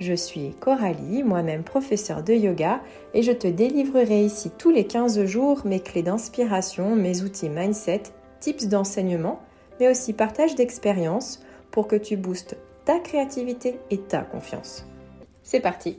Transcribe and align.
Je 0.00 0.14
suis 0.14 0.50
Coralie, 0.60 1.24
moi-même 1.24 1.64
professeure 1.64 2.22
de 2.22 2.32
yoga, 2.32 2.80
et 3.14 3.22
je 3.22 3.32
te 3.32 3.48
délivrerai 3.48 4.24
ici 4.24 4.50
tous 4.56 4.70
les 4.70 4.86
15 4.86 5.24
jours 5.24 5.62
mes 5.64 5.80
clés 5.80 6.02
d'inspiration, 6.02 6.94
mes 6.94 7.22
outils 7.22 7.48
mindset, 7.48 8.02
tips 8.40 8.66
d'enseignement, 8.66 9.40
mais 9.80 9.90
aussi 9.90 10.12
partage 10.12 10.54
d'expériences 10.54 11.40
pour 11.70 11.88
que 11.88 11.96
tu 11.96 12.16
boostes 12.16 12.56
ta 12.84 13.00
créativité 13.00 13.80
et 13.90 13.98
ta 13.98 14.20
confiance. 14.20 14.86
C'est 15.42 15.60
parti 15.60 15.98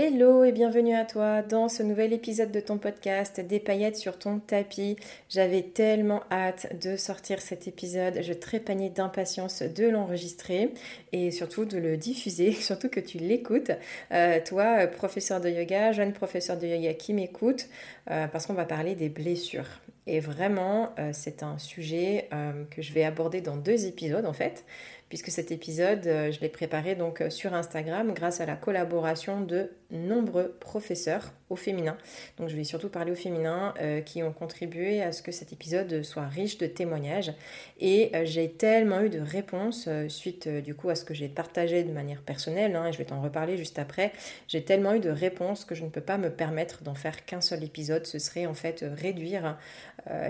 Hello 0.00 0.44
et 0.44 0.52
bienvenue 0.52 0.94
à 0.94 1.04
toi 1.04 1.42
dans 1.42 1.68
ce 1.68 1.82
nouvel 1.82 2.12
épisode 2.12 2.52
de 2.52 2.60
ton 2.60 2.78
podcast 2.78 3.40
Des 3.40 3.58
paillettes 3.58 3.96
sur 3.96 4.16
ton 4.16 4.38
tapis. 4.38 4.94
J'avais 5.28 5.62
tellement 5.62 6.22
hâte 6.30 6.78
de 6.80 6.94
sortir 6.94 7.40
cet 7.40 7.66
épisode, 7.66 8.20
je 8.22 8.32
trépagnais 8.32 8.90
d'impatience 8.90 9.60
de 9.60 9.88
l'enregistrer 9.88 10.72
et 11.10 11.32
surtout 11.32 11.64
de 11.64 11.78
le 11.78 11.96
diffuser, 11.96 12.52
surtout 12.52 12.88
que 12.88 13.00
tu 13.00 13.18
l'écoutes. 13.18 13.72
Euh, 14.12 14.38
toi, 14.46 14.86
professeur 14.86 15.40
de 15.40 15.48
yoga, 15.48 15.90
jeune 15.90 16.12
professeur 16.12 16.56
de 16.56 16.68
yoga 16.68 16.94
qui 16.94 17.12
m'écoute, 17.12 17.66
euh, 18.08 18.28
parce 18.28 18.46
qu'on 18.46 18.54
va 18.54 18.66
parler 18.66 18.94
des 18.94 19.08
blessures. 19.08 19.80
Et 20.06 20.20
vraiment, 20.20 20.94
euh, 21.00 21.10
c'est 21.12 21.42
un 21.42 21.58
sujet 21.58 22.28
que 22.70 22.82
je 22.82 22.92
vais 22.92 23.02
aborder 23.02 23.40
dans 23.40 23.56
deux 23.56 23.84
épisodes 23.84 24.24
en 24.24 24.32
fait 24.32 24.64
puisque 25.08 25.30
cet 25.30 25.50
épisode, 25.52 26.02
je 26.04 26.38
l'ai 26.40 26.50
préparé 26.50 26.94
donc 26.94 27.22
sur 27.30 27.54
Instagram 27.54 28.12
grâce 28.12 28.42
à 28.42 28.46
la 28.46 28.56
collaboration 28.56 29.40
de 29.40 29.70
nombreux 29.90 30.56
professeurs 30.60 31.32
au 31.50 31.56
féminin. 31.56 31.96
Donc 32.36 32.48
je 32.48 32.56
vais 32.56 32.64
surtout 32.64 32.90
parler 32.90 33.10
au 33.10 33.14
féminin 33.14 33.72
euh, 33.80 34.02
qui 34.02 34.22
ont 34.22 34.32
contribué 34.32 35.02
à 35.02 35.12
ce 35.12 35.22
que 35.22 35.32
cet 35.32 35.52
épisode 35.52 36.02
soit 36.02 36.26
riche 36.26 36.58
de 36.58 36.66
témoignages. 36.66 37.32
Et 37.80 38.12
j'ai 38.24 38.50
tellement 38.50 39.00
eu 39.00 39.08
de 39.08 39.20
réponses 39.20 39.88
suite 40.08 40.48
du 40.48 40.74
coup 40.74 40.90
à 40.90 40.94
ce 40.94 41.04
que 41.04 41.14
j'ai 41.14 41.28
partagé 41.28 41.84
de 41.84 41.92
manière 41.92 42.22
personnelle, 42.22 42.76
hein, 42.76 42.86
et 42.86 42.92
je 42.92 42.98
vais 42.98 43.04
t'en 43.04 43.22
reparler 43.22 43.56
juste 43.56 43.78
après. 43.78 44.12
J'ai 44.46 44.62
tellement 44.62 44.94
eu 44.94 45.00
de 45.00 45.10
réponses 45.10 45.64
que 45.64 45.74
je 45.74 45.84
ne 45.84 45.88
peux 45.88 46.00
pas 46.00 46.18
me 46.18 46.30
permettre 46.30 46.82
d'en 46.82 46.94
faire 46.94 47.24
qu'un 47.24 47.40
seul 47.40 47.64
épisode. 47.64 48.06
Ce 48.06 48.18
serait 48.18 48.46
en 48.46 48.54
fait 48.54 48.84
réduire 48.96 49.56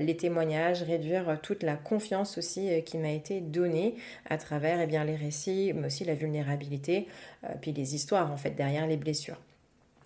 les 0.00 0.16
témoignages, 0.16 0.82
réduire 0.82 1.38
toute 1.42 1.62
la 1.62 1.76
confiance 1.76 2.38
aussi 2.38 2.82
qui 2.84 2.98
m'a 2.98 3.10
été 3.10 3.40
donnée 3.40 3.94
à 4.28 4.38
travers 4.38 4.80
eh 4.80 4.86
bien, 4.86 5.04
les 5.04 5.16
récits, 5.16 5.72
mais 5.74 5.86
aussi 5.86 6.04
la 6.04 6.14
vulnérabilité, 6.14 7.08
euh, 7.44 7.48
puis 7.60 7.72
les 7.72 7.94
histoires 7.94 8.32
en 8.32 8.36
fait 8.36 8.50
derrière 8.50 8.86
les 8.86 8.96
blessures. 8.96 9.38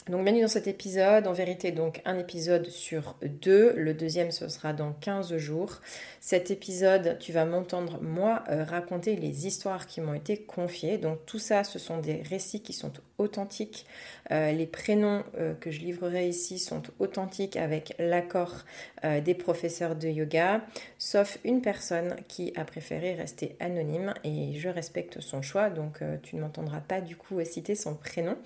Donc 0.08 0.24
bienvenue 0.24 0.42
dans 0.42 0.48
cet 0.48 0.66
épisode, 0.66 1.28
en 1.28 1.32
vérité 1.32 1.70
donc 1.70 2.02
un 2.04 2.18
épisode 2.18 2.66
sur 2.66 3.14
deux, 3.22 3.72
le 3.76 3.94
deuxième 3.94 4.32
ce 4.32 4.48
sera 4.48 4.72
dans 4.72 4.92
15 4.94 5.36
jours. 5.36 5.80
Cet 6.20 6.50
épisode, 6.50 7.18
tu 7.20 7.30
vas 7.30 7.44
m'entendre 7.44 8.02
moi 8.02 8.42
euh, 8.50 8.64
raconter 8.64 9.14
les 9.14 9.46
histoires 9.46 9.86
qui 9.86 10.00
m'ont 10.00 10.14
été 10.14 10.38
confiées. 10.38 10.98
Donc 10.98 11.24
tout 11.24 11.38
ça, 11.38 11.62
ce 11.62 11.78
sont 11.78 11.98
des 11.98 12.20
récits 12.22 12.62
qui 12.62 12.72
sont 12.72 12.92
authentiques. 13.18 13.86
Euh, 14.32 14.52
les 14.52 14.66
prénoms 14.66 15.22
que 15.60 15.70
je 15.70 15.80
livrerai 15.80 16.28
ici 16.28 16.58
sont 16.58 16.82
authentiques 16.98 17.56
avec 17.56 17.94
l'accord 17.98 18.64
des 19.24 19.34
professeurs 19.34 19.96
de 19.96 20.08
yoga, 20.08 20.60
sauf 20.98 21.38
une 21.44 21.60
personne 21.60 22.16
qui 22.28 22.52
a 22.56 22.64
préféré 22.64 23.14
rester 23.14 23.56
anonyme 23.58 24.14
et 24.22 24.54
je 24.54 24.68
respecte 24.68 25.20
son 25.20 25.42
choix, 25.42 25.70
donc 25.70 26.00
tu 26.22 26.36
ne 26.36 26.42
m'entendras 26.42 26.80
pas 26.80 27.00
du 27.00 27.16
coup 27.16 27.42
citer 27.44 27.74
son 27.74 27.94
prénom. 27.94 28.36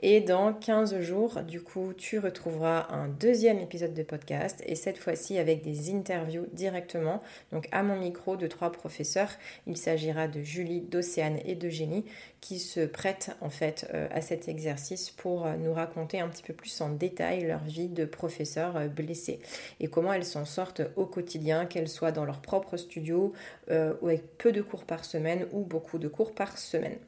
Et 0.00 0.20
dans 0.20 0.54
15 0.54 1.00
jours, 1.00 1.42
du 1.42 1.60
coup, 1.60 1.92
tu 1.96 2.18
retrouveras 2.18 2.88
un 2.90 3.08
deuxième 3.08 3.58
épisode 3.58 3.94
de 3.94 4.02
podcast 4.02 4.62
et 4.66 4.74
cette 4.74 4.98
fois-ci 4.98 5.38
avec 5.38 5.62
des 5.62 5.94
interviews 5.94 6.46
directement, 6.52 7.22
donc 7.52 7.68
à 7.72 7.82
mon 7.82 7.96
micro 7.96 8.36
de 8.36 8.46
trois 8.46 8.72
professeurs. 8.72 9.30
Il 9.66 9.76
s'agira 9.76 10.28
de 10.28 10.40
Julie, 10.40 10.80
d'Océane 10.80 11.38
et 11.44 11.54
de 11.54 11.68
Génie 11.68 12.04
qui 12.40 12.58
se 12.58 12.80
prêtent 12.80 13.36
en 13.40 13.50
fait 13.50 13.88
euh, 13.92 14.06
à 14.12 14.20
cet 14.20 14.48
exercice 14.48 15.10
pour 15.10 15.35
euh, 15.44 15.56
nous 15.56 15.74
raconter 15.74 16.20
un 16.20 16.28
petit 16.28 16.42
peu 16.42 16.54
plus 16.54 16.80
en 16.80 16.90
détail 16.90 17.44
leur 17.44 17.64
vie 17.64 17.88
de 17.88 18.04
professeurs 18.04 18.76
euh, 18.76 18.86
blessés 18.88 19.40
et 19.80 19.88
comment 19.88 20.12
elles 20.12 20.24
s'en 20.24 20.44
sortent 20.44 20.82
au 20.96 21.06
quotidien, 21.06 21.66
qu'elles 21.66 21.88
soient 21.88 22.12
dans 22.12 22.24
leur 22.24 22.40
propre 22.40 22.76
studio 22.76 23.32
ou 23.68 24.08
avec 24.08 24.38
peu 24.38 24.52
de 24.52 24.62
cours 24.62 24.84
par 24.84 25.04
semaine 25.04 25.46
ou 25.52 25.64
beaucoup 25.64 25.98
de 25.98 26.08
cours 26.08 26.34
par 26.34 26.56
semaine. 26.56 26.98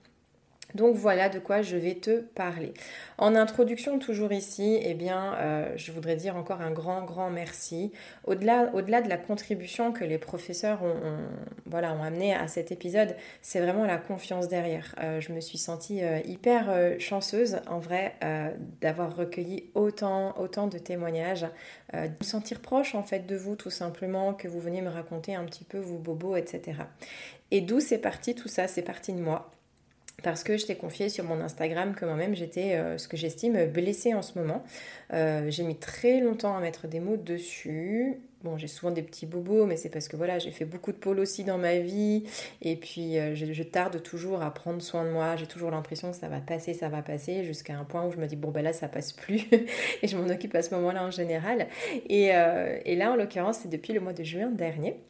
Donc 0.74 0.96
voilà 0.96 1.30
de 1.30 1.38
quoi 1.38 1.62
je 1.62 1.76
vais 1.76 1.94
te 1.94 2.20
parler. 2.20 2.74
En 3.16 3.34
introduction, 3.34 3.98
toujours 3.98 4.32
ici, 4.32 4.78
eh 4.82 4.92
bien, 4.92 5.34
euh, 5.36 5.72
je 5.76 5.92
voudrais 5.92 6.14
dire 6.14 6.36
encore 6.36 6.60
un 6.60 6.70
grand, 6.70 7.04
grand 7.04 7.30
merci. 7.30 7.90
Au-delà, 8.24 8.70
au-delà 8.74 9.00
de 9.00 9.08
la 9.08 9.16
contribution 9.16 9.92
que 9.92 10.04
les 10.04 10.18
professeurs 10.18 10.82
ont, 10.82 10.94
voilà, 11.64 11.94
ont 11.94 12.02
amené 12.02 12.34
à 12.34 12.48
cet 12.48 12.70
épisode, 12.70 13.16
c'est 13.40 13.60
vraiment 13.60 13.86
la 13.86 13.96
confiance 13.96 14.48
derrière. 14.48 14.94
Euh, 15.02 15.20
je 15.20 15.32
me 15.32 15.40
suis 15.40 15.56
sentie 15.56 16.04
euh, 16.04 16.20
hyper 16.26 16.68
chanceuse, 16.98 17.60
en 17.68 17.78
vrai, 17.78 18.14
d'avoir 18.80 19.16
recueilli 19.16 19.70
autant, 19.74 20.38
autant 20.38 20.66
de 20.66 20.78
témoignages, 20.78 21.46
de 21.92 21.98
me 21.98 22.24
sentir 22.24 22.60
proche, 22.60 22.94
en 22.94 23.02
fait, 23.02 23.26
de 23.26 23.36
vous, 23.36 23.56
tout 23.56 23.70
simplement, 23.70 24.34
que 24.34 24.48
vous 24.48 24.60
veniez 24.60 24.82
me 24.82 24.90
raconter 24.90 25.34
un 25.34 25.44
petit 25.44 25.64
peu 25.64 25.78
vos 25.78 25.98
bobos, 25.98 26.36
etc. 26.36 26.82
Et 27.50 27.60
d'où 27.60 27.80
c'est 27.80 27.98
parti 27.98 28.34
tout 28.34 28.48
ça? 28.48 28.68
C'est 28.68 28.82
parti 28.82 29.12
de 29.12 29.20
moi 29.20 29.50
parce 30.22 30.42
que 30.42 30.56
je 30.56 30.66
t'ai 30.66 30.74
confié 30.74 31.08
sur 31.08 31.24
mon 31.24 31.40
Instagram 31.40 31.94
que 31.94 32.04
moi-même 32.04 32.34
j'étais 32.34 32.74
euh, 32.74 32.98
ce 32.98 33.06
que 33.06 33.16
j'estime 33.16 33.66
blessée 33.66 34.14
en 34.14 34.22
ce 34.22 34.38
moment. 34.38 34.64
Euh, 35.12 35.50
j'ai 35.50 35.62
mis 35.62 35.76
très 35.76 36.20
longtemps 36.20 36.56
à 36.56 36.60
mettre 36.60 36.88
des 36.88 37.00
mots 37.00 37.16
dessus. 37.16 38.18
Bon, 38.42 38.56
j'ai 38.56 38.68
souvent 38.68 38.92
des 38.92 39.02
petits 39.02 39.26
bobos, 39.26 39.66
mais 39.66 39.76
c'est 39.76 39.88
parce 39.88 40.06
que 40.06 40.16
voilà, 40.16 40.38
j'ai 40.38 40.52
fait 40.52 40.64
beaucoup 40.64 40.92
de 40.92 40.96
pôle 40.96 41.18
aussi 41.18 41.42
dans 41.42 41.58
ma 41.58 41.78
vie. 41.78 42.24
Et 42.62 42.76
puis, 42.76 43.18
euh, 43.18 43.34
je, 43.34 43.62
tarde 43.64 44.00
toujours 44.00 44.42
à 44.42 44.54
prendre 44.54 44.80
soin 44.80 45.04
de 45.04 45.10
moi. 45.10 45.34
J'ai 45.34 45.46
toujours 45.46 45.72
l'impression 45.72 46.12
que 46.12 46.16
ça 46.16 46.28
va 46.28 46.40
passer, 46.40 46.72
ça 46.72 46.88
va 46.88 47.02
passer, 47.02 47.42
jusqu'à 47.42 47.76
un 47.76 47.84
point 47.84 48.06
où 48.06 48.12
je 48.12 48.16
me 48.16 48.26
dis, 48.26 48.36
bon, 48.36 48.52
ben 48.52 48.62
là, 48.62 48.72
ça 48.72 48.86
passe 48.86 49.12
plus. 49.12 49.48
et 50.02 50.06
je 50.06 50.16
m'en 50.16 50.28
occupe 50.28 50.54
à 50.54 50.62
ce 50.62 50.72
moment-là 50.76 51.04
en 51.04 51.10
général. 51.10 51.66
Et 52.08 52.28
là, 52.28 53.12
en 53.12 53.16
l'occurrence, 53.16 53.58
c'est 53.62 53.70
depuis 53.70 53.92
le 53.92 53.98
mois 53.98 54.12
de 54.12 54.22
juin 54.22 54.50
dernier. 54.50 55.00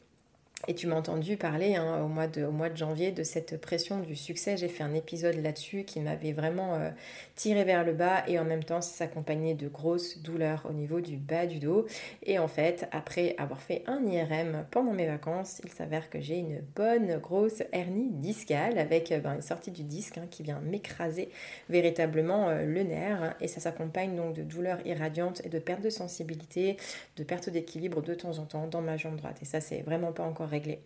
Et 0.67 0.75
tu 0.75 0.89
m'as 0.89 0.97
entendu 0.97 1.37
parler 1.37 1.77
hein, 1.77 2.03
au, 2.03 2.09
mois 2.09 2.27
de, 2.27 2.77
janvier 2.77 3.13
de 3.13 3.23
cette 3.23 3.61
pression 3.61 4.01
du 4.01 4.17
succès. 4.17 4.57
J'ai 4.57 4.67
fait 4.67 4.83
un 4.83 4.93
épisode 4.93 5.37
là-dessus 5.37 5.85
qui 5.85 6.01
m'avait 6.01 6.33
vraiment 6.33 6.75
euh, 6.75 6.91
tiré 7.37 7.63
vers 7.63 7.85
le 7.85 7.93
bas 7.93 8.25
et 8.27 8.41
en 8.41 8.45
même 8.45 8.65
temps 8.65 8.81
s'accompagnait 8.81 9.55
de 9.55 9.69
grosses 9.69 10.19
douleurs 10.19 10.67
au 10.69 10.73
niveau 10.73 11.01
du 11.01 11.17
bas 11.17 11.47
du 11.47 11.61
dos. 11.61 11.87
Et 12.25 12.41
en 12.41 12.49
fait, 12.49 12.89
après 12.91 13.37
avoir 13.39 13.63
fait 13.63 13.85
un 13.87 14.05
IRM 14.05 14.67
pendant 14.73 14.93
mes 14.93 15.07
vacances, 15.07 15.63
il 15.65 15.71
s'avère 15.71 16.11
que 16.11 16.21
j'ai 16.21 16.39
une 16.39 16.61
bonne 16.75 17.19
grosse 17.19 17.63
hernie 17.73 18.11
discale 18.11 18.79
avec 18.79 19.13
euh, 19.13 19.21
ben, 19.21 19.37
une 19.37 19.43
sortie 19.43 19.71
du 19.71 19.85
disque 19.85 20.19
hein, 20.19 20.27
qui 20.29 20.43
vient 20.43 20.61
m'écraser 20.61 21.31
véritablement 21.71 22.49
euh, 22.49 22.67
le 22.67 22.83
nerf. 22.83 23.37
Et 23.41 23.47
ça 23.47 23.61
s'accompagne 23.61 24.17
donc 24.17 24.35
de 24.35 24.43
douleurs 24.43 24.85
irradiantes 24.85 25.41
et 25.45 25.51
de 25.51 25.61
perte 25.61 25.83
de 25.83 25.91
sensibilité, 25.91 26.77
de 27.17 27.23
perte 27.23 27.49
d'équilibre 27.49 28.03
de 28.03 28.15
temps 28.15 28.39
en 28.39 28.45
temps 28.45 28.67
dans 28.67 28.83
ma 28.83 28.97
jambe 28.97 29.17
droite. 29.17 29.39
Et 29.41 29.45
ça, 29.45 29.61
c'est 29.61 29.83
vraiment 29.83 30.11
pas 30.11 30.25
encore 30.25 30.48
réglé. 30.49 30.81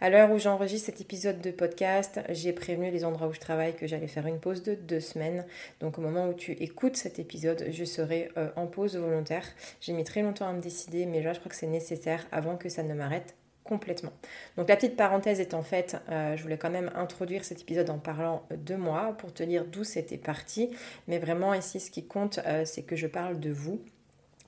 À 0.00 0.10
l'heure 0.10 0.30
où 0.30 0.38
j'enregistre 0.38 0.86
cet 0.86 1.00
épisode 1.00 1.40
de 1.40 1.50
podcast, 1.50 2.20
j'ai 2.30 2.52
prévenu 2.52 2.90
les 2.90 3.04
endroits 3.04 3.28
où 3.28 3.32
je 3.32 3.40
travaille 3.40 3.74
que 3.74 3.86
j'allais 3.86 4.06
faire 4.06 4.26
une 4.26 4.38
pause 4.38 4.62
de 4.62 4.74
deux 4.74 5.00
semaines. 5.00 5.44
Donc 5.80 5.98
au 5.98 6.00
moment 6.00 6.28
où 6.28 6.34
tu 6.34 6.52
écoutes 6.52 6.96
cet 6.96 7.18
épisode, 7.18 7.66
je 7.70 7.84
serai 7.84 8.30
euh, 8.36 8.48
en 8.56 8.66
pause 8.66 8.96
volontaire. 8.96 9.44
J'ai 9.80 9.92
mis 9.92 10.04
très 10.04 10.22
longtemps 10.22 10.48
à 10.48 10.52
me 10.52 10.62
décider, 10.62 11.04
mais 11.04 11.22
là 11.22 11.32
je 11.32 11.40
crois 11.40 11.50
que 11.50 11.56
c'est 11.56 11.66
nécessaire 11.66 12.26
avant 12.32 12.56
que 12.56 12.68
ça 12.68 12.82
ne 12.82 12.94
m'arrête 12.94 13.34
complètement. 13.68 14.12
Donc 14.56 14.68
la 14.68 14.76
petite 14.76 14.96
parenthèse 14.96 15.40
est 15.40 15.52
en 15.52 15.62
fait, 15.62 15.96
euh, 16.08 16.36
je 16.36 16.42
voulais 16.42 16.56
quand 16.56 16.70
même 16.70 16.90
introduire 16.94 17.44
cet 17.44 17.60
épisode 17.60 17.90
en 17.90 17.98
parlant 17.98 18.42
de 18.50 18.74
moi 18.76 19.14
pour 19.18 19.34
te 19.34 19.42
dire 19.42 19.66
d'où 19.66 19.84
c'était 19.84 20.16
parti. 20.16 20.70
Mais 21.06 21.18
vraiment 21.18 21.52
ici, 21.52 21.78
ce 21.78 21.90
qui 21.90 22.06
compte, 22.06 22.40
euh, 22.46 22.64
c'est 22.64 22.82
que 22.82 22.96
je 22.96 23.06
parle 23.06 23.38
de 23.38 23.50
vous 23.50 23.80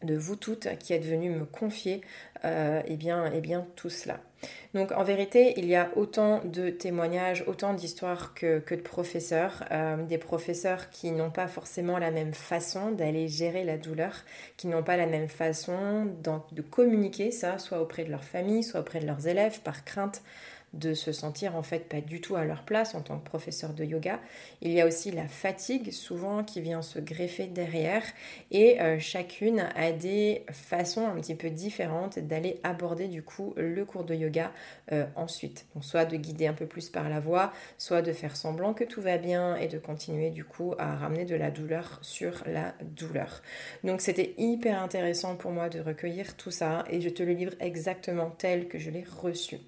de 0.03 0.17
vous 0.17 0.37
toutes 0.37 0.69
qui 0.79 0.93
êtes 0.93 1.05
venues 1.05 1.31
me 1.31 1.45
confier 1.45 2.01
euh, 2.45 2.83
eh, 2.87 2.97
bien, 2.97 3.31
eh 3.35 3.41
bien 3.41 3.67
tout 3.77 3.91
cela. 3.91 4.21
Donc 4.73 4.93
en 4.93 5.03
vérité, 5.03 5.53
il 5.59 5.67
y 5.67 5.77
a 5.77 5.91
autant 5.97 6.43
de 6.45 6.71
témoignages, 6.71 7.45
autant 7.47 7.75
d'histoires 7.75 8.33
que, 8.33 8.63
de 8.75 8.81
professeurs, 8.81 9.65
euh, 9.71 10.03
des 10.05 10.17
professeurs 10.17 10.89
qui 10.91 11.11
n'ont 11.13 11.31
pas 11.31 11.47
forcément 11.47 11.99
la 11.99 12.11
même 12.11 12.33
façon 12.33 12.91
d'aller 12.91 13.29
gérer 13.29 13.65
la 13.65 13.77
douleur, 13.77 14.25
qui 14.57 14.69
n'ont 14.69 14.83
pas 14.83 14.97
la 14.97 15.07
même 15.07 15.29
façon 15.29 16.07
de 16.53 16.63
communiquer 16.63 17.31
ça, 17.31 17.59
soit 17.59 17.81
auprès 17.81 18.05
de 18.05 18.11
leur 18.11 18.25
famille, 18.25 18.63
soit 18.63 18.81
auprès 18.81 19.01
de 19.01 19.07
leurs 19.07 19.27
élèves, 19.27 19.61
par 19.61 19.85
crainte 19.85 20.23
de 20.73 20.95
se 20.95 21.13
sentir 21.13 21.57
en 21.57 21.63
fait 21.63 21.89
pas 21.89 22.01
du 22.01 22.21
tout 22.21 22.37
à 22.37 22.45
leur 22.45 22.63
place 22.63 22.95
en 22.95 23.01
tant 23.01 23.19
que 23.19 23.25
professeur 23.25 23.75
de 23.75 23.85
yoga. 23.85 24.21
Il 24.61 24.71
y 24.71 24.81
a 24.81 24.87
aussi 24.87 25.11
la 25.11 25.27
fatigue 25.27 25.91
souvent 25.91 26.45
qui 26.45 26.61
vient 26.61 26.83
se 26.83 26.99
greffer 26.99 27.47
derrière 27.47 28.05
et 28.51 28.81
euh, 28.81 28.99
chacune 28.99 29.67
a 29.75 29.93
des 29.93 30.45
façons 30.51 31.07
un 31.07 31.17
petit 31.17 31.35
peu 31.35 31.51
différentes 31.51 32.19
d'aller 32.19 32.61
aborder 32.63 33.09
du 33.09 33.23
coup 33.23 33.55
le 33.57 33.85
cours 33.85 34.05
de 34.05 34.15
yoga 34.15 34.53
euh, 34.93 35.07
ensuite. 35.17 35.67
Soit 35.81 36.05
de 36.05 36.17
guider 36.17 36.47
un 36.47 36.53
peu 36.53 36.67
plus 36.67 36.89
par 36.89 37.09
la 37.09 37.21
voix, 37.21 37.53
soit 37.79 38.03
de 38.03 38.13
faire 38.13 38.37
semblant 38.37 38.75
que 38.75 38.85
tout 38.85 39.01
va 39.01 39.19
bien 39.19 39.57
et 39.57 39.67
de 39.67 39.79
continuer 39.79 40.31
du 40.31 40.45
coup 40.45 40.75
à 40.79 40.95
ramener 40.97 41.25
de 41.25 41.35
la 41.35 41.51
douleur 41.51 41.99
sur 42.03 42.45
la 42.47 42.75
douleur. 42.83 43.43
Donc 43.83 44.01
c'était 44.01 44.35
hyper 44.39 44.81
intéressant 44.81 45.37
pour 45.37 45.51
moi 45.51 45.69
de 45.69 45.81
recueillir 45.81 46.37
tout 46.37 46.51
ça 46.51 46.85
et 46.91 47.01
je 47.01 47.09
te 47.09 47.23
le 47.23 47.33
livre 47.33 47.55
exactement 47.61 48.31
tel 48.31 48.69
que 48.69 48.79
je 48.79 48.91
l'ai 48.91 49.05
reçu. 49.05 49.59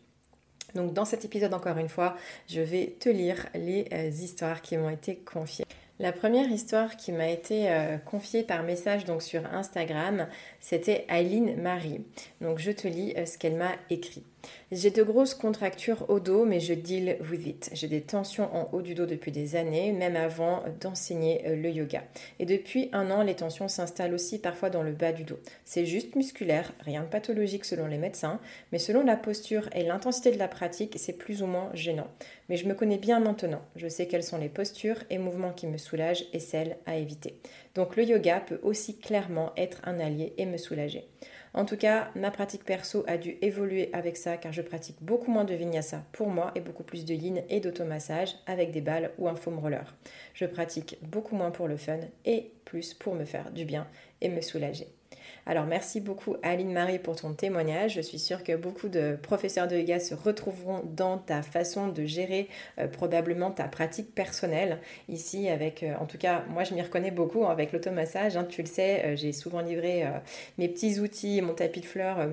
Donc 0.75 0.93
dans 0.93 1.05
cet 1.05 1.25
épisode, 1.25 1.55
encore 1.55 1.79
une 1.79 1.89
fois, 1.89 2.17
je 2.49 2.61
vais 2.61 2.97
te 2.99 3.09
lire 3.09 3.47
les 3.55 3.87
euh, 3.93 4.09
histoires 4.09 4.63
qui 4.63 4.77
m'ont 4.77 4.91
été 4.91 5.17
confiées. 5.17 5.65
La 5.99 6.13
première 6.13 6.51
histoire 6.51 6.97
qui 6.97 7.13
m'a 7.13 7.29
été 7.29 7.71
euh, 7.71 7.97
confiée 7.99 8.43
par 8.43 8.63
message 8.63 9.05
donc 9.05 9.23
sur 9.23 9.47
Instagram, 9.53 10.27
c'était 10.59 11.07
Aileen 11.09 11.61
Marie. 11.61 12.05
Donc 12.41 12.59
je 12.59 12.73
te 12.73 12.89
lis 12.89 13.15
euh, 13.17 13.27
ce 13.27 13.39
qu'elle 13.39 13.57
m'a 13.57 13.73
écrit. 13.91 14.25
J'ai 14.71 14.91
de 14.91 15.03
grosses 15.03 15.35
contractures 15.35 16.09
au 16.09 16.19
dos, 16.19 16.45
mais 16.45 16.59
je 16.59 16.73
deal 16.73 17.19
with 17.31 17.47
it. 17.47 17.71
J'ai 17.75 17.89
des 17.89 18.01
tensions 18.01 18.49
en 18.55 18.71
haut 18.73 18.83
du 18.83 18.95
dos 18.95 19.07
depuis 19.07 19.31
des 19.31 19.55
années, 19.55 19.93
même 19.93 20.17
avant 20.17 20.63
d'enseigner 20.81 21.43
euh, 21.47 21.57
le 21.57 21.71
yoga. 21.71 22.03
Et 22.39 22.47
depuis 22.47 22.89
un 22.93 23.11
an, 23.11 23.23
les 23.23 23.35
tensions 23.35 23.69
s'installent 23.69 24.15
aussi 24.15 24.39
parfois 24.39 24.71
dans 24.71 24.83
le 24.83 24.93
bas 24.93 25.13
du 25.13 25.25
dos. 25.25 25.39
C'est 25.65 25.85
juste 25.85 26.17
musculaire, 26.17 26.73
rien 26.81 27.03
de 27.03 27.09
pathologique 27.09 27.65
selon 27.65 27.87
les 27.87 27.99
médecins, 27.99 28.41
mais 28.73 28.79
selon 28.79 29.05
la 29.05 29.17
posture 29.17 29.69
et 29.75 29.85
l'intensité 29.85 30.31
de 30.31 30.39
la 30.39 30.49
pratique, 30.49 30.95
c'est 30.99 31.13
plus 31.13 31.43
ou 31.43 31.47
moins 31.47 31.71
gênant. 31.75 32.09
Mais 32.49 32.57
je 32.57 32.67
me 32.67 32.75
connais 32.75 32.99
bien 32.99 33.21
maintenant. 33.21 33.63
Je 33.77 33.89
sais 33.89 34.07
quelles 34.07 34.25
sont 34.25 34.39
les 34.39 34.49
postures 34.49 35.05
et 35.11 35.19
mouvements 35.19 35.53
qui 35.53 35.67
me 35.67 35.79
soulagent 35.79 36.25
et 36.33 36.41
celles 36.41 36.77
à 36.87 36.97
éviter. 36.97 37.39
Donc 37.75 37.97
le 37.97 38.05
yoga 38.05 38.41
peut 38.41 38.61
aussi 38.63 38.99
clairement 38.99 39.53
être 39.57 39.81
un 39.85 40.01
allié 40.01 40.33
et 40.39 40.47
me 40.47 40.57
soulager. 40.57 41.07
En 41.55 41.67
tout 41.67 41.77
cas, 41.77 42.11
ma 42.15 42.31
pratique 42.31 42.65
perso 42.65 43.05
a 43.07 43.19
dû 43.19 43.37
évoluer 43.43 43.91
avec 43.93 44.17
ça 44.17 44.39
car 44.39 44.53
je 44.53 44.63
pratique 44.63 44.97
beaucoup 45.03 45.31
moins 45.31 45.45
de 45.45 45.55
vinyasa 45.55 46.03
pour 46.13 46.29
moi 46.29 46.51
et 46.55 46.61
beaucoup 46.61 46.83
plus 46.83 47.05
de 47.05 47.13
yin 47.13 47.43
et 47.51 47.61
d'automassage 47.61 48.35
avec 48.47 48.71
des 48.71 48.81
balles 48.81 49.11
ou 49.19 49.29
un 49.29 49.35
foam 49.35 49.59
roller. 49.59 49.95
Je 50.33 50.47
pratique 50.47 50.97
beaucoup 51.03 51.37
moins 51.37 51.51
pour 51.51 51.69
le 51.69 51.77
fun 51.77 52.01
et 52.25 52.53
plus 52.65 52.95
pour 52.95 53.15
me 53.15 53.27
faire 53.27 53.51
du 53.51 53.67
bien 53.67 53.87
et 54.23 54.31
me 54.31 54.41
soulager. 54.41 54.89
Alors 55.47 55.67
merci 55.67 56.01
beaucoup 56.01 56.37
Aline 56.43 56.73
Marie 56.73 56.99
pour 56.99 57.17
ton 57.17 57.33
témoignage. 57.33 57.95
Je 57.95 58.01
suis 58.01 58.19
sûre 58.19 58.45
que 58.45 58.57
beaucoup 58.57 58.89
de 58.89 59.19
professeurs 59.21 59.67
de 59.67 59.77
yoga 59.77 59.99
se 59.99 60.15
retrouveront 60.15 60.83
dans 60.85 61.19
ta 61.19 61.43
façon 61.43 61.89
de 61.89 62.05
gérer 62.05 62.49
euh, 62.79 62.87
probablement 62.87 63.51
ta 63.51 63.65
pratique 63.65 64.15
personnelle 64.15 64.79
ici 65.09 65.49
avec, 65.49 65.83
euh, 65.83 65.95
en 66.01 66.07
tout 66.07 66.19
cas 66.19 66.45
moi 66.49 66.65
je 66.65 66.75
m'y 66.75 66.83
reconnais 66.83 67.11
beaucoup 67.11 67.45
avec 67.45 67.73
l'automassage. 67.73 68.37
Hein, 68.37 68.45
tu 68.49 68.63
le 68.63 68.69
sais, 68.69 69.05
euh, 69.05 69.17
j'ai 69.17 69.33
souvent 69.33 69.61
livré 69.61 70.05
mes 70.59 70.69
petits 70.69 71.01
outils, 71.01 71.43
mon 71.43 71.55
tapis 71.55 71.81
de 71.81 71.87
fleurs 71.87 72.29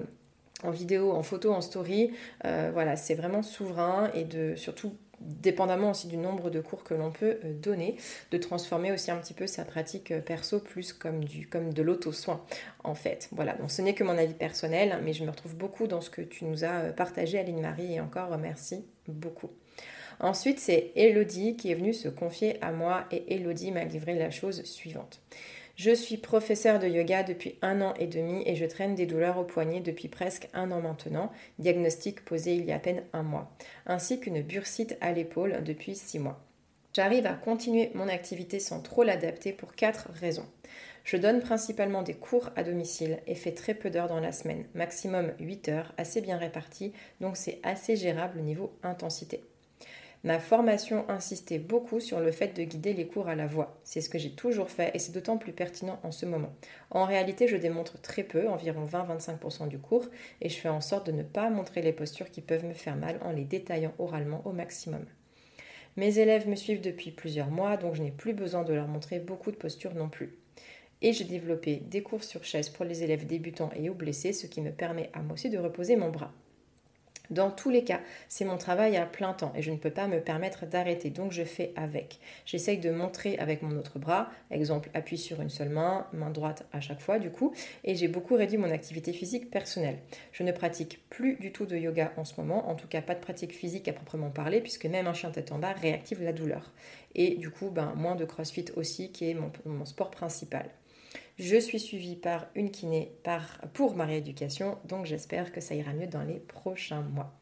en 0.63 0.71
vidéo, 0.71 1.11
en 1.11 1.23
photo, 1.23 1.51
en 1.53 1.61
story. 1.61 2.11
voilà, 2.43 2.95
c'est 2.95 3.15
vraiment 3.15 3.41
souverain 3.41 4.09
et 4.13 4.23
de 4.23 4.55
surtout 4.55 4.93
dépendamment 5.21 5.91
aussi 5.91 6.07
du 6.07 6.17
nombre 6.17 6.49
de 6.49 6.59
cours 6.59 6.83
que 6.83 6.93
l'on 6.93 7.11
peut 7.11 7.39
euh, 7.43 7.53
donner, 7.53 7.97
de 8.31 8.37
transformer 8.37 8.91
aussi 8.91 9.11
un 9.11 9.17
petit 9.17 9.33
peu 9.33 9.47
sa 9.47 9.65
pratique 9.65 10.11
euh, 10.11 10.21
perso 10.21 10.59
plus 10.59 10.93
comme, 10.93 11.23
de 11.23 11.81
l'auto-soin 11.81 12.43
en 12.83 12.95
fait. 12.95 13.29
Voilà, 13.31 13.53
donc 13.53 13.71
ce 13.71 13.81
n'est 13.81 13.93
que 13.93 14.03
mon 14.03 14.17
avis 14.17 14.33
personnel, 14.33 14.99
mais 15.03 15.13
je 15.13 15.23
me 15.23 15.29
retrouve 15.29 15.55
beaucoup 15.55 15.87
dans 15.87 16.01
ce 16.01 16.09
que 16.09 16.21
tu 16.21 16.45
nous 16.45 16.63
as 16.63 16.79
euh, 16.79 16.91
partagé 16.91 17.39
Aline-Marie 17.39 17.95
et 17.95 18.01
encore 18.01 18.37
merci 18.37 18.85
beaucoup. 19.07 19.49
Ensuite, 20.21 20.59
c'est 20.59 20.91
Elodie 20.95 21.55
qui 21.55 21.71
est 21.71 21.75
venue 21.75 21.93
se 21.93 22.09
confier 22.09 22.61
à 22.61 22.73
moi 22.73 23.05
et 23.09 23.35
Elodie 23.35 23.71
m'a 23.71 23.85
livré 23.85 24.15
la 24.15 24.31
chose 24.31 24.63
suivante. 24.63 25.21
Je 25.79 25.91
suis 25.91 26.17
professeur 26.17 26.77
de 26.77 26.89
yoga 26.89 27.23
depuis 27.23 27.55
un 27.61 27.79
an 27.79 27.93
et 27.97 28.07
demi 28.07 28.43
et 28.45 28.57
je 28.57 28.65
traîne 28.65 28.95
des 28.95 29.05
douleurs 29.05 29.37
au 29.37 29.45
poignet 29.45 29.79
depuis 29.79 30.09
presque 30.09 30.49
un 30.53 30.71
an 30.71 30.81
maintenant, 30.81 31.31
diagnostic 31.57 32.25
posé 32.25 32.53
il 32.53 32.65
y 32.65 32.73
a 32.73 32.75
à 32.75 32.79
peine 32.79 33.03
un 33.13 33.23
mois, 33.23 33.49
ainsi 33.85 34.19
qu'une 34.19 34.41
bursite 34.41 34.97
à 34.99 35.13
l'épaule 35.13 35.63
depuis 35.63 35.95
six 35.95 36.19
mois. 36.19 36.45
J'arrive 36.93 37.25
à 37.25 37.33
continuer 37.33 37.91
mon 37.93 38.09
activité 38.09 38.59
sans 38.59 38.81
trop 38.81 39.03
l'adapter 39.03 39.53
pour 39.53 39.73
quatre 39.73 40.09
raisons. 40.15 40.47
Je 41.05 41.15
donne 41.15 41.39
principalement 41.39 42.03
des 42.03 42.15
cours 42.15 42.49
à 42.57 42.63
domicile 42.63 43.19
et 43.25 43.35
fais 43.35 43.53
très 43.53 43.73
peu 43.73 43.89
d'heures 43.89 44.09
dans 44.09 44.19
la 44.19 44.33
semaine, 44.33 44.65
maximum 44.73 45.31
8 45.39 45.69
heures, 45.69 45.93
assez 45.95 46.19
bien 46.19 46.35
réparties, 46.35 46.91
donc 47.21 47.37
c'est 47.37 47.61
assez 47.63 47.95
gérable 47.95 48.39
au 48.39 48.43
niveau 48.43 48.77
intensité. 48.83 49.45
Ma 50.25 50.37
formation 50.37 51.09
insistait 51.09 51.59
beaucoup 51.59 52.01
sur 52.01 52.19
le 52.19 52.31
fait 52.31 52.49
de 52.49 52.63
guider 52.63 52.91
les 52.91 53.07
cours 53.07 53.29
à 53.29 53.35
la 53.35 53.47
voix. 53.47 53.79
C'est 53.85 54.01
ce 54.01 54.09
que 54.09 54.17
j'ai 54.17 54.31
toujours 54.31 54.69
fait 54.69 54.91
et 54.93 54.99
c'est 54.99 55.13
d'autant 55.13 55.37
plus 55.37 55.53
pertinent 55.53 55.97
en 56.03 56.11
ce 56.11 56.25
moment. 56.25 56.53
En 56.91 57.05
réalité, 57.05 57.47
je 57.47 57.55
démontre 57.55 58.01
très 58.01 58.23
peu, 58.23 58.49
environ 58.49 58.83
20-25% 58.83 59.69
du 59.69 59.79
cours, 59.79 60.05
et 60.41 60.49
je 60.49 60.57
fais 60.57 60.67
en 60.67 60.81
sorte 60.81 61.07
de 61.07 61.13
ne 61.13 61.23
pas 61.23 61.49
montrer 61.49 61.81
les 61.81 61.93
postures 61.93 62.29
qui 62.29 62.41
peuvent 62.41 62.65
me 62.65 62.73
faire 62.73 62.97
mal 62.97 63.17
en 63.23 63.31
les 63.31 63.45
détaillant 63.45 63.93
oralement 63.97 64.41
au 64.43 64.51
maximum. 64.51 65.05
Mes 65.95 66.19
élèves 66.19 66.49
me 66.49 66.55
suivent 66.55 66.81
depuis 66.81 67.11
plusieurs 67.11 67.49
mois, 67.49 67.77
donc 67.77 67.95
je 67.95 68.01
n'ai 68.01 68.11
plus 68.11 68.33
besoin 68.33 68.63
de 68.63 68.73
leur 68.73 68.89
montrer 68.89 69.19
beaucoup 69.19 69.51
de 69.51 69.57
postures 69.57 69.95
non 69.95 70.09
plus. 70.09 70.37
Et 71.01 71.13
j'ai 71.13 71.23
développé 71.23 71.77
des 71.77 72.03
cours 72.03 72.25
sur 72.25 72.43
chaise 72.43 72.67
pour 72.67 72.83
les 72.83 73.03
élèves 73.03 73.25
débutants 73.25 73.71
et 73.73 73.89
ou 73.89 73.93
blessés, 73.93 74.33
ce 74.33 74.47
qui 74.47 74.59
me 74.59 74.71
permet 74.71 75.09
à 75.13 75.21
moi 75.21 75.35
aussi 75.35 75.49
de 75.49 75.57
reposer 75.57 75.95
mon 75.95 76.09
bras. 76.09 76.33
Dans 77.29 77.51
tous 77.51 77.69
les 77.69 77.83
cas, 77.83 77.99
c'est 78.27 78.43
mon 78.43 78.57
travail 78.57 78.97
à 78.97 79.05
plein 79.05 79.33
temps 79.33 79.53
et 79.55 79.61
je 79.61 79.69
ne 79.69 79.77
peux 79.77 79.91
pas 79.91 80.07
me 80.07 80.19
permettre 80.19 80.65
d'arrêter, 80.65 81.11
donc 81.11 81.31
je 81.31 81.43
fais 81.43 81.71
avec. 81.75 82.19
J'essaye 82.45 82.79
de 82.79 82.89
montrer 82.89 83.37
avec 83.37 83.61
mon 83.61 83.77
autre 83.77 83.99
bras, 83.99 84.29
exemple 84.49 84.89
appui 84.95 85.17
sur 85.17 85.39
une 85.39 85.49
seule 85.49 85.69
main, 85.69 86.07
main 86.11 86.31
droite 86.31 86.65
à 86.73 86.81
chaque 86.81 87.01
fois 87.01 87.19
du 87.19 87.29
coup, 87.29 87.53
et 87.83 87.93
j'ai 87.93 88.07
beaucoup 88.07 88.35
réduit 88.35 88.57
mon 88.57 88.71
activité 88.71 89.13
physique 89.13 89.51
personnelle. 89.51 89.99
Je 90.31 90.41
ne 90.41 90.51
pratique 90.51 91.07
plus 91.09 91.35
du 91.35 91.51
tout 91.51 91.67
de 91.67 91.77
yoga 91.77 92.13
en 92.17 92.25
ce 92.25 92.33
moment, 92.39 92.67
en 92.67 92.75
tout 92.75 92.87
cas 92.87 93.01
pas 93.01 93.13
de 93.13 93.21
pratique 93.21 93.53
physique 93.53 93.87
à 93.87 93.93
proprement 93.93 94.31
parler, 94.31 94.59
puisque 94.59 94.85
même 94.85 95.05
un 95.05 95.13
chien 95.13 95.29
tête 95.29 95.51
en 95.51 95.59
bas 95.59 95.73
réactive 95.73 96.23
la 96.23 96.33
douleur. 96.33 96.71
Et 97.13 97.35
du 97.35 97.51
coup, 97.51 97.69
ben, 97.69 97.93
moins 97.95 98.15
de 98.15 98.25
crossfit 98.25 98.65
aussi, 98.75 99.11
qui 99.11 99.29
est 99.29 99.37
mon 99.65 99.85
sport 99.85 100.11
principal. 100.11 100.69
Je 101.39 101.55
suis 101.55 101.79
suivie 101.79 102.17
par 102.17 102.47
une 102.53 102.69
kiné 102.69 103.13
par, 103.23 103.61
pour 103.73 103.95
ma 103.95 104.03
rééducation, 104.03 104.77
donc 104.83 105.05
j'espère 105.05 105.53
que 105.53 105.61
ça 105.61 105.73
ira 105.73 105.93
mieux 105.93 106.07
dans 106.07 106.23
les 106.23 106.37
prochains 106.37 106.99
mois. 106.99 107.33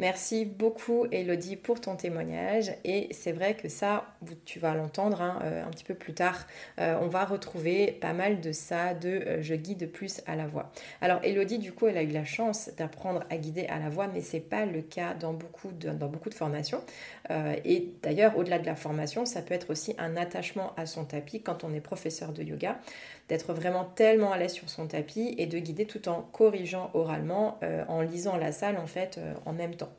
Merci 0.00 0.46
beaucoup 0.46 1.04
Elodie 1.12 1.56
pour 1.56 1.78
ton 1.78 1.94
témoignage 1.94 2.72
et 2.84 3.08
c'est 3.10 3.32
vrai 3.32 3.54
que 3.54 3.68
ça, 3.68 4.06
tu 4.46 4.58
vas 4.58 4.74
l'entendre 4.74 5.20
hein, 5.20 5.40
euh, 5.44 5.62
un 5.62 5.68
petit 5.68 5.84
peu 5.84 5.92
plus 5.92 6.14
tard, 6.14 6.46
euh, 6.78 6.98
on 7.02 7.08
va 7.08 7.26
retrouver 7.26 7.92
pas 8.00 8.14
mal 8.14 8.40
de 8.40 8.50
ça, 8.50 8.94
de 8.94 9.08
euh, 9.10 9.42
je 9.42 9.54
guide 9.54 9.92
plus 9.92 10.22
à 10.26 10.36
la 10.36 10.46
voix. 10.46 10.72
Alors 11.02 11.20
Elodie 11.22 11.58
du 11.58 11.72
coup 11.72 11.86
elle 11.86 11.98
a 11.98 12.02
eu 12.02 12.12
la 12.12 12.24
chance 12.24 12.70
d'apprendre 12.78 13.24
à 13.28 13.36
guider 13.36 13.66
à 13.66 13.78
la 13.78 13.90
voix 13.90 14.06
mais 14.06 14.22
c'est 14.22 14.40
pas 14.40 14.64
le 14.64 14.80
cas 14.80 15.12
dans 15.12 15.34
beaucoup 15.34 15.70
de, 15.70 15.90
dans 15.90 16.08
beaucoup 16.08 16.30
de 16.30 16.34
formations 16.34 16.82
et 17.64 17.90
d'ailleurs 18.02 18.36
au-delà 18.38 18.58
de 18.58 18.66
la 18.66 18.74
formation 18.74 19.24
ça 19.24 19.40
peut 19.40 19.54
être 19.54 19.70
aussi 19.70 19.94
un 19.98 20.16
attachement 20.16 20.72
à 20.76 20.86
son 20.86 21.04
tapis 21.04 21.42
quand 21.42 21.62
on 21.62 21.72
est 21.72 21.80
professeur 21.80 22.32
de 22.32 22.42
yoga 22.42 22.80
d'être 23.30 23.54
vraiment 23.54 23.84
tellement 23.84 24.32
à 24.32 24.36
l'aise 24.38 24.52
sur 24.52 24.68
son 24.68 24.86
tapis 24.88 25.34
et 25.38 25.46
de 25.46 25.58
guider 25.58 25.86
tout 25.86 26.08
en 26.08 26.20
corrigeant 26.20 26.90
oralement 26.92 27.58
en 27.88 28.02
lisant 28.02 28.36
la 28.36 28.52
salle 28.52 28.76
en 28.76 28.86
fait 28.86 29.18
en 29.46 29.52
même 29.52 29.76
temps. 29.76 29.92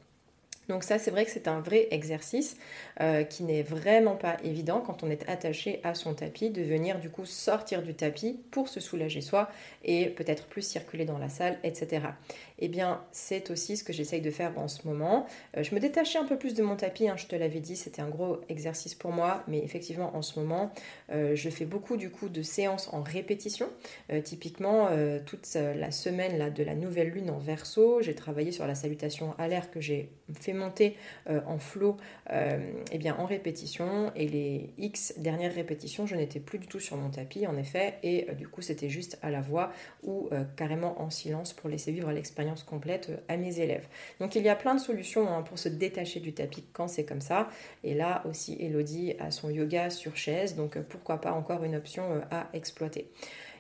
Donc 0.70 0.84
ça, 0.84 1.00
c'est 1.00 1.12
vrai 1.12 1.25
que 1.25 1.32
c'est 1.32 1.48
un 1.48 1.60
vrai 1.60 1.88
exercice 1.91 2.56
euh, 3.01 3.24
qui 3.24 3.44
n'est 3.44 3.63
vraiment 3.63 4.15
pas 4.15 4.38
évident 4.44 4.80
quand 4.80 5.03
on 5.03 5.10
est 5.10 5.27
attaché 5.30 5.82
à 5.84 5.96
son 5.96 6.13
tapis, 6.13 6.50
de 6.50 6.62
venir 6.62 7.00
du 7.00 7.10
coup 7.10 7.25
sortir 7.25 7.82
du 7.82 7.94
tapis 7.94 8.39
pour 8.51 8.70
se 8.70 8.80
soulager 8.80 9.22
soi 9.22 9.50
et 9.84 10.06
peut-être 10.06 10.46
plus 10.46 10.62
circuler 10.62 11.03
dans 11.03 11.18
la 11.18 11.30
salle, 11.30 11.58
etc. 11.63 12.08
Eh 12.60 12.68
bien, 12.68 13.03
c'est 13.12 13.50
aussi 13.50 13.75
ce 13.75 13.84
que 13.84 13.91
j'essaye 13.91 14.22
de 14.22 14.30
faire 14.30 14.58
en 14.58 14.68
ce 14.68 14.88
moment. 14.88 15.25
Euh, 15.58 15.63
je 15.63 15.74
me 15.74 15.80
détachais 15.80 16.20
un 16.20 16.25
peu 16.25 16.38
plus 16.38 16.53
de 16.53 16.62
mon 16.62 16.75
tapis, 16.75 17.10
hein, 17.10 17.18
je 17.18 17.25
te 17.25 17.36
l'avais 17.36 17.60
dit, 17.60 17.75
c'était 17.75 18.01
un 18.01 18.10
gros 18.10 18.39
exercice 18.48 18.94
pour 18.94 19.12
moi, 19.12 19.44
mais 19.48 19.60
effectivement, 19.60 20.15
en 20.15 20.22
ce 20.22 20.39
moment, 20.39 20.72
euh, 21.12 21.36
je 21.36 21.50
fais 21.50 21.65
beaucoup 21.65 21.98
du 21.98 22.12
coup 22.12 22.30
de 22.30 22.44
séances 22.44 22.88
en 22.94 23.01
répétition. 23.01 23.68
typiquement, 24.24 24.89
toute 25.25 25.48
la 25.56 25.91
semaine 25.91 26.38
là, 26.38 26.50
de 26.50 26.63
la 26.63 26.75
nouvelle 26.75 27.10
lune 27.10 27.30
en 27.30 27.39
verso, 27.39 28.01
j'ai 28.01 28.15
travaillé 28.15 28.51
sur 28.51 28.68
la 28.68 28.75
salutation 28.75 29.34
à 29.38 29.48
l'air 29.48 29.72
que 29.72 29.82
j'ai 29.82 30.10
fait 30.35 30.53
monter 30.53 30.97
euh, 31.29 31.41
en 31.45 31.57
flot 31.57 31.97
euh, 32.31 32.59
eh 32.91 32.97
bien, 32.97 33.15
en 33.17 33.25
répétition 33.25 34.11
et 34.15 34.27
les 34.27 34.73
X 34.77 35.13
dernières 35.17 35.53
répétitions, 35.53 36.05
je 36.05 36.15
n'étais 36.15 36.39
plus 36.39 36.59
du 36.59 36.67
tout 36.67 36.79
sur 36.79 36.97
mon 36.97 37.09
tapis 37.09 37.47
en 37.47 37.57
effet 37.57 37.95
et 38.03 38.29
euh, 38.29 38.33
du 38.33 38.47
coup 38.47 38.61
c'était 38.61 38.89
juste 38.89 39.17
à 39.21 39.29
la 39.29 39.41
voix 39.41 39.71
ou 40.03 40.29
carrément 40.55 41.01
en 41.01 41.09
silence 41.09 41.53
pour 41.53 41.69
laisser 41.69 41.91
vivre 41.91 42.11
l'expérience 42.11 42.63
complète 42.63 43.11
à 43.27 43.38
mes 43.38 43.59
élèves. 43.59 43.88
Donc 44.19 44.35
il 44.35 44.43
y 44.43 44.50
a 44.50 44.55
plein 44.55 44.75
de 44.75 44.79
solutions 44.79 45.27
hein, 45.27 45.41
pour 45.41 45.59
se 45.59 45.69
détacher 45.69 46.19
du 46.19 46.33
tapis 46.33 46.63
quand 46.73 46.88
c'est 46.88 47.05
comme 47.05 47.21
ça 47.21 47.50
et 47.83 47.93
là 47.93 48.23
aussi 48.27 48.57
Elodie 48.59 49.13
a 49.19 49.31
son 49.31 49.50
yoga 49.50 49.89
sur 49.89 50.15
chaise 50.15 50.55
donc 50.55 50.79
pourquoi 50.79 51.19
pas 51.19 51.31
encore 51.31 51.63
une 51.63 51.75
option 51.75 52.21
à 52.31 52.47
exploiter. 52.53 53.11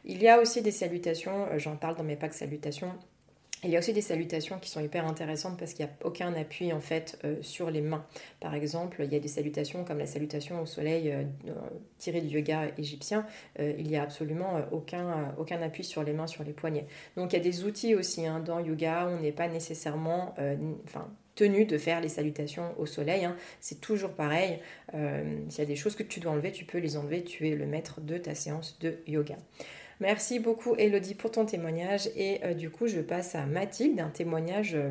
Il 0.05 0.21
y 0.21 0.27
a 0.27 0.39
aussi 0.39 0.61
des 0.61 0.71
salutations, 0.71 1.47
j'en 1.57 1.75
parle 1.75 1.95
dans 1.95 2.03
mes 2.03 2.15
packs 2.15 2.33
salutations 2.33 2.93
Il 3.63 3.69
y 3.69 3.75
a 3.75 3.79
aussi 3.79 3.93
des 3.93 4.01
salutations 4.01 4.57
qui 4.57 4.71
sont 4.71 4.79
hyper 4.79 5.05
intéressantes 5.05 5.55
parce 5.59 5.73
qu'il 5.73 5.85
n'y 5.85 5.91
a 5.91 5.95
aucun 6.03 6.33
appui 6.33 6.73
en 6.73 6.79
fait 6.79 7.19
euh, 7.23 7.35
sur 7.43 7.69
les 7.69 7.81
mains. 7.81 8.03
Par 8.39 8.55
exemple, 8.55 9.03
il 9.03 9.13
y 9.13 9.15
a 9.15 9.19
des 9.19 9.27
salutations 9.27 9.83
comme 9.83 9.99
la 9.99 10.07
salutation 10.07 10.59
au 10.63 10.65
soleil 10.65 11.11
euh, 11.11 11.23
tirée 11.99 12.21
du 12.21 12.35
yoga 12.35 12.69
égyptien. 12.79 13.23
Euh, 13.59 13.73
il 13.77 13.85
n'y 13.85 13.97
a 13.97 14.01
absolument 14.01 14.61
aucun, 14.71 15.61
appui 15.61 15.83
sur 15.83 16.01
les 16.03 16.13
mains, 16.13 16.25
sur 16.25 16.43
les 16.43 16.53
poignets. 16.53 16.87
Donc 17.15 17.33
il 17.33 17.37
y 17.37 17.39
a 17.39 17.43
des 17.43 17.63
outils 17.63 17.93
aussi 17.93 18.25
hein, 18.25 18.39
dans 18.39 18.59
yoga. 18.59 19.07
On 19.07 19.21
n'est 19.21 19.31
pas 19.31 19.47
nécessairement, 19.47 20.33
tenu 21.35 21.65
de 21.65 21.77
faire 21.77 22.01
les 22.01 22.09
salutations 22.09 22.73
au 22.79 22.87
soleil. 22.87 23.25
Hein. 23.25 23.35
C'est 23.59 23.79
toujours 23.79 24.11
pareil. 24.11 24.59
S'il 24.91 25.59
y 25.59 25.61
a 25.61 25.65
des 25.65 25.75
choses 25.75 25.95
que 25.95 26.03
tu 26.03 26.19
dois 26.19 26.31
enlever, 26.31 26.51
tu 26.51 26.65
peux 26.65 26.79
les 26.79 26.97
enlever. 26.97 27.23
Tu 27.23 27.47
es 27.47 27.55
le 27.55 27.67
maître 27.67 28.01
de 28.01 28.17
ta 28.17 28.33
séance 28.33 28.79
de 28.79 28.97
yoga. 29.05 29.37
Merci 30.01 30.39
beaucoup 30.39 30.75
Elodie 30.77 31.13
pour 31.13 31.29
ton 31.29 31.45
témoignage. 31.45 32.09
Et 32.15 32.43
euh, 32.43 32.55
du 32.55 32.71
coup 32.71 32.87
je 32.87 32.99
passe 32.99 33.35
à 33.35 33.45
Mathilde, 33.45 33.99
un 33.99 34.09
témoignage 34.09 34.73
euh, 34.73 34.89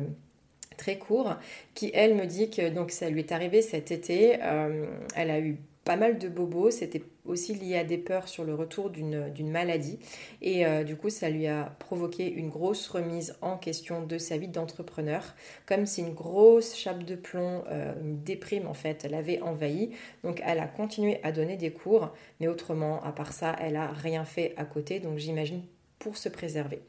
très 0.77 0.97
court 0.97 1.35
qui 1.73 1.91
elle 1.93 2.15
me 2.15 2.25
dit 2.25 2.49
que 2.49 2.69
donc 2.69 2.91
ça 2.91 3.09
lui 3.09 3.19
est 3.19 3.33
arrivé 3.33 3.61
cet 3.61 3.91
été, 3.91 4.41
euh, 4.41 4.85
elle 5.15 5.29
a 5.29 5.39
eu 5.39 5.57
pas 5.83 5.95
mal 5.95 6.17
de 6.17 6.27
bobos. 6.27 6.71
C'était 6.71 7.03
aussi 7.25 7.53
lié 7.53 7.77
à 7.77 7.83
des 7.83 7.97
peurs 7.97 8.27
sur 8.27 8.43
le 8.43 8.55
retour 8.55 8.89
d'une 8.89 9.51
maladie. 9.51 9.99
Et 10.41 10.65
euh, 10.65 10.83
du 10.83 10.95
coup, 10.95 11.09
ça 11.09 11.29
lui 11.29 11.47
a 11.47 11.75
provoqué 11.79 12.31
une 12.31 12.49
grosse 12.49 12.87
remise 12.87 13.35
en 13.41 13.57
question 13.57 14.03
de 14.03 14.17
sa 14.17 14.37
vie 14.37 14.47
d'entrepreneur, 14.47 15.35
comme 15.65 15.85
si 15.85 16.01
une 16.01 16.13
grosse 16.13 16.75
chape 16.75 17.03
de 17.03 17.15
plomb, 17.15 17.63
euh, 17.69 17.93
une 18.01 18.21
déprime 18.23 18.67
en 18.67 18.73
fait, 18.73 19.03
l'avait 19.09 19.41
envahi. 19.41 19.91
Donc, 20.23 20.41
elle 20.45 20.59
a 20.59 20.67
continué 20.67 21.19
à 21.23 21.31
donner 21.31 21.57
des 21.57 21.71
cours, 21.71 22.11
mais 22.39 22.47
autrement, 22.47 23.03
à 23.03 23.11
part 23.11 23.33
ça, 23.33 23.55
elle 23.59 23.75
a 23.75 23.87
rien 23.87 24.25
fait 24.25 24.53
à 24.57 24.65
côté. 24.65 24.99
Donc, 24.99 25.17
j'imagine 25.17 25.63
pour 26.01 26.17
se 26.17 26.29
préserver. 26.29 26.81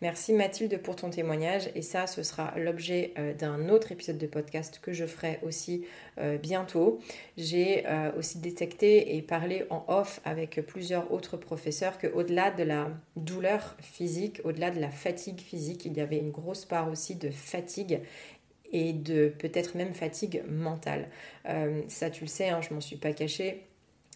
Merci 0.00 0.32
Mathilde 0.32 0.80
pour 0.80 0.96
ton 0.96 1.10
témoignage 1.10 1.68
et 1.74 1.82
ça 1.82 2.06
ce 2.06 2.22
sera 2.22 2.54
l'objet 2.56 3.12
euh, 3.18 3.34
d'un 3.34 3.68
autre 3.68 3.92
épisode 3.92 4.16
de 4.16 4.26
podcast 4.26 4.80
que 4.80 4.92
je 4.92 5.04
ferai 5.04 5.38
aussi 5.42 5.84
euh, 6.18 6.38
bientôt. 6.38 7.00
J'ai 7.36 7.86
euh, 7.86 8.10
aussi 8.16 8.38
détecté 8.38 9.16
et 9.16 9.22
parlé 9.22 9.66
en 9.68 9.84
off 9.88 10.20
avec 10.24 10.64
plusieurs 10.66 11.12
autres 11.12 11.36
professeurs 11.36 11.98
que 11.98 12.06
au-delà 12.06 12.50
de 12.50 12.62
la 12.62 12.88
douleur 13.16 13.76
physique, 13.80 14.40
au-delà 14.44 14.70
de 14.70 14.80
la 14.80 14.90
fatigue 14.90 15.40
physique, 15.40 15.84
il 15.84 15.96
y 15.96 16.00
avait 16.00 16.18
une 16.18 16.30
grosse 16.30 16.64
part 16.64 16.88
aussi 16.88 17.16
de 17.16 17.30
fatigue 17.30 18.00
et 18.72 18.92
de 18.92 19.28
peut-être 19.36 19.76
même 19.76 19.92
fatigue 19.92 20.44
mentale. 20.48 21.08
ça 21.88 22.08
tu 22.08 22.22
le 22.22 22.28
sais, 22.28 22.50
hein, 22.50 22.60
je 22.62 22.72
m'en 22.72 22.80
suis 22.80 22.96
pas 22.96 23.12
cachée 23.12 23.64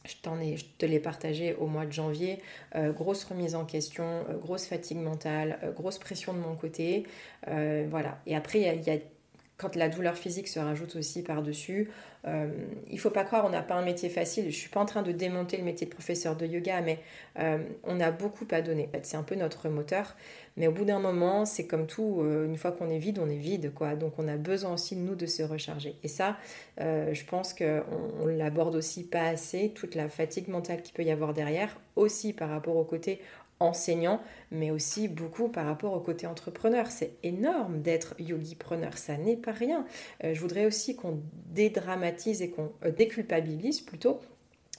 je, 0.04 0.64
te 0.78 0.86
l'ai 0.86 1.00
partagé 1.00 1.54
au 1.54 1.66
mois 1.66 1.86
de 1.86 1.92
janvier. 1.92 2.40
Euh, 2.74 2.92
grosse 2.92 3.24
remise 3.24 3.54
en 3.54 3.64
question, 3.64 4.04
euh, 4.04 4.36
grosse 4.36 4.66
fatigue 4.66 4.98
mentale, 4.98 5.58
euh, 5.62 5.72
grosse 5.72 5.98
pression 5.98 6.34
de 6.34 6.38
mon 6.38 6.56
côté. 6.56 7.06
voilà. 7.46 8.18
Et 8.26 8.36
après, 8.36 8.60
il 8.60 8.82
y 8.82 8.90
a, 8.90 8.98
quand 9.56 9.76
la 9.76 9.88
douleur 9.88 10.16
physique 10.16 10.48
se 10.48 10.58
rajoute 10.58 10.96
aussi 10.96 11.22
par-dessus, 11.22 11.90
euh, 12.26 12.48
il 12.90 12.98
faut 12.98 13.10
pas 13.10 13.24
croire, 13.24 13.44
on 13.44 13.50
n'a 13.50 13.62
pas 13.62 13.74
un 13.74 13.84
métier 13.84 14.08
facile. 14.08 14.46
Je 14.46 14.56
suis 14.56 14.70
pas 14.70 14.80
en 14.80 14.86
train 14.86 15.02
de 15.02 15.12
démonter 15.12 15.56
le 15.56 15.62
métier 15.62 15.86
de 15.86 15.92
professeur 15.92 16.36
de 16.36 16.46
yoga, 16.46 16.80
mais 16.80 16.98
euh, 17.38 17.58
on 17.84 18.00
a 18.00 18.10
beaucoup 18.10 18.46
à 18.50 18.62
donner. 18.62 18.88
C'est 19.02 19.16
un 19.16 19.22
peu 19.22 19.34
notre 19.34 19.68
moteur. 19.68 20.16
Mais 20.56 20.68
au 20.68 20.72
bout 20.72 20.84
d'un 20.84 21.00
moment, 21.00 21.44
c'est 21.44 21.66
comme 21.66 21.86
tout, 21.86 22.20
euh, 22.20 22.46
une 22.46 22.56
fois 22.56 22.72
qu'on 22.72 22.88
est 22.88 22.98
vide, 22.98 23.18
on 23.18 23.28
est 23.28 23.36
vide. 23.36 23.72
quoi. 23.74 23.94
Donc 23.94 24.14
on 24.18 24.26
a 24.26 24.36
besoin 24.36 24.74
aussi, 24.74 24.96
nous, 24.96 25.14
de 25.14 25.26
se 25.26 25.42
recharger. 25.42 25.96
Et 26.02 26.08
ça, 26.08 26.36
je 26.78 27.24
pense 27.24 27.54
qu'on 27.54 27.82
on, 28.22 28.26
l'aborde 28.26 28.74
aussi 28.74 29.04
pas 29.04 29.28
assez, 29.28 29.70
toute 29.70 29.94
la 29.94 30.08
fatigue 30.08 30.48
mentale 30.48 30.82
qu'il 30.82 30.94
peut 30.94 31.04
y 31.04 31.10
avoir 31.10 31.34
derrière, 31.34 31.76
aussi 31.96 32.32
par 32.32 32.48
rapport 32.48 32.76
au 32.76 32.84
côté 32.84 33.20
enseignant, 33.60 34.20
mais 34.50 34.70
aussi 34.70 35.08
beaucoup 35.08 35.48
par 35.48 35.66
rapport 35.66 35.92
au 35.92 36.00
côté 36.00 36.26
entrepreneur. 36.26 36.90
C'est 36.90 37.12
énorme 37.22 37.80
d'être 37.82 38.14
yogi-preneur, 38.18 38.98
ça 38.98 39.16
n'est 39.16 39.36
pas 39.36 39.52
rien. 39.52 39.84
Euh, 40.22 40.34
je 40.34 40.40
voudrais 40.40 40.66
aussi 40.66 40.96
qu'on 40.96 41.20
dédramatise 41.50 42.42
et 42.42 42.50
qu'on 42.50 42.72
euh, 42.84 42.90
déculpabilise 42.90 43.80
plutôt 43.80 44.20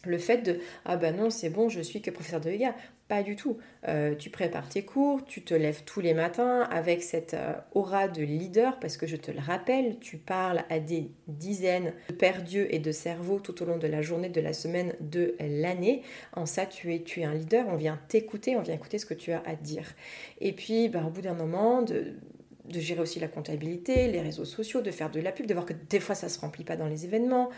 le 0.10 0.18
fait 0.18 0.38
de 0.38 0.60
ah 0.86 0.98
ben 0.98 1.16
non 1.16 1.30
c'est 1.30 1.50
bon 1.50 1.70
je 1.70 1.82
suis 1.82 2.02
que 2.02 2.12
professeur 2.12 2.42
de 2.42 2.52
yoga 2.52 2.76
pas 3.08 3.22
du 3.22 3.36
tout. 3.36 3.60
Euh, 3.88 4.16
tu 4.16 4.32
prépares 4.32 4.68
tes 4.68 4.84
cours 4.84 5.24
tu 5.26 5.44
te 5.44 5.54
lèves 5.54 5.84
tous 5.86 6.02
les 6.02 6.14
matins 6.14 6.62
avec 6.72 7.04
cette 7.04 7.36
euh, 7.36 7.54
aura 7.74 8.08
de 8.08 8.24
leader 8.24 8.80
parce 8.80 8.98
que 8.98 9.06
je 9.06 9.16
te 9.16 9.32
le 9.32 9.40
rappelle 9.40 10.00
tu 10.00 10.18
parles 10.18 10.64
à 10.70 10.80
des 10.80 11.12
dizaines 11.28 11.94
de 12.10 12.14
pères 12.14 12.42
dieux 12.42 12.74
et 12.74 12.80
de 12.80 12.92
cerveaux 12.92 13.40
tout 13.40 13.62
au 13.62 13.66
long 13.66 13.78
de 13.78 13.88
la 13.88 14.02
journée 14.02 14.30
de 14.30 14.42
la 14.42 14.54
semaine 14.54 14.94
de 15.00 15.36
l'année. 15.40 16.02
En 16.34 16.46
ça 16.46 16.66
tu 16.66 16.94
es 16.94 17.04
tu 17.04 17.22
es 17.22 17.26
un 17.26 17.34
leader. 17.34 17.66
On 17.70 17.76
vient 17.76 18.00
t'écouter 18.08 18.56
on 18.56 18.62
vient 18.62 18.74
écouter 18.74 18.98
ce 18.98 19.06
que 19.06 19.14
tu 19.14 19.32
as 19.32 19.44
à 19.46 19.56
dire. 19.56 19.94
Et 20.42 20.54
puis 20.54 20.90
ben, 20.90 21.06
au 21.06 21.10
bout 21.10 21.22
d'un 21.22 21.34
moment 21.34 21.84
de 21.84 22.80
gérer 22.80 23.02
aussi 23.02 23.20
la 23.20 23.28
comptabilité, 23.28 24.08
les 24.08 24.22
réseaux 24.22 24.46
sociaux, 24.46 24.82
de 24.82 24.92
faire 24.92 25.12
de 25.12 25.20
la 25.20 25.32
pub, 25.32 25.46
de 25.46 25.54
voir 25.54 25.66
que 25.66 25.74
des 25.74 26.00
fois 26.00 26.16
ça 26.16 26.30
se 26.30 26.40
remplit 26.40 26.64
pas 26.64 26.76
dans 26.76 26.88
les 26.88 27.06
événements, 27.06 27.50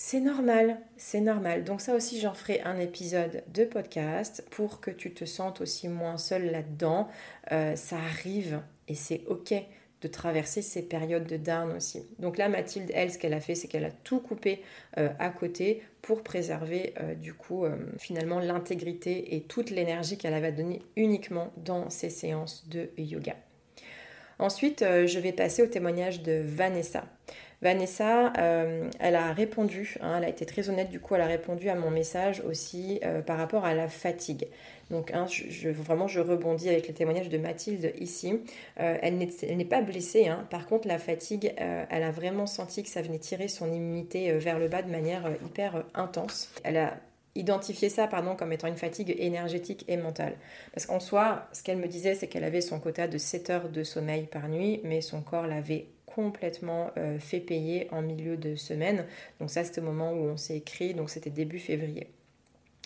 c'est 0.00 0.20
normal, 0.20 0.78
c'est 0.96 1.20
normal. 1.20 1.64
Donc 1.64 1.80
ça 1.80 1.96
aussi, 1.96 2.20
j'en 2.20 2.32
ferai 2.32 2.60
un 2.60 2.78
épisode 2.78 3.42
de 3.52 3.64
podcast 3.64 4.46
pour 4.48 4.80
que 4.80 4.92
tu 4.92 5.12
te 5.12 5.24
sentes 5.24 5.60
aussi 5.60 5.88
moins 5.88 6.18
seul 6.18 6.52
là-dedans. 6.52 7.08
Euh, 7.50 7.74
ça 7.74 7.96
arrive 7.96 8.60
et 8.86 8.94
c'est 8.94 9.22
ok 9.26 9.54
de 10.00 10.06
traverser 10.06 10.62
ces 10.62 10.82
périodes 10.82 11.26
de 11.26 11.36
down 11.36 11.72
aussi. 11.72 12.06
Donc 12.20 12.38
là, 12.38 12.48
Mathilde, 12.48 12.92
elle, 12.94 13.10
ce 13.10 13.18
qu'elle 13.18 13.34
a 13.34 13.40
fait, 13.40 13.56
c'est 13.56 13.66
qu'elle 13.66 13.84
a 13.84 13.90
tout 13.90 14.20
coupé 14.20 14.62
euh, 14.98 15.08
à 15.18 15.30
côté 15.30 15.82
pour 16.00 16.22
préserver 16.22 16.94
euh, 17.00 17.16
du 17.16 17.34
coup 17.34 17.66
finalement 17.98 18.38
l'intégrité 18.38 19.34
et 19.34 19.42
toute 19.42 19.70
l'énergie 19.70 20.16
qu'elle 20.16 20.34
avait 20.34 20.52
donnée 20.52 20.80
uniquement 20.94 21.52
dans 21.56 21.90
ses 21.90 22.08
séances 22.08 22.68
de 22.68 22.90
yoga. 22.98 23.34
Ensuite, 24.38 24.84
je 24.84 25.18
vais 25.18 25.32
passer 25.32 25.62
au 25.62 25.66
témoignage 25.66 26.22
de 26.22 26.40
Vanessa. 26.44 27.02
Vanessa, 27.60 28.32
euh, 28.38 28.88
elle 29.00 29.16
a 29.16 29.32
répondu, 29.32 29.96
hein, 30.00 30.18
elle 30.18 30.24
a 30.24 30.28
été 30.28 30.46
très 30.46 30.70
honnête, 30.70 30.90
du 30.90 31.00
coup, 31.00 31.16
elle 31.16 31.22
a 31.22 31.26
répondu 31.26 31.68
à 31.68 31.74
mon 31.74 31.90
message 31.90 32.40
aussi 32.48 33.00
euh, 33.04 33.20
par 33.20 33.36
rapport 33.36 33.64
à 33.64 33.74
la 33.74 33.88
fatigue. 33.88 34.46
Donc, 34.90 35.10
hein, 35.12 35.26
vraiment, 35.64 36.06
je 36.06 36.20
rebondis 36.20 36.68
avec 36.68 36.86
le 36.86 36.94
témoignage 36.94 37.28
de 37.28 37.36
Mathilde 37.36 37.92
ici. 38.00 38.40
Euh, 38.78 38.96
elle 39.02 39.18
n'est 39.18 39.64
pas 39.64 39.82
blessée, 39.82 40.28
hein. 40.28 40.46
par 40.50 40.66
contre, 40.66 40.86
la 40.86 40.98
fatigue, 40.98 41.52
elle 41.58 42.02
a 42.02 42.10
vraiment 42.10 42.46
senti 42.46 42.82
que 42.82 42.88
ça 42.88 43.02
venait 43.02 43.18
tirer 43.18 43.48
son 43.48 43.72
immunité 43.72 44.32
vers 44.38 44.58
le 44.58 44.68
bas 44.68 44.82
de 44.82 44.90
manière 44.90 45.28
hyper 45.44 45.84
intense. 45.94 46.50
Elle 46.62 46.76
a 46.76 46.96
identifié 47.34 47.88
ça 47.88 48.06
pardon, 48.06 48.34
comme 48.34 48.52
étant 48.52 48.68
une 48.68 48.76
fatigue 48.76 49.14
énergétique 49.18 49.84
et 49.88 49.96
mentale. 49.96 50.34
Parce 50.72 50.86
qu'en 50.86 51.00
soi, 51.00 51.48
ce 51.52 51.62
qu'elle 51.62 51.78
me 51.78 51.86
disait, 51.86 52.14
c'est 52.14 52.28
qu'elle 52.28 52.44
avait 52.44 52.60
son 52.60 52.80
quota 52.80 53.08
de 53.08 53.18
7 53.18 53.50
heures 53.50 53.68
de 53.68 53.82
sommeil 53.82 54.24
par 54.24 54.48
nuit, 54.48 54.80
mais 54.84 55.00
son 55.00 55.20
corps 55.20 55.46
l'avait 55.46 55.86
complètement 56.18 56.90
euh, 56.96 57.20
fait 57.20 57.38
payer 57.38 57.86
en 57.92 58.02
milieu 58.02 58.36
de 58.36 58.56
semaine. 58.56 59.04
Donc 59.38 59.50
ça, 59.50 59.62
c'était 59.62 59.80
au 59.80 59.84
moment 59.84 60.10
où 60.10 60.24
on 60.24 60.36
s'est 60.36 60.56
écrit, 60.56 60.92
donc 60.92 61.10
c'était 61.10 61.30
début 61.30 61.60
février. 61.60 62.08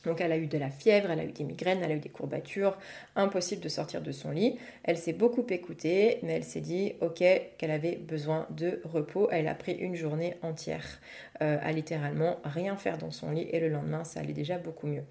Donc 0.05 0.21
elle 0.21 0.33
a 0.33 0.37
eu 0.37 0.49
de 0.49 0.59
la 0.59 0.69
fièvre, 0.69 1.11
elle 1.11 1.21
a 1.21 1.25
eu 1.25 1.33
des 1.33 1.45
migraines, 1.45 1.81
elle 1.83 1.93
a 1.93 1.95
eu 1.95 2.01
des 2.01 2.11
courbatures, 2.11 2.77
impossible 3.17 3.63
de 3.63 3.71
sortir 3.71 4.03
de 4.03 4.13
son 4.13 4.33
lit. 4.33 4.59
Elle 4.85 4.99
s'est 4.99 5.15
beaucoup 5.15 5.47
écoutée, 5.49 6.19
mais 6.23 6.35
elle 6.35 6.45
s'est 6.45 6.61
dit 6.61 6.93
ok 7.01 7.25
qu'elle 7.57 7.71
avait 7.71 7.97
besoin 7.97 8.47
de 8.51 8.83
repos. 8.85 9.29
Elle 9.33 9.49
a 9.49 9.55
pris 9.55 9.73
une 9.73 9.95
journée 9.95 10.35
entière 10.43 11.01
euh, 11.41 11.57
à 11.63 11.73
littéralement 11.73 12.39
rien 12.45 12.77
faire 12.77 12.99
dans 12.99 13.13
son 13.13 13.31
lit 13.31 13.49
et 13.51 13.61
le 13.61 13.71
lendemain 13.71 14.05
ça 14.05 14.21
allait 14.21 14.35
déjà 14.35 14.59
beaucoup 14.59 14.89
mieux. 14.89 15.05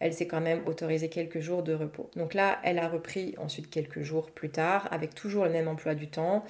Elle 0.00 0.12
s'est 0.12 0.26
quand 0.26 0.42
même 0.42 0.60
autorisée 0.66 1.08
quelques 1.08 1.40
jours 1.40 1.62
de 1.62 1.72
repos. 1.72 2.10
Donc 2.14 2.34
là, 2.34 2.58
elle 2.62 2.78
a 2.78 2.88
repris 2.88 3.36
ensuite 3.38 3.70
quelques 3.70 4.02
jours 4.02 4.32
plus 4.32 4.50
tard 4.50 4.86
avec 4.90 5.14
toujours 5.14 5.44
le 5.44 5.50
même 5.50 5.68
emploi 5.68 5.94
du 5.94 6.08
temps 6.08 6.44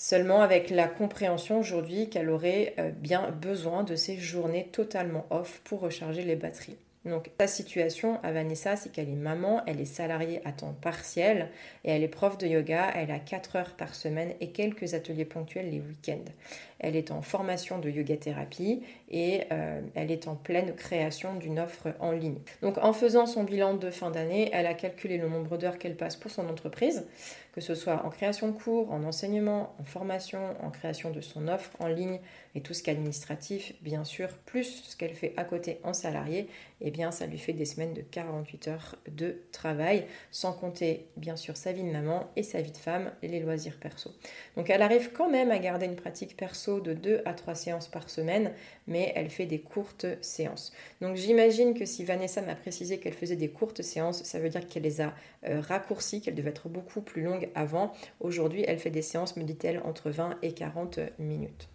Seulement 0.00 0.42
avec 0.42 0.70
la 0.70 0.86
compréhension 0.86 1.58
aujourd'hui 1.58 2.08
qu'elle 2.08 2.30
aurait 2.30 2.72
euh, 2.78 2.92
bien 2.92 3.32
besoin 3.32 3.82
de 3.82 3.96
ces 3.96 4.16
journées 4.16 4.68
totalement 4.70 5.26
off 5.30 5.60
pour 5.64 5.80
recharger 5.80 6.22
les 6.22 6.36
batteries. 6.36 6.76
Donc 7.04 7.30
sa 7.40 7.46
situation 7.46 8.20
à 8.22 8.30
Vanessa, 8.32 8.76
c'est 8.76 8.92
qu'elle 8.92 9.08
est 9.08 9.16
maman, 9.16 9.62
elle 9.66 9.80
est 9.80 9.84
salariée 9.84 10.40
à 10.44 10.52
temps 10.52 10.74
partiel 10.80 11.48
et 11.84 11.90
elle 11.90 12.02
est 12.02 12.08
prof 12.08 12.38
de 12.38 12.46
yoga, 12.46 12.92
elle 12.94 13.10
a 13.10 13.18
4 13.18 13.56
heures 13.56 13.74
par 13.76 13.94
semaine 13.94 14.34
et 14.40 14.50
quelques 14.50 14.94
ateliers 14.94 15.24
ponctuels 15.24 15.70
les 15.70 15.80
week-ends. 15.80 16.30
Elle 16.78 16.94
est 16.94 17.10
en 17.10 17.22
formation 17.22 17.78
de 17.78 17.90
yoga 17.90 18.16
thérapie 18.16 18.82
et 19.10 19.42
euh, 19.52 19.80
elle 19.94 20.10
est 20.10 20.28
en 20.28 20.36
pleine 20.36 20.74
création 20.74 21.34
d'une 21.34 21.58
offre 21.58 21.88
en 21.98 22.12
ligne. 22.12 22.38
Donc 22.62 22.78
en 22.78 22.92
faisant 22.92 23.26
son 23.26 23.44
bilan 23.44 23.74
de 23.74 23.90
fin 23.90 24.10
d'année, 24.10 24.50
elle 24.52 24.66
a 24.66 24.74
calculé 24.74 25.18
le 25.18 25.28
nombre 25.28 25.56
d'heures 25.56 25.78
qu'elle 25.78 25.96
passe 25.96 26.16
pour 26.16 26.30
son 26.30 26.48
entreprise, 26.48 27.06
que 27.52 27.60
ce 27.60 27.74
soit 27.74 28.04
en 28.04 28.10
création 28.10 28.48
de 28.48 28.52
cours, 28.52 28.92
en 28.92 29.04
enseignement, 29.04 29.74
en 29.80 29.84
formation, 29.84 30.54
en 30.62 30.70
création 30.70 31.10
de 31.10 31.20
son 31.20 31.48
offre 31.48 31.70
en 31.80 31.88
ligne 31.88 32.20
et 32.54 32.60
tout 32.60 32.74
ce 32.74 32.82
qu'administratif 32.82 33.74
bien 33.82 34.04
sûr, 34.04 34.28
plus 34.46 34.82
ce 34.84 34.96
qu'elle 34.96 35.14
fait 35.14 35.32
à 35.36 35.44
côté 35.44 35.80
en 35.84 35.92
salarié. 35.92 36.48
Et 36.80 36.90
bien 36.90 37.10
ça 37.10 37.26
lui 37.26 37.38
fait 37.38 37.52
des 37.52 37.64
semaines 37.64 37.94
de 37.94 38.02
48 38.02 38.68
heures 38.68 38.96
de 39.08 39.42
travail, 39.52 40.06
sans 40.30 40.52
compter 40.52 41.06
bien 41.16 41.36
sûr 41.36 41.56
sa 41.56 41.72
vie 41.72 41.82
de 41.82 41.90
maman 41.90 42.30
et 42.36 42.42
sa 42.42 42.60
vie 42.60 42.72
de 42.72 42.76
femme 42.76 43.10
et 43.22 43.28
les 43.28 43.40
loisirs 43.40 43.78
perso. 43.80 44.10
Donc 44.56 44.70
elle 44.70 44.82
arrive 44.82 45.12
quand 45.12 45.30
même 45.30 45.50
à 45.50 45.58
garder 45.58 45.86
une 45.86 45.96
pratique 45.96 46.36
perso 46.36 46.80
de 46.80 46.92
2 46.94 47.22
à 47.24 47.34
3 47.34 47.54
séances 47.54 47.88
par 47.88 48.08
semaine, 48.10 48.52
mais 48.86 49.12
elle 49.16 49.30
fait 49.30 49.46
des 49.46 49.60
courtes 49.60 50.06
séances. 50.20 50.72
Donc 51.00 51.16
j'imagine 51.16 51.74
que 51.74 51.84
si 51.84 52.04
Vanessa 52.04 52.42
m'a 52.42 52.54
précisé 52.54 52.98
qu'elle 52.98 53.14
faisait 53.14 53.36
des 53.36 53.50
courtes 53.50 53.82
séances, 53.82 54.22
ça 54.22 54.38
veut 54.38 54.48
dire 54.48 54.66
qu'elle 54.66 54.82
les 54.82 55.00
a 55.00 55.14
euh, 55.48 55.60
raccourcies, 55.60 56.20
qu'elles 56.20 56.34
devaient 56.34 56.50
être 56.50 56.68
beaucoup 56.68 57.00
plus 57.00 57.22
avant. 57.54 57.92
Aujourd'hui, 58.20 58.64
elle 58.66 58.78
fait 58.78 58.90
des 58.90 59.02
séances, 59.02 59.36
me 59.36 59.44
dit-elle, 59.44 59.80
entre 59.84 60.10
20 60.10 60.36
et 60.42 60.52
40 60.52 61.00
minutes. 61.18 61.68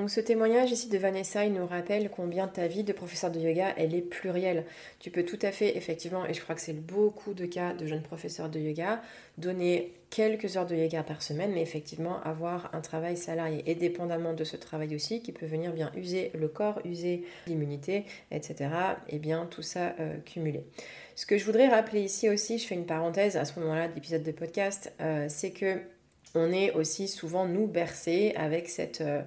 Donc 0.00 0.08
ce 0.08 0.20
témoignage 0.20 0.70
ici 0.70 0.88
de 0.88 0.96
Vanessa, 0.96 1.44
il 1.44 1.52
nous 1.52 1.66
rappelle 1.66 2.08
combien 2.08 2.48
ta 2.48 2.66
vie 2.68 2.84
de 2.84 2.92
professeur 2.94 3.30
de 3.30 3.38
yoga, 3.38 3.74
elle 3.76 3.94
est 3.94 4.00
plurielle. 4.00 4.64
Tu 4.98 5.10
peux 5.10 5.24
tout 5.24 5.38
à 5.42 5.52
fait, 5.52 5.76
effectivement, 5.76 6.24
et 6.24 6.32
je 6.32 6.40
crois 6.40 6.54
que 6.54 6.62
c'est 6.62 6.72
beaucoup 6.72 7.34
de 7.34 7.44
cas 7.44 7.74
de 7.74 7.84
jeunes 7.84 8.00
professeurs 8.00 8.48
de 8.48 8.58
yoga, 8.58 9.02
donner 9.36 9.92
quelques 10.08 10.56
heures 10.56 10.64
de 10.64 10.74
yoga 10.74 11.02
par 11.02 11.20
semaine, 11.20 11.52
mais 11.52 11.60
effectivement 11.60 12.22
avoir 12.22 12.74
un 12.74 12.80
travail 12.80 13.18
salarié. 13.18 13.62
Et 13.66 13.74
dépendamment 13.74 14.32
de 14.32 14.44
ce 14.44 14.56
travail 14.56 14.94
aussi, 14.94 15.22
qui 15.22 15.32
peut 15.32 15.44
venir 15.44 15.72
bien 15.72 15.92
user 15.94 16.30
le 16.32 16.48
corps, 16.48 16.80
user 16.86 17.24
l'immunité, 17.46 18.04
etc. 18.30 18.70
Et 19.08 19.18
bien 19.18 19.44
tout 19.44 19.62
ça 19.62 19.94
euh, 20.00 20.16
cumulé. 20.24 20.64
Ce 21.16 21.26
que 21.26 21.38
je 21.38 21.44
voudrais 21.44 21.68
rappeler 21.68 22.02
ici 22.02 22.28
aussi, 22.28 22.58
je 22.58 22.66
fais 22.66 22.74
une 22.74 22.86
parenthèse 22.86 23.36
à 23.36 23.44
ce 23.44 23.58
moment-là 23.60 23.88
d'épisode 23.88 24.22
de 24.22 24.32
podcast, 24.32 24.92
euh, 25.00 25.26
c'est 25.28 25.50
que 25.50 25.80
on 26.34 26.52
est 26.52 26.72
aussi 26.72 27.08
souvent 27.08 27.46
nous 27.46 27.66
bercés 27.66 28.32
avec 28.36 28.68
cette 28.68 29.00
euh, 29.00 29.22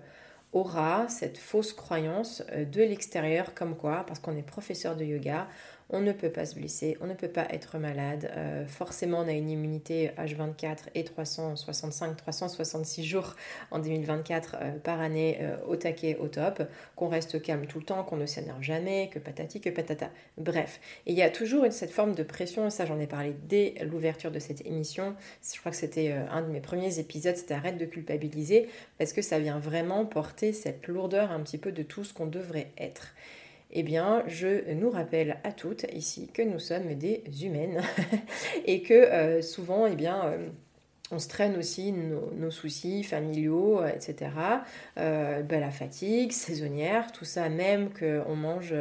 aura 0.53 1.07
cette 1.09 1.37
fausse 1.37 1.73
croyance 1.73 2.43
euh, 2.51 2.63
de 2.65 2.81
l'extérieur 2.81 3.53
comme 3.53 3.75
quoi, 3.75 4.05
parce 4.07 4.19
qu'on 4.19 4.37
est 4.37 4.43
professeur 4.43 4.95
de 4.95 5.03
yoga, 5.03 5.47
on 5.93 6.01
ne 6.01 6.11
peut 6.11 6.31
pas 6.31 6.47
se 6.47 6.55
blesser, 6.55 6.97
on 7.01 7.07
ne 7.07 7.13
peut 7.13 7.27
pas 7.27 7.45
être 7.51 7.77
malade. 7.77 8.31
Euh, 8.35 8.65
forcément, 8.65 9.19
on 9.19 9.27
a 9.27 9.31
une 9.31 9.49
immunité 9.49 10.09
H24 10.17 10.89
et 10.95 11.03
365, 11.03 12.17
366 12.17 13.05
jours 13.05 13.35
en 13.69 13.77
2024 13.77 14.55
euh, 14.55 14.71
par 14.79 14.99
année 14.99 15.37
euh, 15.41 15.55
au 15.67 15.75
taquet, 15.75 16.17
au 16.19 16.27
top, 16.27 16.63
qu'on 16.95 17.09
reste 17.09 17.39
calme 17.43 17.67
tout 17.67 17.77
le 17.77 17.85
temps, 17.85 18.03
qu'on 18.03 18.17
ne 18.17 18.25
s'énerve 18.25 18.63
jamais, 18.63 19.11
que 19.13 19.19
patati, 19.19 19.61
que 19.61 19.69
patata. 19.69 20.09
Bref, 20.39 20.81
il 21.05 21.13
y 21.13 21.21
a 21.21 21.29
toujours 21.29 21.63
cette 21.69 21.91
forme 21.91 22.15
de 22.15 22.23
pression, 22.23 22.71
ça 22.71 22.87
j'en 22.87 22.99
ai 22.99 23.07
parlé 23.07 23.35
dès 23.47 23.75
l'ouverture 23.85 24.31
de 24.31 24.39
cette 24.39 24.65
émission. 24.65 25.15
Je 25.43 25.59
crois 25.59 25.71
que 25.71 25.77
c'était 25.77 26.11
un 26.11 26.41
de 26.41 26.47
mes 26.47 26.59
premiers 26.59 26.97
épisodes, 26.97 27.35
c'était 27.35 27.53
arrête 27.53 27.77
de 27.77 27.85
culpabiliser, 27.85 28.67
parce 28.97 29.13
que 29.13 29.21
ça 29.21 29.37
vient 29.37 29.59
vraiment 29.59 30.05
porter 30.05 30.53
cette 30.53 30.87
lourdeur 30.87 31.31
un 31.31 31.41
petit 31.41 31.59
peu 31.59 31.71
de 31.71 31.83
tout 31.83 32.03
ce 32.03 32.13
qu'on 32.13 32.25
devrait 32.25 32.71
être 32.79 33.13
eh 33.75 33.81
bien, 33.81 34.23
je 34.27 34.71
nous 34.73 34.91
rappelle 34.91 35.37
à 35.43 35.51
toutes 35.51 35.85
ici 35.93 36.29
que 36.31 36.43
nous 36.43 36.59
sommes 36.59 36.93
des 36.93 37.23
humaines 37.43 37.81
et 38.65 38.83
que 38.83 38.93
euh, 38.93 39.41
souvent, 39.41 39.87
eh 39.87 39.95
bien, 39.95 40.25
euh, 40.25 40.47
on 41.11 41.17
se 41.17 41.27
traîne 41.27 41.57
aussi 41.57 41.91
nos, 41.91 42.51
soucis 42.51 43.03
familiaux, 43.03 43.81
euh, 43.81 43.87
etc. 43.87 44.29
Ben, 44.95 45.59
la 45.59 45.71
fatigue 45.71 46.31
saisonnière, 46.31 47.11
tout 47.11 47.25
ça, 47.25 47.49
même 47.49 47.89
qu'on 47.91 48.35
mange 48.35 48.75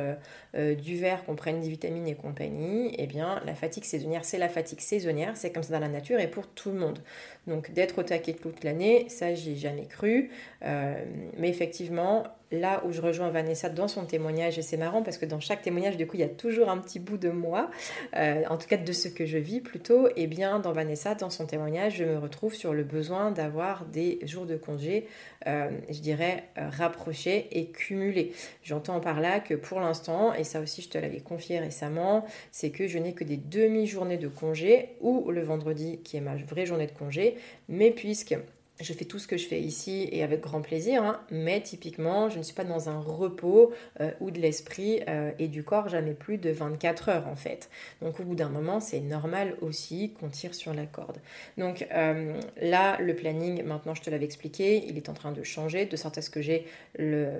du 0.54 0.98
verre, 0.98 1.24
qu'on 1.24 1.36
prenne 1.36 1.60
des 1.60 1.68
vitamines 1.70 2.06
et 2.06 2.14
compagnie, 2.14 2.94
eh 2.98 3.06
bien, 3.06 3.40
la 3.46 3.54
fatigue 3.54 3.84
saisonnière, 3.84 4.26
c'est 4.26 4.38
la 4.38 4.50
fatigue 4.50 4.80
saisonnière, 4.80 5.38
c'est 5.38 5.52
comme 5.52 5.62
ça 5.62 5.72
dans 5.72 5.80
la 5.80 5.88
nature 5.88 6.20
et 6.20 6.28
pour 6.28 6.46
tout 6.48 6.70
le 6.70 6.78
monde. 6.78 6.98
Donc, 7.46 7.72
d'être 7.72 7.98
au 7.98 8.02
taquet 8.02 8.34
toute 8.34 8.62
l'année, 8.62 9.08
ça, 9.08 9.34
j'y 9.34 9.52
ai 9.52 9.56
jamais 9.56 9.86
cru. 9.86 10.30
mais 10.62 11.48
effectivement, 11.48 12.24
là 12.52 12.82
où 12.86 12.92
je 12.92 13.00
rejoins 13.00 13.30
Vanessa 13.30 13.68
dans 13.68 13.88
son 13.88 14.04
témoignage, 14.04 14.58
et 14.58 14.62
c'est 14.62 14.76
marrant 14.76 15.02
parce 15.02 15.18
que 15.18 15.26
dans 15.26 15.40
chaque 15.40 15.62
témoignage, 15.62 15.96
du 15.96 16.06
coup, 16.06 16.16
il 16.16 16.20
y 16.20 16.24
a 16.24 16.28
toujours 16.28 16.68
un 16.68 16.78
petit 16.78 17.00
bout 17.00 17.16
de 17.16 17.30
moi, 17.30 17.70
euh, 18.16 18.42
en 18.48 18.56
tout 18.56 18.68
cas 18.68 18.76
de 18.76 18.92
ce 18.92 19.08
que 19.08 19.26
je 19.26 19.38
vis 19.38 19.60
plutôt, 19.60 20.08
et 20.16 20.26
bien 20.26 20.58
dans 20.58 20.72
Vanessa, 20.72 21.14
dans 21.14 21.30
son 21.30 21.46
témoignage, 21.46 21.96
je 21.96 22.04
me 22.04 22.18
retrouve 22.18 22.54
sur 22.54 22.74
le 22.74 22.84
besoin 22.84 23.30
d'avoir 23.30 23.86
des 23.86 24.20
jours 24.24 24.46
de 24.46 24.56
congé, 24.56 25.06
euh, 25.46 25.70
je 25.90 26.00
dirais, 26.00 26.44
euh, 26.58 26.68
rapprochés 26.68 27.48
et 27.50 27.66
cumulés. 27.66 28.32
J'entends 28.62 29.00
par 29.00 29.20
là 29.20 29.40
que 29.40 29.54
pour 29.54 29.80
l'instant, 29.80 30.34
et 30.34 30.44
ça 30.44 30.60
aussi 30.60 30.82
je 30.82 30.88
te 30.88 30.98
l'avais 30.98 31.20
confié 31.20 31.58
récemment, 31.58 32.24
c'est 32.50 32.70
que 32.70 32.86
je 32.86 32.98
n'ai 32.98 33.14
que 33.14 33.24
des 33.24 33.38
demi-journées 33.38 34.18
de 34.18 34.28
congé, 34.28 34.90
ou 35.00 35.30
le 35.30 35.42
vendredi 35.42 36.00
qui 36.04 36.16
est 36.16 36.20
ma 36.20 36.36
vraie 36.36 36.66
journée 36.66 36.86
de 36.86 36.92
congé, 36.92 37.36
mais 37.68 37.90
puisque 37.90 38.36
je 38.82 38.92
fais 38.92 39.04
tout 39.04 39.18
ce 39.18 39.26
que 39.26 39.36
je 39.36 39.46
fais 39.46 39.60
ici 39.60 40.08
et 40.12 40.22
avec 40.22 40.40
grand 40.40 40.60
plaisir, 40.60 41.02
hein. 41.02 41.20
mais 41.30 41.60
typiquement, 41.60 42.28
je 42.28 42.38
ne 42.38 42.42
suis 42.42 42.54
pas 42.54 42.64
dans 42.64 42.88
un 42.88 42.98
repos 43.00 43.72
euh, 44.00 44.10
ou 44.20 44.30
de 44.30 44.40
l'esprit 44.40 45.00
euh, 45.08 45.30
et 45.38 45.48
du 45.48 45.62
corps 45.62 45.88
jamais 45.88 46.14
plus 46.14 46.38
de 46.38 46.50
24 46.50 47.08
heures 47.08 47.28
en 47.28 47.36
fait. 47.36 47.68
Donc 48.00 48.20
au 48.20 48.24
bout 48.24 48.34
d'un 48.34 48.48
moment, 48.48 48.80
c'est 48.80 49.00
normal 49.00 49.56
aussi 49.60 50.12
qu'on 50.12 50.28
tire 50.28 50.54
sur 50.54 50.74
la 50.74 50.86
corde. 50.86 51.18
Donc 51.58 51.86
euh, 51.92 52.38
là, 52.60 52.98
le 53.00 53.14
planning, 53.14 53.62
maintenant 53.64 53.94
je 53.94 54.02
te 54.02 54.10
l'avais 54.10 54.24
expliqué, 54.24 54.84
il 54.86 54.96
est 54.96 55.08
en 55.08 55.14
train 55.14 55.32
de 55.32 55.42
changer 55.42 55.86
de 55.86 55.96
sorte 55.96 56.18
à 56.18 56.22
ce 56.22 56.30
que 56.30 56.42
j'ai 56.42 56.66
le 56.98 57.30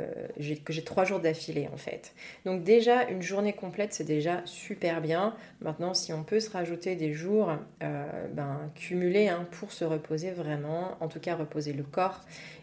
que 0.65 0.73
j'ai 0.73 0.83
trois 0.83 1.05
jours 1.05 1.21
d'affilée 1.21 1.69
en 1.73 1.77
fait. 1.77 2.13
Donc 2.45 2.63
déjà 2.63 3.05
une 3.09 3.23
journée 3.23 3.53
complète, 3.53 3.93
c'est 3.93 4.05
déjà 4.05 4.43
super 4.45 5.01
bien. 5.01 5.35
Maintenant, 5.61 5.95
si 5.95 6.13
on 6.13 6.23
peut 6.23 6.41
se 6.41 6.51
rajouter 6.51 6.97
des 6.97 7.13
jours 7.13 7.51
ben, 7.81 8.71
cumulés 8.75 9.29
hein, 9.29 9.47
pour 9.53 9.73
se 9.73 9.85
reposer 9.85 10.31
vraiment, 10.31 10.97
en 11.01 11.09
tout 11.09 11.21
cas 11.21 11.32
reposer 11.35 11.73
le 11.73 11.83
corps 11.83 12.21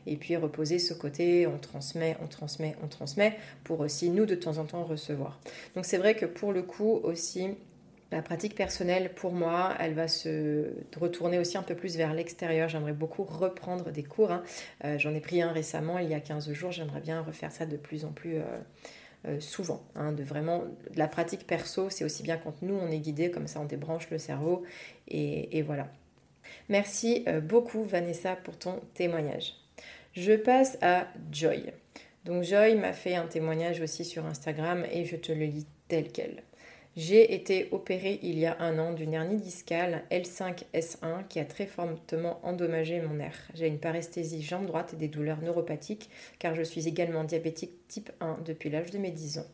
et 0.08 0.16
puis 0.16 0.36
reposer 0.36 0.80
ce 0.80 0.94
côté 0.94 1.48
on 1.48 1.58
transmet, 1.58 2.18
on 2.22 2.28
transmet, 2.28 2.76
on 2.84 2.88
transmet 2.88 3.38
pour 3.64 3.80
aussi 3.80 4.10
nous 4.10 4.26
de 4.26 4.36
temps 4.36 4.58
en 4.58 4.66
temps 4.66 4.84
recevoir. 4.84 5.40
Donc 5.76 5.86
c'est 5.86 5.98
vrai 5.98 6.16
que 6.16 6.26
pour 6.26 6.54
le 6.54 6.64
coup 6.64 7.00
aussi 7.04 7.50
la 8.12 8.24
pratique 8.24 8.56
personnelle, 8.56 9.14
pour 9.14 9.34
moi, 9.34 9.76
elle 9.80 9.94
va 9.94 10.08
se 10.08 10.74
retourner 10.98 11.38
aussi 11.38 11.58
un 11.58 11.64
peu 11.64 11.76
plus 11.76 11.96
vers 11.96 12.14
l'extérieur. 12.14 12.68
J'aimerais 12.68 12.94
beaucoup 12.94 13.24
reprendre 13.24 13.92
des 13.92 14.04
cours. 14.04 14.32
Hein. 14.32 14.44
Euh, 14.84 14.98
j'en 14.98 15.14
ai 15.14 15.20
pris 15.20 15.44
un 15.44 15.52
récemment, 15.52 16.00
il 16.00 16.10
y 16.10 16.16
a 16.16 16.20
15 16.20 16.52
jours. 16.54 16.72
J'aimerais 16.72 17.02
bien 17.02 17.22
refaire 17.22 17.52
ça 17.52 17.68
de 17.68 17.78
plus 17.78 18.06
en 18.06 18.12
plus 18.12 18.38
euh, 18.38 18.44
euh, 19.28 19.40
souvent. 19.40 19.84
Hein, 19.96 20.12
de 20.12 20.24
vraiment, 20.24 20.64
la 20.96 21.08
pratique 21.08 21.46
perso, 21.46 21.92
c'est 21.92 22.04
aussi 22.04 22.24
bien 22.24 22.38
quand 22.38 22.64
nous, 22.64 22.74
on 22.74 22.90
est 22.90 23.00
guidé, 23.00 23.30
comme 23.30 23.48
ça, 23.48 23.60
on 23.60 23.66
débranche 23.66 24.10
le 24.10 24.18
cerveau. 24.18 24.64
et 25.08 25.62
voilà. 25.62 25.88
Merci 26.70 27.24
euh, 27.28 27.42
beaucoup 27.42 27.84
Vanessa 27.84 28.36
pour 28.36 28.56
ton 28.56 28.80
témoignage. 28.94 29.56
Je 30.14 30.34
passe 30.34 30.78
à 30.82 31.08
Joy. 31.32 31.64
Donc 32.26 32.44
Joy 32.44 32.76
m'a 32.76 32.94
fait 32.94 33.16
un 33.16 33.26
témoignage 33.26 33.82
aussi 33.82 34.06
sur 34.06 34.26
Instagram 34.28 34.86
et 34.92 35.04
je 35.06 35.16
te 35.16 35.32
le 35.32 35.46
lis 35.46 35.66
tel 35.88 36.12
quel. 36.12 36.44
J'ai 36.96 37.34
été 37.34 37.70
opérée 37.72 38.20
il 38.24 38.38
y 38.38 38.46
a 38.46 38.58
un 38.60 38.78
an 38.78 38.94
d'une 38.94 39.14
hernie 39.14 39.38
discale 39.38 40.04
L5S1 40.12 41.28
qui 41.28 41.40
a 41.40 41.46
très 41.46 41.66
fortement 41.66 42.40
endommagé 42.44 43.00
mon 43.00 43.16
nerf. 43.16 43.50
J'ai 43.54 43.68
une 43.68 43.80
paresthésie 43.80 44.42
jambe 44.42 44.66
droite 44.66 44.94
et 44.94 44.98
des 44.98 45.08
douleurs 45.08 45.42
neuropathiques 45.42 46.10
car 46.40 46.56
je 46.56 46.64
suis 46.64 46.88
également 46.88 47.24
diabétique 47.24 47.88
type 47.88 48.12
1 48.20 48.40
depuis 48.46 48.70
l'âge 48.70 48.92
de 48.92 48.98
mes 48.98 49.12
10 49.12 49.40
ans. 49.40 49.46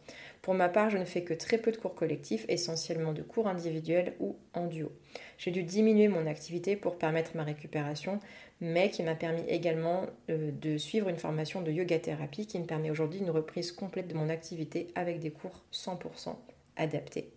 Pour 0.41 0.53
ma 0.53 0.69
part, 0.69 0.89
je 0.89 0.97
ne 0.97 1.05
fais 1.05 1.23
que 1.23 1.33
très 1.33 1.57
peu 1.57 1.71
de 1.71 1.77
cours 1.77 1.95
collectifs, 1.95 2.45
essentiellement 2.49 3.13
de 3.13 3.21
cours 3.21 3.47
individuels 3.47 4.13
ou 4.19 4.37
en 4.53 4.67
duo. 4.67 4.91
J'ai 5.37 5.51
dû 5.51 5.63
diminuer 5.63 6.07
mon 6.07 6.27
activité 6.27 6.75
pour 6.75 6.97
permettre 6.97 7.31
ma 7.35 7.43
récupération, 7.43 8.19
mais 8.61 8.89
qui 8.89 9.03
m'a 9.03 9.15
permis 9.15 9.43
également 9.47 10.05
euh, 10.29 10.51
de 10.51 10.77
suivre 10.77 11.09
une 11.09 11.17
formation 11.17 11.61
de 11.61 11.71
yoga 11.71 11.99
thérapie 11.99 12.47
qui 12.47 12.59
me 12.59 12.65
permet 12.65 12.89
aujourd'hui 12.89 13.19
une 13.19 13.29
reprise 13.29 13.71
complète 13.71 14.07
de 14.07 14.13
mon 14.13 14.29
activité 14.29 14.87
avec 14.95 15.19
des 15.19 15.31
cours 15.31 15.63
100% 15.73 16.35
adaptés. 16.77 17.29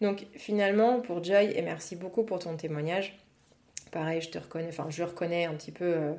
Donc 0.00 0.26
finalement, 0.36 1.00
pour 1.00 1.22
Joy, 1.22 1.52
et 1.54 1.62
merci 1.62 1.96
beaucoup 1.96 2.24
pour 2.24 2.38
ton 2.38 2.56
témoignage, 2.56 3.18
pareil, 3.90 4.20
je 4.20 4.30
te 4.30 4.38
reconnais, 4.38 4.68
enfin 4.68 4.86
je 4.88 5.02
reconnais 5.02 5.44
un 5.46 5.54
petit 5.54 5.72
peu 5.72 5.84
euh, 5.84 6.12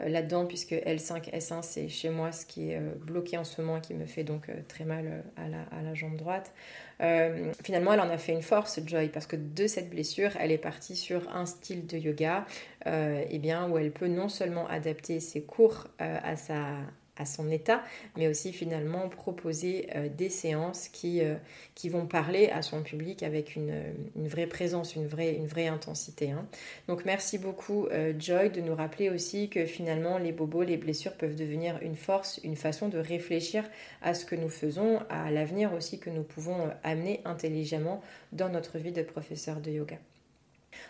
euh, 0.00 0.08
là-dedans 0.08 0.46
puisque 0.46 0.72
L5, 0.72 1.30
S1, 1.32 1.62
c'est 1.62 1.88
chez 1.88 2.10
moi 2.10 2.32
ce 2.32 2.46
qui 2.46 2.70
est 2.70 2.80
bloqué 2.80 3.38
en 3.38 3.44
ce 3.44 3.60
moment 3.60 3.78
et 3.78 3.80
qui 3.80 3.94
me 3.94 4.06
fait 4.06 4.24
donc 4.24 4.50
très 4.68 4.84
mal 4.84 5.24
à 5.36 5.48
la, 5.48 5.62
à 5.78 5.82
la 5.82 5.94
jambe 5.94 6.16
droite. 6.16 6.52
Euh, 7.02 7.52
finalement, 7.62 7.92
elle 7.92 8.00
en 8.00 8.08
a 8.08 8.18
fait 8.18 8.32
une 8.32 8.42
force, 8.42 8.80
Joy, 8.84 9.08
parce 9.08 9.26
que 9.26 9.36
de 9.36 9.66
cette 9.66 9.90
blessure, 9.90 10.30
elle 10.40 10.52
est 10.52 10.58
partie 10.58 10.96
sur 10.96 11.28
un 11.34 11.46
style 11.46 11.86
de 11.86 11.98
yoga 11.98 12.46
euh, 12.86 13.24
eh 13.28 13.38
bien, 13.38 13.68
où 13.68 13.78
elle 13.78 13.92
peut 13.92 14.08
non 14.08 14.28
seulement 14.28 14.66
adapter 14.68 15.20
ses 15.20 15.42
cours 15.42 15.88
euh, 16.00 16.18
à 16.22 16.36
sa 16.36 16.62
à 17.16 17.24
son 17.24 17.50
état, 17.50 17.82
mais 18.16 18.28
aussi 18.28 18.52
finalement 18.52 19.08
proposer 19.08 19.88
euh, 19.94 20.08
des 20.08 20.28
séances 20.28 20.88
qui, 20.88 21.22
euh, 21.22 21.34
qui 21.74 21.88
vont 21.88 22.06
parler 22.06 22.48
à 22.48 22.62
son 22.62 22.82
public 22.82 23.22
avec 23.22 23.56
une, 23.56 23.74
une 24.16 24.28
vraie 24.28 24.46
présence, 24.46 24.94
une 24.96 25.06
vraie, 25.06 25.34
une 25.34 25.46
vraie 25.46 25.66
intensité. 25.68 26.30
Hein. 26.30 26.46
Donc 26.88 27.04
merci 27.04 27.38
beaucoup 27.38 27.86
euh, 27.86 28.12
Joy 28.18 28.50
de 28.50 28.60
nous 28.60 28.74
rappeler 28.74 29.10
aussi 29.10 29.48
que 29.48 29.66
finalement 29.66 30.18
les 30.18 30.32
bobos, 30.32 30.62
les 30.62 30.76
blessures 30.76 31.14
peuvent 31.14 31.36
devenir 31.36 31.78
une 31.82 31.96
force, 31.96 32.40
une 32.44 32.56
façon 32.56 32.88
de 32.88 32.98
réfléchir 32.98 33.64
à 34.02 34.14
ce 34.14 34.24
que 34.24 34.36
nous 34.36 34.50
faisons, 34.50 35.00
à 35.08 35.30
l'avenir 35.30 35.72
aussi 35.72 35.98
que 35.98 36.10
nous 36.10 36.22
pouvons 36.22 36.70
amener 36.82 37.20
intelligemment 37.24 38.02
dans 38.32 38.48
notre 38.48 38.78
vie 38.78 38.92
de 38.92 39.02
professeur 39.02 39.60
de 39.60 39.70
yoga. 39.70 39.98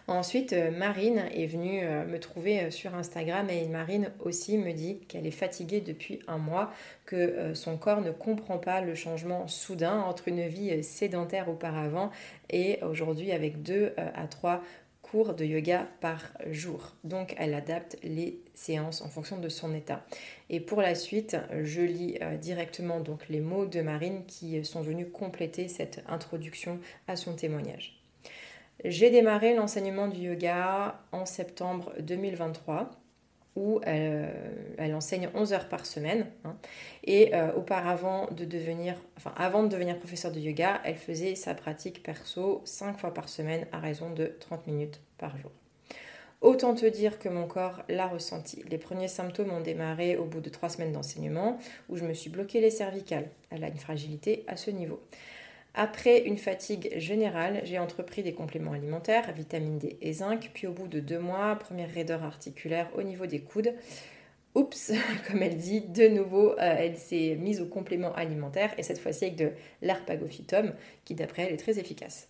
Ensuite, 0.09 0.53
euh, 0.53 0.71
Marine 0.71 1.25
est 1.35 1.47
venue 1.47 1.81
euh, 1.83 2.05
me 2.05 2.21
trouver 2.21 2.61
euh, 2.61 2.71
sur 2.71 2.95
Instagram 2.95 3.51
et 3.51 3.67
Marine 3.67 4.11
aussi 4.21 4.57
me 4.57 4.73
dit 4.73 5.01
qu'elle 5.09 5.27
est 5.27 5.33
fatiguée 5.33 5.81
depuis 5.81 6.21
un 6.29 6.39
mois, 6.39 6.73
que 7.07 7.55
son 7.55 7.77
corps 7.77 8.01
ne 8.01 8.11
comprend 8.11 8.59
pas 8.59 8.81
le 8.81 8.95
changement 8.95 9.49
soudain 9.49 10.01
entre 10.01 10.29
une 10.29 10.47
vie 10.47 10.83
sédentaire 10.83 11.49
auparavant 11.49 12.11
et 12.51 12.81
aujourd'hui 12.83 13.31
avec 13.31 13.63
deux 13.63 13.93
à 13.97 14.27
trois 14.27 14.63
cours 15.03 15.35
de 15.35 15.45
yoga 15.45 15.87
par 16.01 16.21
jour. 16.51 16.95
Donc 17.05 17.35
elle 17.39 17.55
adapte 17.55 17.97
les 18.03 18.41
séances 18.55 19.03
en 19.03 19.09
fonction 19.09 19.39
de 19.39 19.49
son 19.49 19.73
état. 19.73 20.05
Et 20.51 20.59
pour 20.59 20.83
la 20.83 20.97
suite, 20.97 21.37
je 21.63 21.83
lis 21.83 22.19
directement 22.41 22.99
donc 22.99 23.29
les 23.29 23.41
mots 23.41 23.67
de 23.67 23.83
Marine 23.83 24.25
qui 24.27 24.65
sont 24.65 24.83
venus 24.83 25.07
compléter 25.13 25.69
cette 25.69 26.03
introduction 26.09 26.81
à 27.07 27.15
son 27.15 27.35
témoignage. 27.35 28.06
J'ai 28.89 29.11
démarré 29.11 29.53
l'enseignement 29.53 30.07
du 30.07 30.29
yoga 30.29 31.01
en 31.11 31.27
septembre 31.27 31.93
2023 31.99 32.89
où 33.57 33.81
elle, 33.83 34.95
enseigne 34.95 35.29
11 35.35 35.53
heures 35.55 35.69
par 35.69 35.87
semaine. 35.87 36.27
Hein. 36.45 36.57
et 37.03 37.35
euh, 37.35 37.53
auparavant 37.55 38.29
de 38.31 38.45
devenir, 38.45 38.95
enfin 39.17 39.33
avant 39.37 39.65
de 39.65 39.69
devenir 39.69 39.99
professeur 39.99 40.31
de 40.31 40.39
yoga, 40.39 40.81
elle 40.85 40.97
faisait 40.97 41.35
sa 41.35 41.55
pratique 41.55 42.05
perso 42.05 42.61
5 42.65 42.97
fois 42.99 43.13
par 43.13 43.29
semaine 43.29 43.67
à 43.73 43.81
raison 43.81 44.11
de 44.11 44.37
30 44.39 44.69
minutes 44.69 45.01
par 45.19 45.37
jour. 45.37 45.51
Autant 46.41 46.75
te 46.75 46.87
dire 46.87 47.19
que 47.19 47.29
mon 47.29 47.49
corps 47.49 47.83
l'a 47.89 48.07
ressenti. 48.07 48.63
Les 48.71 48.79
premiers 48.79 49.09
symptômes 49.09 49.51
ont 49.51 49.63
démarré 49.63 50.17
au 50.17 50.27
bout 50.27 50.41
de 50.41 50.51
3 50.51 50.69
semaines 50.69 50.93
d'enseignement 50.93 51.59
où 51.89 51.97
je 51.97 52.05
me 52.05 52.15
suis 52.15 52.31
bloqué 52.31 52.61
les 52.61 52.71
cervicales. 52.71 53.31
Elle 53.51 53.65
a 53.65 53.69
une 53.69 53.79
fragilité 53.79 54.45
à 54.47 54.57
ce 54.57 54.71
niveau. 54.71 55.01
Après 55.79 56.23
une 56.23 56.39
fatigue 56.39 56.99
générale, 56.99 57.61
j'ai 57.65 57.79
entrepris 57.79 58.23
des 58.23 58.33
compléments 58.33 58.73
alimentaires, 58.73 59.31
vitamine 59.35 59.77
D 59.77 59.99
et 60.01 60.15
zinc, 60.15 60.51
puis 60.55 60.67
au 60.67 60.73
bout 60.73 60.89
de 60.89 61.01
deux 61.01 61.19
mois, 61.19 61.55
première 61.57 61.93
raideur 61.93 62.25
articulaire 62.25 62.89
au 62.97 63.03
niveau 63.03 63.27
des 63.27 63.41
coudes. 63.41 63.75
Oups, 64.55 64.93
comme 65.29 65.43
elle 65.43 65.59
dit, 65.59 65.83
de 65.83 66.09
nouveau, 66.09 66.53
euh, 66.53 66.77
elle 66.79 66.97
s'est 66.97 67.37
mise 67.39 67.61
au 67.61 67.67
complément 67.67 68.15
alimentaire 68.15 68.73
et 68.79 68.83
cette 68.83 68.99
fois-ci 68.99 69.27
avec 69.27 69.37
de 69.37 69.51
l'arpagophytum 69.83 70.73
qui 71.05 71.15
d'après 71.15 71.43
elle 71.43 71.53
est 71.53 71.59
très 71.59 71.79
efficace. 71.79 72.27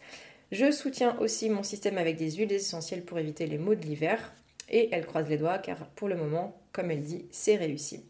Je 0.51 0.73
soutiens 0.73 1.17
aussi 1.21 1.49
mon 1.49 1.63
système 1.63 1.99
avec 1.99 2.17
des 2.17 2.33
huiles 2.33 2.51
essentielles 2.51 3.05
pour 3.05 3.21
éviter 3.21 3.47
les 3.47 3.59
maux 3.59 3.77
de 3.77 3.87
l'hiver 3.87 4.33
et 4.69 4.89
elle 4.91 5.07
croise 5.07 5.29
les 5.29 5.39
doigts 5.39 5.59
car 5.59 5.87
pour 5.91 6.09
le 6.09 6.17
moment, 6.17 6.61
comme 6.73 6.91
elle 6.91 7.05
dit, 7.05 7.27
c'est 7.31 7.55
réussi. 7.55 8.03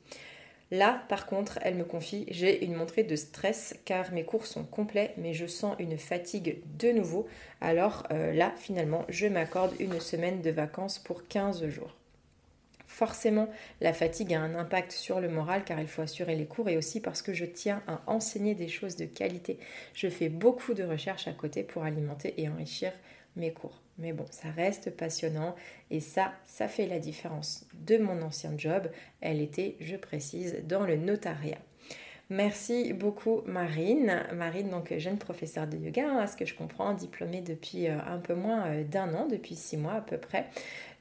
Là, 0.72 1.04
par 1.08 1.26
contre, 1.26 1.60
elle 1.62 1.76
me 1.76 1.84
confie, 1.84 2.26
j'ai 2.28 2.64
une 2.64 2.74
montée 2.74 3.04
de 3.04 3.14
stress 3.14 3.76
car 3.84 4.12
mes 4.12 4.24
cours 4.24 4.46
sont 4.46 4.64
complets, 4.64 5.14
mais 5.16 5.32
je 5.32 5.46
sens 5.46 5.76
une 5.78 5.96
fatigue 5.96 6.60
de 6.78 6.90
nouveau. 6.90 7.28
Alors 7.60 8.02
euh, 8.10 8.32
là, 8.32 8.52
finalement, 8.56 9.04
je 9.08 9.28
m'accorde 9.28 9.74
une 9.78 10.00
semaine 10.00 10.42
de 10.42 10.50
vacances 10.50 10.98
pour 10.98 11.28
15 11.28 11.68
jours. 11.68 11.94
Forcément, 12.88 13.48
la 13.80 13.92
fatigue 13.92 14.34
a 14.34 14.40
un 14.40 14.54
impact 14.56 14.90
sur 14.90 15.20
le 15.20 15.28
moral 15.28 15.64
car 15.64 15.78
il 15.78 15.86
faut 15.86 16.02
assurer 16.02 16.34
les 16.34 16.46
cours 16.46 16.68
et 16.68 16.76
aussi 16.76 17.00
parce 17.00 17.22
que 17.22 17.32
je 17.32 17.44
tiens 17.44 17.82
à 17.86 18.00
enseigner 18.06 18.54
des 18.54 18.68
choses 18.68 18.96
de 18.96 19.04
qualité. 19.04 19.58
Je 19.94 20.08
fais 20.08 20.30
beaucoup 20.30 20.74
de 20.74 20.82
recherches 20.82 21.28
à 21.28 21.32
côté 21.32 21.62
pour 21.62 21.84
alimenter 21.84 22.34
et 22.38 22.48
enrichir 22.48 22.92
mes 23.36 23.52
cours. 23.52 23.82
Mais 23.98 24.12
bon, 24.12 24.26
ça 24.30 24.50
reste 24.50 24.90
passionnant 24.90 25.54
et 25.90 26.00
ça, 26.00 26.32
ça 26.44 26.68
fait 26.68 26.86
la 26.86 26.98
différence 26.98 27.66
de 27.74 27.96
mon 27.96 28.20
ancien 28.22 28.52
job. 28.56 28.90
Elle 29.20 29.40
était, 29.40 29.76
je 29.80 29.96
précise, 29.96 30.62
dans 30.64 30.84
le 30.84 30.96
notariat. 30.96 31.58
Merci 32.28 32.92
beaucoup 32.92 33.42
Marine. 33.46 34.24
Marine, 34.34 34.68
donc 34.68 34.92
jeune 34.98 35.16
professeure 35.16 35.68
de 35.68 35.76
yoga, 35.76 36.08
hein, 36.08 36.18
à 36.18 36.26
ce 36.26 36.36
que 36.36 36.44
je 36.44 36.56
comprends, 36.56 36.92
diplômée 36.92 37.40
depuis 37.40 37.86
euh, 37.86 37.98
un 38.04 38.18
peu 38.18 38.34
moins 38.34 38.66
euh, 38.66 38.82
d'un 38.82 39.14
an, 39.14 39.28
depuis 39.28 39.54
six 39.54 39.76
mois 39.76 39.92
à 39.94 40.00
peu 40.00 40.18
près 40.18 40.46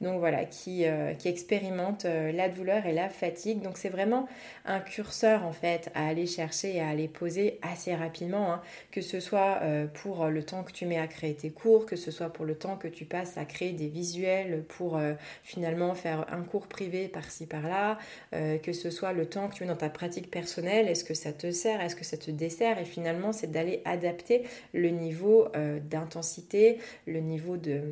donc 0.00 0.18
voilà, 0.18 0.44
qui, 0.44 0.86
euh, 0.86 1.14
expérimente 1.24 2.04
euh, 2.04 2.30
la 2.30 2.48
douleur 2.48 2.86
et 2.86 2.92
la 2.92 3.08
fatigue. 3.08 3.62
Donc 3.62 3.78
c'est 3.78 3.88
vraiment 3.88 4.28
un 4.64 4.78
curseur 4.78 5.44
en 5.44 5.52
fait 5.52 5.90
à 5.94 6.06
aller 6.06 6.26
chercher 6.26 6.76
et 6.76 6.80
à 6.80 6.88
aller 6.88 7.08
poser 7.08 7.58
assez 7.62 7.94
rapidement, 7.94 8.52
hein. 8.52 8.62
que 8.92 9.00
ce 9.00 9.18
soit 9.18 9.58
euh, 9.62 9.86
pour 9.86 10.26
le 10.26 10.42
temps 10.44 10.62
que 10.62 10.70
tu 10.72 10.86
mets 10.86 10.98
à 10.98 11.08
créer 11.08 11.34
tes 11.34 11.50
cours, 11.50 11.86
que 11.86 11.96
ce 11.96 12.10
soit 12.10 12.32
pour 12.32 12.44
le 12.44 12.54
temps 12.54 12.76
que 12.76 12.86
tu 12.88 13.04
passes 13.04 13.38
à 13.38 13.44
créer 13.44 13.72
des 13.72 13.88
visuels 13.88 14.62
pour 14.68 15.00
finalement 15.42 15.94
faire 15.94 16.26
un 16.32 16.42
cours 16.42 16.66
privé 16.66 17.08
par-ci 17.08 17.46
par-là, 17.46 17.98
que 18.32 18.72
ce 18.72 18.90
soit 18.90 19.12
le 19.12 19.26
temps 19.26 19.48
que 19.48 19.54
tu 19.54 19.64
mets 19.64 19.68
dans 19.68 19.76
ta 19.76 19.90
pratique 19.90 20.30
personnelle, 20.30 20.88
est-ce 20.88 21.04
que 21.04 21.14
ça 21.14 21.32
te 21.32 21.50
sert, 21.50 21.80
est-ce 21.80 21.96
que 21.96 22.04
ça 22.04 22.16
te 22.16 22.30
dessert, 22.30 22.78
et 22.78 22.84
finalement 22.84 23.32
c'est 23.32 23.50
d'aller 23.50 23.82
adapter 23.84 24.44
le 24.72 24.90
niveau 24.90 25.48
d'intensité, 25.88 26.78
le 27.06 27.20
niveau 27.20 27.56
de 27.56 27.82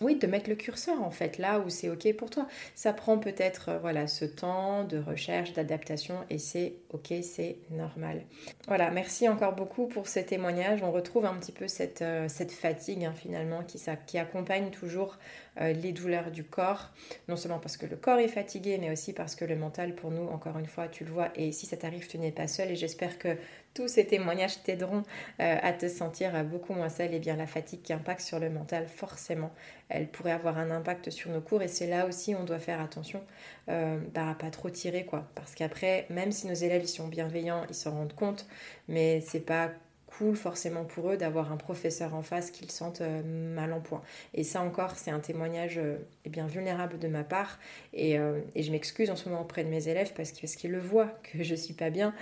oui, 0.00 0.16
de 0.16 0.26
mettre 0.26 0.50
le 0.50 0.56
curseur 0.56 1.02
en 1.02 1.10
fait 1.10 1.38
là 1.38 1.60
où 1.60 1.70
c'est 1.70 1.88
ok 1.88 2.14
pour 2.16 2.30
toi. 2.30 2.46
Ça 2.74 2.92
prend 2.92 3.18
peut-être 3.18 3.68
euh, 3.68 3.78
voilà 3.78 4.06
ce 4.06 4.24
temps 4.24 4.84
de 4.84 4.98
recherche, 4.98 5.52
d'adaptation 5.52 6.16
et 6.30 6.38
c'est 6.38 6.74
ok, 6.90 7.14
c'est 7.22 7.56
normal. 7.70 8.22
Voilà, 8.66 8.90
merci 8.90 9.28
encore 9.28 9.54
beaucoup 9.54 9.86
pour 9.86 10.08
ce 10.08 10.20
témoignage. 10.20 10.82
On 10.82 10.90
retrouve 10.90 11.26
un 11.26 11.34
petit 11.34 11.52
peu 11.52 11.68
cette, 11.68 12.02
euh, 12.02 12.28
fatigue 12.28 13.04
hein, 13.04 13.14
finalement 13.16 13.62
qui 14.06 14.18
accompagne 14.18 14.70
toujours 14.70 15.18
euh, 15.60 15.72
les 15.72 15.92
douleurs 15.92 16.32
du 16.32 16.42
corps, 16.42 16.90
non 17.28 17.36
seulement 17.36 17.60
parce 17.60 17.76
que 17.76 17.86
le 17.86 17.94
corps 17.94 18.18
est 18.18 18.28
fatigué, 18.28 18.76
mais 18.80 18.90
aussi 18.90 19.12
parce 19.12 19.36
que 19.36 19.44
le 19.44 19.54
mental, 19.54 19.94
pour 19.94 20.10
nous, 20.10 20.26
encore 20.26 20.58
une 20.58 20.66
fois, 20.66 20.88
tu 20.88 21.04
le 21.04 21.10
vois, 21.12 21.28
et 21.36 21.52
si 21.52 21.66
ça 21.66 21.76
t'arrive, 21.76 22.08
tu 22.08 22.18
n'es 22.18 22.32
pas 22.32 22.48
seul, 22.48 22.72
et 22.72 22.76
j'espère 22.76 23.18
que 23.18 23.36
tous 23.74 23.88
ces 23.88 24.06
témoignages 24.06 24.62
t'aideront 24.62 25.02
euh, 25.40 25.56
à 25.60 25.72
te 25.72 25.88
sentir 25.88 26.44
beaucoup 26.44 26.72
moins 26.72 26.88
seul. 26.88 27.12
Et 27.12 27.18
bien 27.18 27.36
la 27.36 27.46
fatigue 27.46 27.82
qui 27.82 27.92
impacte 27.92 28.20
sur 28.20 28.38
le 28.38 28.48
mental, 28.50 28.86
forcément, 28.86 29.50
elle 29.88 30.08
pourrait 30.08 30.32
avoir 30.32 30.58
un 30.58 30.70
impact 30.70 31.10
sur 31.10 31.30
nos 31.30 31.40
cours, 31.40 31.62
et 31.62 31.68
c'est 31.68 31.86
là 31.86 32.06
aussi 32.06 32.34
on 32.34 32.44
doit 32.44 32.58
faire 32.58 32.80
attention 32.80 33.22
euh, 33.68 33.98
bah, 34.14 34.36
pas 34.38 34.50
trop 34.50 34.70
tirer, 34.70 35.04
quoi. 35.04 35.28
Parce 35.34 35.54
qu'après, 35.54 36.06
même 36.10 36.32
si 36.32 36.46
nos 36.46 36.54
élèves 36.54 36.86
sont 36.86 37.08
bienveillants, 37.08 37.64
ils 37.68 37.74
s'en 37.74 37.92
rendent 37.92 38.14
compte, 38.14 38.46
mais 38.88 39.20
c'est 39.20 39.40
pas 39.40 39.70
cool 40.18 40.36
forcément 40.36 40.84
pour 40.84 41.10
eux 41.10 41.16
d'avoir 41.16 41.52
un 41.52 41.56
professeur 41.56 42.14
en 42.14 42.22
face 42.22 42.50
qu'ils 42.50 42.70
sentent 42.70 43.00
euh, 43.00 43.22
mal 43.22 43.72
en 43.72 43.80
point. 43.80 44.02
Et 44.32 44.44
ça 44.44 44.60
encore, 44.60 44.92
c'est 44.96 45.10
un 45.10 45.20
témoignage 45.20 45.78
euh, 45.78 45.96
eh 46.24 46.30
bien 46.30 46.46
vulnérable 46.46 46.98
de 46.98 47.08
ma 47.08 47.24
part. 47.24 47.58
Et, 47.92 48.18
euh, 48.18 48.40
et 48.54 48.62
je 48.62 48.70
m'excuse 48.70 49.10
en 49.10 49.16
ce 49.16 49.28
moment 49.28 49.42
auprès 49.42 49.64
de 49.64 49.68
mes 49.68 49.88
élèves 49.88 50.12
parce 50.14 50.30
qu'ils 50.32 50.70
le 50.70 50.78
voient 50.78 51.12
que 51.32 51.42
je 51.42 51.54
suis 51.54 51.74
pas 51.74 51.90
bien 51.90 52.14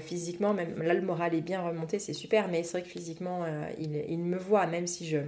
physiquement. 0.00 0.54
Même 0.54 0.82
là, 0.82 0.94
le 0.94 1.02
moral 1.02 1.34
est 1.34 1.40
bien 1.40 1.62
remonté, 1.62 1.98
c'est 1.98 2.12
super. 2.12 2.48
Mais 2.48 2.62
c'est 2.62 2.72
vrai 2.72 2.82
que 2.82 2.88
physiquement, 2.88 3.44
ils 3.78 4.04
il 4.08 4.18
me 4.18 4.36
voient, 4.36 4.66
même 4.66 4.86
si 4.86 5.06
je 5.06 5.18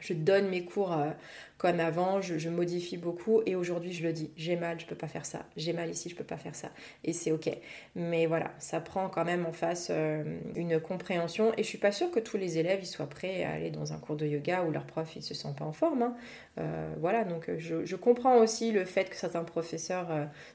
je 0.00 0.14
donne 0.14 0.48
mes 0.48 0.64
cours 0.64 0.92
euh, 0.92 1.10
comme 1.58 1.80
avant, 1.80 2.20
je, 2.20 2.48
modifie 2.48 2.96
beaucoup 2.96 3.42
et 3.46 3.54
aujourd'hui 3.54 3.92
je 3.92 4.02
le 4.02 4.12
dis, 4.12 4.30
j'ai 4.36 4.56
mal, 4.56 4.80
je 4.80 4.86
peux 4.86 4.94
pas 4.94 5.08
faire 5.08 5.26
ça, 5.26 5.44
j'ai 5.56 5.72
mal 5.72 5.90
ici, 5.90 6.08
je 6.08 6.16
peux 6.16 6.24
pas 6.24 6.36
faire 6.36 6.54
ça 6.54 6.70
et 7.04 7.12
c'est 7.12 7.32
ok. 7.32 7.50
Mais 7.94 8.26
voilà, 8.26 8.50
ça 8.58 8.80
prend 8.80 9.08
quand 9.08 9.24
même 9.24 9.46
en 9.46 9.52
face 9.52 9.88
euh, 9.90 10.24
une 10.56 10.80
compréhension 10.80 11.52
et 11.56 11.62
je 11.62 11.68
suis 11.68 11.78
pas 11.78 11.92
sûre 11.92 12.10
que 12.10 12.20
tous 12.20 12.36
les 12.36 12.58
élèves 12.58 12.80
ils 12.82 12.86
soient 12.86 13.08
prêts 13.08 13.44
à 13.44 13.52
aller 13.52 13.70
dans 13.70 13.92
un 13.92 13.98
cours 13.98 14.16
de 14.16 14.26
yoga 14.26 14.62
où 14.64 14.70
leur 14.70 14.86
prof 14.86 15.14
il 15.16 15.22
se 15.22 15.34
sent 15.34 15.54
pas 15.56 15.64
en 15.64 15.72
forme. 15.72 16.02
Hein. 16.02 16.16
Euh, 16.58 16.94
voilà, 16.98 17.24
donc 17.24 17.50
je, 17.58 17.96
comprends 17.96 18.38
aussi 18.38 18.72
le 18.72 18.84
fait 18.86 19.10
que 19.10 19.16
certains 19.16 19.44
professeurs 19.44 20.08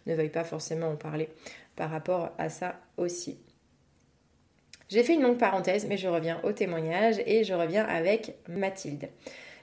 ne 0.07 0.15
veuillent 0.15 0.29
pas 0.29 0.43
forcément 0.43 0.87
en 0.87 0.95
parler 0.95 1.29
par 1.75 1.91
rapport 1.91 2.31
à 2.37 2.49
ça 2.49 2.79
aussi. 2.97 3.37
J'ai 4.89 5.03
fait 5.03 5.15
une 5.15 5.23
longue 5.23 5.37
parenthèse, 5.37 5.87
mais 5.87 5.97
je 5.97 6.07
reviens 6.07 6.39
au 6.43 6.51
témoignage 6.51 7.15
et 7.25 7.43
je 7.43 7.53
reviens 7.53 7.85
avec 7.85 8.35
Mathilde. 8.47 9.09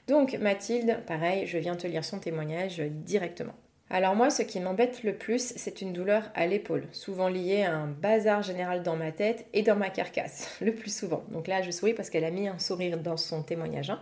Donc 0.09 0.35
Mathilde, 0.35 0.99
pareil, 1.07 1.47
je 1.47 1.59
viens 1.59 1.77
te 1.77 1.87
lire 1.87 2.05
son 2.05 2.19
témoignage 2.19 2.79
directement. 2.79 3.55
Alors 3.89 4.17
moi, 4.17 4.31
ce 4.31 4.43
qui 4.43 4.59
m'embête 4.59 5.03
le 5.03 5.15
plus, 5.15 5.53
c'est 5.55 5.83
une 5.83 5.93
douleur 5.93 6.31
à 6.35 6.47
l'épaule, 6.47 6.89
souvent 6.93 7.29
liée 7.29 7.63
à 7.63 7.75
un 7.75 7.87
bazar 7.87 8.43
général 8.43 8.83
dans 8.83 8.97
ma 8.97 9.13
tête 9.13 9.47
et 9.53 9.63
dans 9.63 9.77
ma 9.77 9.91
carcasse, 9.91 10.57
le 10.61 10.75
plus 10.75 10.93
souvent. 10.95 11.23
Donc 11.31 11.47
là, 11.47 11.61
je 11.63 11.71
souris 11.71 11.93
parce 11.93 12.09
qu'elle 12.09 12.25
a 12.25 12.31
mis 12.31 12.49
un 12.49 12.59
sourire 12.59 12.99
dans 12.99 13.19
son 13.19 13.43
témoignage. 13.43 13.91
Hein. 13.91 14.01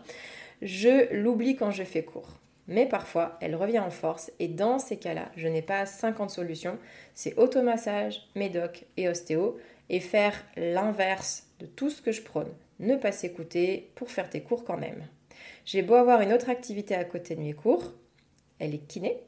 Je 0.63 1.13
l'oublie 1.13 1.57
quand 1.57 1.73
je 1.73 1.83
fais 1.83 2.05
court. 2.05 2.29
Mais 2.69 2.87
parfois, 2.87 3.37
elle 3.41 3.57
revient 3.57 3.81
en 3.81 3.91
force 3.91 4.31
et 4.39 4.47
dans 4.47 4.79
ces 4.79 4.97
cas-là, 4.97 5.29
je 5.37 5.49
n'ai 5.49 5.61
pas 5.61 5.87
50 5.87 6.31
solutions. 6.31 6.79
C'est 7.15 7.37
automassage, 7.37 8.29
médoc 8.37 8.85
et 8.97 9.09
ostéo 9.09 9.59
et 9.91 10.01
faire 10.01 10.43
l'inverse 10.57 11.49
de 11.59 11.67
tout 11.67 11.91
ce 11.91 12.01
que 12.01 12.13
je 12.13 12.23
prône. 12.23 12.53
Ne 12.79 12.97
pas 12.97 13.13
s'écouter 13.13 13.91
pour 13.97 14.11
faire 14.11 14.31
tes 14.31 14.41
cours 14.41 14.65
quand 14.65 14.79
même. 14.79 15.07
J'ai 15.67 15.83
beau 15.83 15.95
avoir 15.95 16.23
une 16.23 16.33
autre 16.33 16.49
activité 16.49 16.95
à 16.95 17.05
côté 17.05 17.35
de 17.35 17.43
mes 17.43 17.53
cours, 17.53 17.93
elle 18.59 18.75
est 18.75 18.87
kiné, 18.87 19.19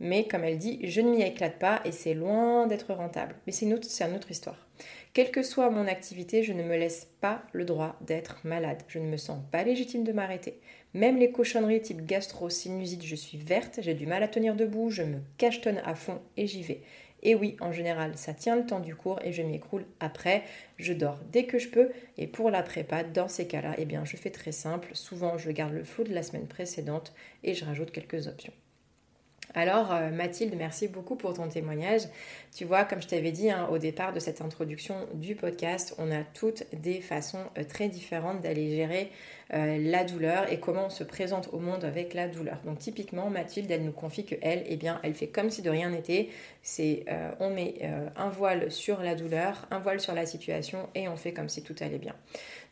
mais 0.00 0.26
comme 0.26 0.44
elle 0.44 0.58
dit, 0.58 0.80
je 0.82 1.00
ne 1.00 1.10
m'y 1.10 1.22
éclate 1.22 1.58
pas 1.58 1.80
et 1.84 1.92
c'est 1.92 2.14
loin 2.14 2.66
d'être 2.66 2.92
rentable. 2.92 3.34
Mais 3.46 3.52
c'est 3.52 3.66
une, 3.66 3.74
autre, 3.74 4.30
histoire. 4.30 4.66
Quelle 5.12 5.30
que 5.30 5.42
soit 5.42 5.70
mon 5.70 5.86
activité, 5.86 6.42
je 6.42 6.52
ne 6.52 6.62
me 6.62 6.76
laisse 6.76 7.08
pas 7.20 7.42
le 7.52 7.64
droit 7.64 7.96
d'être 8.00 8.40
malade. 8.44 8.82
Je 8.88 8.98
ne 8.98 9.06
me 9.06 9.16
sens 9.16 9.38
pas 9.52 9.62
légitime 9.62 10.04
de 10.04 10.12
m'arrêter. 10.12 10.60
Même 10.94 11.18
les 11.18 11.30
cochonneries 11.30 11.82
type 11.82 12.04
gastro, 12.04 12.50
sinusite, 12.50 13.04
je 13.04 13.16
suis 13.16 13.38
verte, 13.38 13.80
j'ai 13.82 13.94
du 13.94 14.06
mal 14.06 14.22
à 14.22 14.28
tenir 14.28 14.54
debout, 14.54 14.90
je 14.90 15.02
me 15.02 15.18
cachetonne 15.38 15.80
à 15.84 15.94
fond 15.94 16.20
et 16.36 16.46
j'y 16.46 16.62
vais. 16.62 16.82
Et 17.24 17.34
oui, 17.34 17.56
en 17.60 17.72
général, 17.72 18.16
ça 18.16 18.34
tient 18.34 18.54
le 18.54 18.66
temps 18.66 18.80
du 18.80 18.94
cours 18.94 19.18
et 19.24 19.32
je 19.32 19.42
m'écroule 19.42 19.86
après. 19.98 20.42
Je 20.76 20.92
dors 20.92 21.18
dès 21.32 21.44
que 21.44 21.58
je 21.58 21.68
peux. 21.68 21.90
Et 22.18 22.26
pour 22.26 22.50
la 22.50 22.62
prépa, 22.62 23.02
dans 23.02 23.28
ces 23.28 23.46
cas-là, 23.46 23.74
eh 23.78 23.86
bien, 23.86 24.04
je 24.04 24.16
fais 24.16 24.30
très 24.30 24.52
simple. 24.52 24.90
Souvent, 24.92 25.38
je 25.38 25.50
garde 25.50 25.72
le 25.72 25.84
flou 25.84 26.04
de 26.04 26.14
la 26.14 26.22
semaine 26.22 26.46
précédente 26.46 27.14
et 27.42 27.54
je 27.54 27.64
rajoute 27.64 27.90
quelques 27.90 28.28
options. 28.28 28.52
Alors 29.52 29.92
euh, 29.92 30.10
Mathilde, 30.10 30.54
merci 30.56 30.88
beaucoup 30.88 31.16
pour 31.16 31.34
ton 31.34 31.48
témoignage. 31.48 32.02
Tu 32.54 32.64
vois, 32.64 32.84
comme 32.84 33.00
je 33.00 33.06
t'avais 33.06 33.30
dit 33.30 33.50
hein, 33.50 33.68
au 33.70 33.78
départ 33.78 34.12
de 34.12 34.18
cette 34.18 34.40
introduction 34.40 34.96
du 35.14 35.36
podcast, 35.36 35.94
on 35.98 36.10
a 36.10 36.24
toutes 36.24 36.64
des 36.72 37.00
façons 37.00 37.44
euh, 37.58 37.64
très 37.64 37.88
différentes 37.88 38.40
d'aller 38.40 38.74
gérer 38.74 39.10
euh, 39.52 39.78
la 39.78 40.04
douleur 40.04 40.52
et 40.52 40.58
comment 40.58 40.86
on 40.86 40.90
se 40.90 41.04
présente 41.04 41.48
au 41.52 41.58
monde 41.58 41.84
avec 41.84 42.14
la 42.14 42.28
douleur. 42.28 42.58
Donc 42.64 42.78
typiquement, 42.78 43.30
Mathilde, 43.30 43.70
elle 43.70 43.84
nous 43.84 43.92
confie 43.92 44.24
que 44.24 44.34
elle, 44.42 44.64
eh 44.66 44.76
bien, 44.76 45.00
elle 45.02 45.14
fait 45.14 45.28
comme 45.28 45.50
si 45.50 45.62
de 45.62 45.70
rien 45.70 45.90
n'était. 45.90 46.28
C'est 46.62 47.04
on 47.40 47.50
met 47.50 47.74
un 48.16 48.30
voile 48.30 48.70
sur 48.70 49.02
la 49.02 49.14
douleur, 49.14 49.66
un 49.70 49.78
voile 49.78 50.00
sur 50.00 50.14
la 50.14 50.24
situation 50.24 50.88
et 50.94 51.08
on 51.08 51.16
fait 51.16 51.32
comme 51.32 51.50
si 51.50 51.62
tout 51.62 51.74
allait 51.80 51.98
bien. 51.98 52.14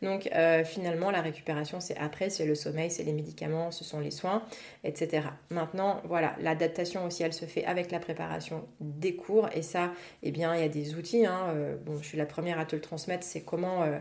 Donc 0.01 0.29
finalement, 0.65 1.11
la 1.11 1.21
récupération, 1.21 1.79
c'est 1.79 1.95
après, 1.97 2.31
c'est 2.31 2.45
le 2.45 2.55
sommeil, 2.55 2.89
c'est 2.89 3.03
les 3.03 3.13
médicaments, 3.13 3.69
ce 3.69 3.83
sont 3.83 3.99
les 3.99 4.09
soins, 4.09 4.43
etc. 4.83 5.27
Maintenant, 5.51 6.01
voilà, 6.05 6.35
la 6.41 6.55
date 6.55 6.73
aussi, 7.05 7.23
elle 7.23 7.33
se 7.33 7.45
fait 7.45 7.65
avec 7.65 7.91
la 7.91 7.99
préparation 7.99 8.67
des 8.79 9.15
cours. 9.15 9.49
Et 9.55 9.61
ça, 9.61 9.91
eh 10.21 10.31
bien, 10.31 10.55
il 10.55 10.61
y 10.61 10.63
a 10.63 10.69
des 10.69 10.95
outils. 10.95 11.25
Hein, 11.25 11.47
euh, 11.49 11.75
bon, 11.77 11.97
je 11.97 12.05
suis 12.05 12.17
la 12.17 12.25
première 12.25 12.59
à 12.59 12.65
te 12.65 12.75
le 12.75 12.81
transmettre. 12.81 13.23
C'est 13.23 13.41
comment, 13.41 13.83
euh, 13.83 13.97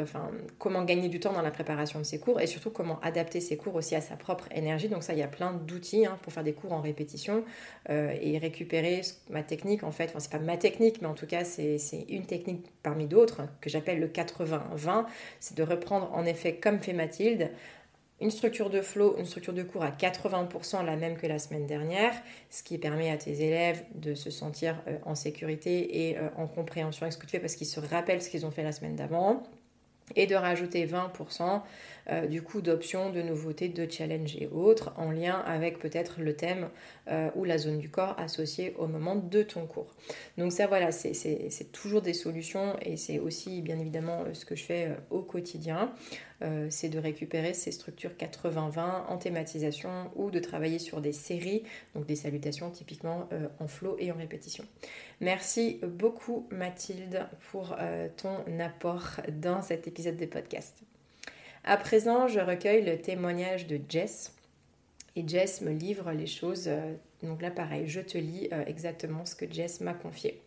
enfin, 0.00 0.30
comment 0.58 0.84
gagner 0.84 1.08
du 1.08 1.20
temps 1.20 1.32
dans 1.32 1.42
la 1.42 1.50
préparation 1.50 1.98
de 1.98 2.04
ces 2.04 2.13
cours 2.18 2.40
et 2.40 2.46
surtout 2.46 2.70
comment 2.70 3.00
adapter 3.00 3.40
ces 3.40 3.56
cours 3.56 3.74
aussi 3.74 3.94
à 3.94 4.00
sa 4.00 4.16
propre 4.16 4.48
énergie. 4.54 4.88
Donc 4.88 5.02
ça, 5.02 5.12
il 5.12 5.18
y 5.18 5.22
a 5.22 5.28
plein 5.28 5.52
d'outils 5.52 6.06
hein, 6.06 6.18
pour 6.22 6.32
faire 6.32 6.44
des 6.44 6.52
cours 6.52 6.72
en 6.72 6.80
répétition 6.80 7.44
euh, 7.90 8.14
et 8.20 8.38
récupérer 8.38 9.02
ma 9.30 9.42
technique. 9.42 9.82
En 9.82 9.92
fait, 9.92 10.06
enfin, 10.10 10.20
c'est 10.20 10.32
pas 10.32 10.38
ma 10.38 10.56
technique, 10.56 11.00
mais 11.02 11.08
en 11.08 11.14
tout 11.14 11.26
cas, 11.26 11.44
c'est 11.44 11.78
une 12.08 12.26
technique 12.26 12.66
parmi 12.82 13.06
d'autres 13.06 13.42
que 13.60 13.70
j'appelle 13.70 14.00
le 14.00 14.08
80-20. 14.08 15.04
C'est 15.40 15.56
de 15.56 15.62
reprendre 15.62 16.10
en 16.12 16.24
effet 16.24 16.56
comme 16.56 16.80
fait 16.80 16.92
Mathilde 16.92 17.50
une 18.20 18.30
structure 18.30 18.70
de 18.70 18.80
flow, 18.80 19.16
une 19.18 19.26
structure 19.26 19.52
de 19.52 19.62
cours 19.62 19.82
à 19.82 19.90
80% 19.90 20.84
la 20.84 20.96
même 20.96 21.16
que 21.16 21.26
la 21.26 21.38
semaine 21.38 21.66
dernière, 21.66 22.14
ce 22.48 22.62
qui 22.62 22.78
permet 22.78 23.10
à 23.10 23.16
tes 23.16 23.42
élèves 23.42 23.84
de 23.94 24.14
se 24.14 24.30
sentir 24.30 24.80
euh, 24.86 24.96
en 25.04 25.14
sécurité 25.14 26.08
et 26.08 26.18
euh, 26.18 26.28
en 26.36 26.46
compréhension 26.46 27.02
avec 27.02 27.12
ce 27.12 27.18
que 27.18 27.26
tu 27.26 27.32
fais 27.32 27.40
parce 27.40 27.56
qu'ils 27.56 27.66
se 27.66 27.80
rappellent 27.80 28.22
ce 28.22 28.30
qu'ils 28.30 28.46
ont 28.46 28.50
fait 28.50 28.62
la 28.62 28.72
semaine 28.72 28.96
d'avant 28.96 29.42
et 30.16 30.26
de 30.26 30.34
rajouter 30.34 30.86
20% 30.86 31.62
euh, 32.10 32.26
du 32.26 32.42
coup 32.42 32.60
d'options, 32.60 33.10
de 33.10 33.22
nouveautés, 33.22 33.68
de 33.68 33.90
challenges 33.90 34.36
et 34.36 34.46
autres 34.48 34.92
en 34.96 35.10
lien 35.10 35.42
avec 35.46 35.78
peut-être 35.78 36.20
le 36.20 36.36
thème 36.36 36.68
euh, 37.08 37.30
ou 37.34 37.44
la 37.44 37.56
zone 37.56 37.78
du 37.78 37.88
corps 37.88 38.14
associée 38.18 38.74
au 38.78 38.86
moment 38.86 39.16
de 39.16 39.42
ton 39.42 39.66
cours. 39.66 39.94
Donc 40.36 40.52
ça 40.52 40.66
voilà, 40.66 40.92
c'est 40.92 41.72
toujours 41.72 42.02
des 42.02 42.12
solutions 42.12 42.76
et 42.82 42.96
c'est 42.96 43.18
aussi 43.18 43.62
bien 43.62 43.78
évidemment 43.78 44.24
euh, 44.26 44.34
ce 44.34 44.44
que 44.44 44.54
je 44.54 44.64
fais 44.64 44.90
au 45.10 45.22
quotidien. 45.22 45.92
C'est 46.70 46.88
de 46.88 46.98
récupérer 46.98 47.54
ces 47.54 47.72
structures 47.72 48.12
80-20 48.18 49.06
en 49.08 49.16
thématisation 49.16 50.10
ou 50.16 50.30
de 50.30 50.38
travailler 50.38 50.78
sur 50.78 51.00
des 51.00 51.12
séries, 51.12 51.64
donc 51.94 52.06
des 52.06 52.16
salutations 52.16 52.70
typiquement 52.70 53.28
en 53.58 53.66
flow 53.66 53.96
et 53.98 54.12
en 54.12 54.16
répétition. 54.16 54.64
Merci 55.20 55.80
beaucoup 55.82 56.46
Mathilde 56.50 57.26
pour 57.50 57.76
ton 58.16 58.60
apport 58.60 59.20
dans 59.40 59.62
cet 59.62 59.86
épisode 59.88 60.16
de 60.16 60.26
podcast. 60.26 60.84
À 61.66 61.78
présent, 61.78 62.28
je 62.28 62.40
recueille 62.40 62.84
le 62.84 62.98
témoignage 62.98 63.66
de 63.66 63.80
Jess. 63.88 64.34
Et 65.16 65.26
Jess 65.26 65.62
me 65.62 65.72
livre 65.72 66.12
les 66.12 66.26
choses. 66.26 66.64
Euh, 66.68 66.94
donc 67.22 67.40
là, 67.40 67.50
pareil, 67.50 67.88
je 67.88 68.02
te 68.02 68.18
lis 68.18 68.48
euh, 68.52 68.64
exactement 68.66 69.24
ce 69.24 69.34
que 69.34 69.50
Jess 69.50 69.80
m'a 69.80 69.94
confié. 69.94 70.43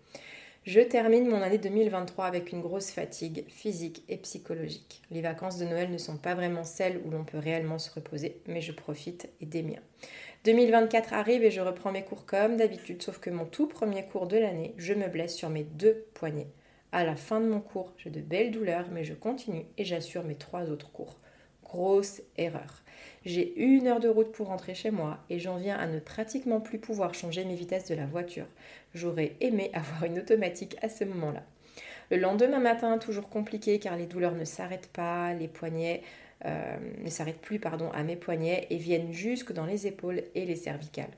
Je 0.67 0.82
termine 0.82 1.30
mon 1.30 1.41
année 1.41 1.60
2023 1.60 2.25
avec 2.25 2.51
une 2.51 2.60
grosse 2.60 2.91
fatigue 2.91 3.45
physique 3.47 4.03
et 4.10 4.17
psychologique. 4.17 5.01
Les 5.12 5.21
vacances 5.21 5.58
de 5.58 5.63
Noël 5.63 5.89
ne 5.89 5.97
sont 5.97 6.17
pas 6.17 6.36
vraiment 6.36 6.65
celles 6.65 6.99
où 7.06 7.10
l'on 7.10 7.23
peut 7.23 7.38
réellement 7.38 7.80
se 7.80 7.89
reposer, 7.89 8.41
mais 8.47 8.60
je 8.60 8.73
profite 8.73 9.30
et 9.39 9.45
des 9.45 9.63
miens. 9.63 9.80
2024 10.43 11.13
arrive 11.13 11.45
et 11.45 11.51
je 11.51 11.62
reprends 11.62 11.93
mes 11.93 12.03
cours 12.03 12.25
comme 12.25 12.58
d'habitude, 12.58 13.01
sauf 13.01 13.17
que 13.17 13.30
mon 13.30 13.45
tout 13.45 13.67
premier 13.67 14.03
cours 14.08 14.27
de 14.27 14.36
l'année, 14.36 14.73
je 14.75 14.93
me 14.93 15.08
blesse 15.08 15.38
sur 15.38 15.49
mes 15.49 15.63
deux 15.63 16.06
poignets. 16.13 16.51
À 16.91 17.06
la 17.06 17.15
fin 17.15 17.39
de 17.39 17.47
mon 17.47 17.62
cours, 17.62 17.93
j'ai 17.95 18.10
de 18.10 18.19
belles 18.19 18.51
douleurs, 18.51 18.89
mais 18.91 19.06
je 19.06 19.13
continue 19.13 19.67
et 19.77 19.86
j'assure 19.86 20.25
mes 20.25 20.36
trois 20.36 20.69
autres 20.69 20.91
cours. 20.91 21.15
Grosse 21.69 22.21
erreur. 22.38 22.82
J'ai 23.25 23.60
une 23.60 23.88
heure 23.88 23.99
de 23.99 24.08
route 24.08 24.32
pour 24.32 24.47
rentrer 24.47 24.73
chez 24.73 24.89
moi 24.89 25.17
et 25.30 25.38
j'en 25.38 25.58
viens 25.58 25.77
à 25.77 25.86
ne 25.86 25.99
pratiquement 25.99 26.62
plus 26.62 26.80
pouvoir 26.80 27.13
changer 27.13 27.43
mes 27.43 27.56
vitesses 27.56 27.89
de 27.89 27.95
la 27.95 28.06
voiture. 28.06 28.45
J'aurais 28.93 29.36
aimé 29.41 29.69
avoir 29.73 30.06
une 30.06 30.19
automatique 30.19 30.77
à 30.82 30.88
ce 30.88 31.03
moment-là. 31.03 31.43
Le 32.10 32.17
lendemain 32.17 32.60
matin, 32.60 32.97
toujours 32.97 33.27
compliqué 33.27 33.80
car 33.80 33.97
les 33.97 34.06
douleurs 34.06 34.36
ne 34.36 34.45
s'arrêtent 34.45 34.91
pas, 34.93 35.34
les 35.34 35.49
poignets 35.49 36.03
euh, 36.45 36.77
ne 37.03 37.10
s'arrêtent 37.10 37.41
plus 37.41 37.60
pardon, 37.60 37.91
à 37.91 38.03
mes 38.03 38.15
poignets 38.15 38.67
et 38.69 38.77
viennent 38.77 39.12
jusque 39.12 39.51
dans 39.51 39.65
les 39.65 39.88
épaules 39.88 40.23
et 40.36 40.45
les 40.45 40.56
cervicales. 40.56 41.12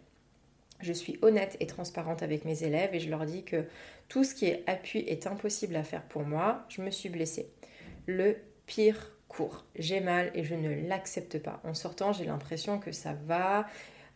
Je 0.82 0.94
suis 0.94 1.20
honnête 1.22 1.58
et 1.60 1.68
transparente 1.68 2.24
avec 2.24 2.44
mes 2.44 2.64
élèves 2.64 2.96
et 2.96 3.00
je 3.00 3.10
leur 3.12 3.26
dis 3.26 3.44
que 3.44 3.66
tout 4.08 4.24
ce 4.24 4.34
qui 4.34 4.46
est 4.46 4.64
appui 4.66 5.00
est 5.00 5.28
impossible 5.28 5.76
à 5.76 5.84
faire 5.84 6.04
pour 6.04 6.24
moi. 6.24 6.66
Je 6.70 6.82
me 6.82 6.90
suis 6.90 7.10
blessée. 7.10 7.52
Le 8.08 8.38
pire 8.66 9.12
cours. 9.30 9.64
J'ai 9.76 10.02
mal 10.02 10.32
et 10.34 10.44
je 10.44 10.56
ne 10.56 10.88
l'accepte 10.88 11.40
pas. 11.40 11.62
En 11.64 11.74
sortant, 11.74 12.12
j'ai 12.12 12.26
l'impression 12.26 12.80
que 12.80 12.92
ça 12.92 13.14
va, 13.26 13.66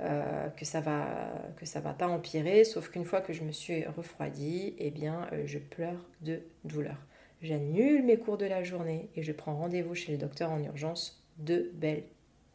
euh, 0.02 0.49
que 0.49 0.65
ça 0.65 0.82
va, 0.82 1.32
que 1.56 1.65
ça 1.65 1.80
va 1.80 1.93
pas 1.93 2.08
empirer. 2.08 2.65
Sauf 2.65 2.89
qu'une 2.89 3.06
fois 3.06 3.21
que 3.21 3.32
je 3.32 3.43
me 3.43 3.54
suis 3.54 3.86
refroidie, 3.86 4.76
eh 4.80 4.91
bien, 4.91 5.30
euh, 5.32 5.43
je 5.45 5.60
pleure 5.60 6.06
de 6.21 6.41
douleur. 6.65 6.97
J'annule 7.41 8.04
mes 8.04 8.17
cours 8.17 8.38
de 8.38 8.45
la 8.45 8.63
journée 8.63 9.10
et 9.15 9.23
je 9.23 9.32
prends 9.32 9.56
rendez-vous 9.56 9.95
chez 9.95 10.12
le 10.12 10.17
docteur 10.17 10.52
en 10.52 10.62
urgence 10.62 11.23
de 11.38 11.71
belles 11.76 12.04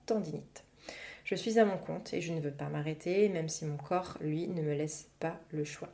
tendinites. 0.04 0.64
Je 1.24 1.34
suis 1.34 1.58
à 1.58 1.66
mon 1.66 1.76
compte 1.76 2.14
et 2.14 2.22
je 2.22 2.32
ne 2.32 2.40
veux 2.40 2.50
pas 2.50 2.70
m'arrêter, 2.70 3.28
même 3.28 3.50
si 3.50 3.66
mon 3.66 3.76
corps, 3.76 4.16
lui, 4.22 4.48
ne 4.48 4.62
me 4.62 4.72
laisse 4.72 5.10
pas 5.20 5.38
le 5.50 5.62
choix. 5.62 5.90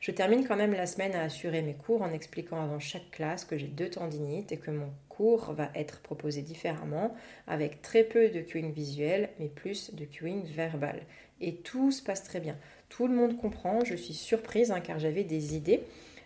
Je 0.00 0.12
termine 0.12 0.46
quand 0.48 0.56
même 0.56 0.72
la 0.72 0.86
semaine 0.86 1.14
à 1.14 1.24
assurer 1.24 1.60
mes 1.60 1.74
cours 1.74 2.00
en 2.00 2.10
expliquant 2.10 2.62
avant 2.62 2.78
chaque 2.78 3.10
classe 3.10 3.44
que 3.44 3.58
j'ai 3.58 3.66
deux 3.66 3.90
tendinites 3.90 4.50
et 4.50 4.56
que 4.56 4.70
mon 4.70 4.90
va 5.52 5.70
être 5.74 6.00
proposé 6.00 6.42
différemment, 6.42 7.14
avec 7.46 7.82
très 7.82 8.04
peu 8.04 8.28
de 8.28 8.40
cueing 8.40 8.72
visuel, 8.72 9.30
mais 9.38 9.48
plus 9.48 9.94
de 9.94 10.04
cueing 10.04 10.44
verbal. 10.44 11.00
Et 11.40 11.56
tout 11.56 11.90
se 11.90 12.02
passe 12.02 12.24
très 12.24 12.40
bien. 12.40 12.56
Tout 12.88 13.06
le 13.06 13.14
monde 13.14 13.36
comprend, 13.36 13.84
je 13.84 13.94
suis 13.94 14.14
surprise 14.14 14.70
hein, 14.70 14.80
car 14.80 14.98
j'avais 14.98 15.24
des 15.24 15.54
idées. 15.54 15.82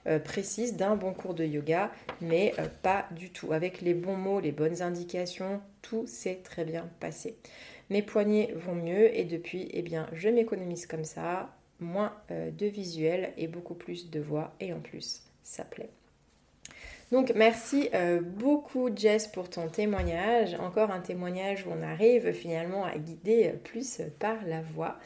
Euh, 0.09 0.19
précises 0.19 0.77
d'un 0.77 0.97
bon 0.97 1.13
cours 1.13 1.35
de 1.35 1.45
yoga, 1.45 1.93
mais 2.21 2.55
euh, 2.59 2.67
pas 2.83 3.07
du 3.13 3.31
tout. 3.31 3.53
Avec 3.53 3.81
les 3.83 3.95
bons 3.95 4.17
mots, 4.17 4.41
les 4.41 4.51
bonnes 4.51 4.83
indications, 4.83 5.61
tout 5.81 6.09
s'est 6.09 6.41
très 6.43 6.65
bien 6.65 6.91
passé. 6.99 7.37
Mes 7.89 8.03
poignets 8.03 8.53
vont 8.57 8.75
mieux 8.75 9.17
et 9.17 9.25
depuis, 9.25 9.69
eh 9.73 9.83
bien, 9.83 10.09
je 10.13 10.29
m'économise 10.29 10.87
comme 10.87 11.05
ça, 11.05 11.55
moins 11.79 12.17
euh, 12.33 12.51
de 12.51 12.67
visuel 12.67 13.33
et 13.37 13.47
beaucoup 13.47 13.75
plus 13.75 14.11
de 14.11 14.19
voix 14.19 14.55
et 14.59 14.73
en 14.73 14.81
plus, 14.81 15.23
ça 15.45 15.65
plaît. 15.65 15.91
Donc 17.13 17.35
merci 17.37 17.91
euh, 17.93 18.23
beaucoup 18.23 18.89
Jess 18.97 19.29
pour 19.29 19.51
ton 19.51 19.69
témoignage. 19.69 20.55
Encore 20.55 20.91
un 20.91 21.01
témoignage 21.01 21.67
où 21.67 21.71
on 21.71 21.83
arrive 21.83 22.33
finalement 22.33 22.87
à 22.87 22.97
guider 22.97 23.53
plus 23.65 24.01
par 24.19 24.37
la 24.47 24.63
voix. 24.63 24.97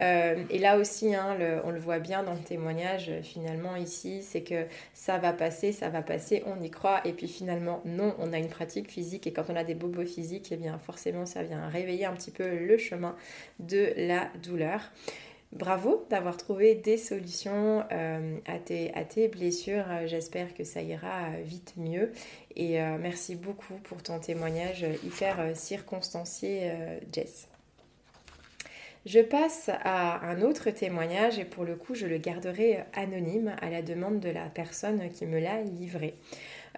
Euh, 0.00 0.44
et 0.50 0.60
là 0.60 0.78
aussi, 0.78 1.16
hein, 1.16 1.36
on 1.64 1.72
le 1.72 1.80
voit 1.80 1.98
bien 1.98 2.22
dans 2.22 2.34
le 2.34 2.38
témoignage 2.38 3.10
finalement 3.24 3.74
ici, 3.74 4.22
c'est 4.22 4.42
que 4.42 4.66
ça 4.94 5.18
va 5.18 5.32
passer, 5.32 5.72
ça 5.72 5.88
va 5.88 6.00
passer, 6.00 6.44
on 6.46 6.62
y 6.62 6.70
croit. 6.70 7.00
Et 7.04 7.12
puis 7.12 7.26
finalement, 7.26 7.82
non, 7.84 8.14
on 8.20 8.32
a 8.32 8.38
une 8.38 8.48
pratique 8.48 8.88
physique 8.88 9.26
et 9.26 9.32
quand 9.32 9.46
on 9.48 9.56
a 9.56 9.64
des 9.64 9.74
bobos 9.74 10.06
physiques, 10.06 10.50
eh 10.52 10.56
bien 10.56 10.78
forcément 10.78 11.26
ça 11.26 11.42
vient 11.42 11.66
réveiller 11.66 12.04
un 12.04 12.12
petit 12.12 12.30
peu 12.30 12.56
le 12.56 12.78
chemin 12.78 13.16
de 13.58 13.92
la 13.96 14.28
douleur. 14.44 14.92
Bravo 15.52 16.06
d'avoir 16.10 16.36
trouvé 16.36 16.74
des 16.74 16.98
solutions 16.98 17.82
euh, 17.90 18.38
à, 18.46 18.58
tes, 18.58 19.28
blessures. 19.28 19.86
J'espère 20.06 20.54
que 20.54 20.62
ça 20.62 20.82
ira 20.82 21.30
vite 21.42 21.74
mieux. 21.76 22.12
Et 22.54 22.80
euh, 22.82 22.98
merci 23.00 23.34
beaucoup 23.34 23.74
pour 23.84 24.02
ton 24.02 24.18
témoignage 24.18 24.84
hyper 25.04 25.56
circonstancié, 25.56 26.70
Jess. 27.12 27.48
Je 29.08 29.20
passe 29.20 29.70
à 29.84 30.26
un 30.28 30.42
autre 30.42 30.70
témoignage 30.70 31.38
et 31.38 31.46
pour 31.46 31.64
le 31.64 31.76
coup 31.76 31.94
je 31.94 32.06
le 32.06 32.18
garderai 32.18 32.84
anonyme 32.92 33.54
à 33.62 33.70
la 33.70 33.80
demande 33.80 34.20
de 34.20 34.28
la 34.28 34.50
personne 34.50 35.08
qui 35.08 35.24
me 35.24 35.38
l'a 35.38 35.62
livré. 35.62 36.14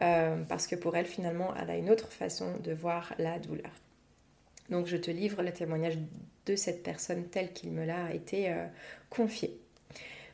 Euh, 0.02 0.36
parce 0.48 0.66
que 0.68 0.76
pour 0.76 0.96
elle 0.96 1.06
finalement 1.06 1.52
elle 1.60 1.70
a 1.70 1.76
une 1.76 1.90
autre 1.90 2.12
façon 2.12 2.46
de 2.62 2.72
voir 2.72 3.14
la 3.18 3.40
douleur. 3.40 3.72
Donc 4.68 4.86
je 4.86 4.96
te 4.96 5.10
livre 5.10 5.42
le 5.42 5.52
témoignage 5.52 5.98
de 6.46 6.56
cette 6.56 6.82
personne 6.82 7.24
telle 7.24 7.52
qu'il 7.52 7.70
me 7.70 7.84
l'a 7.84 8.14
été 8.14 8.50
euh, 8.50 8.66
confié. 9.08 9.58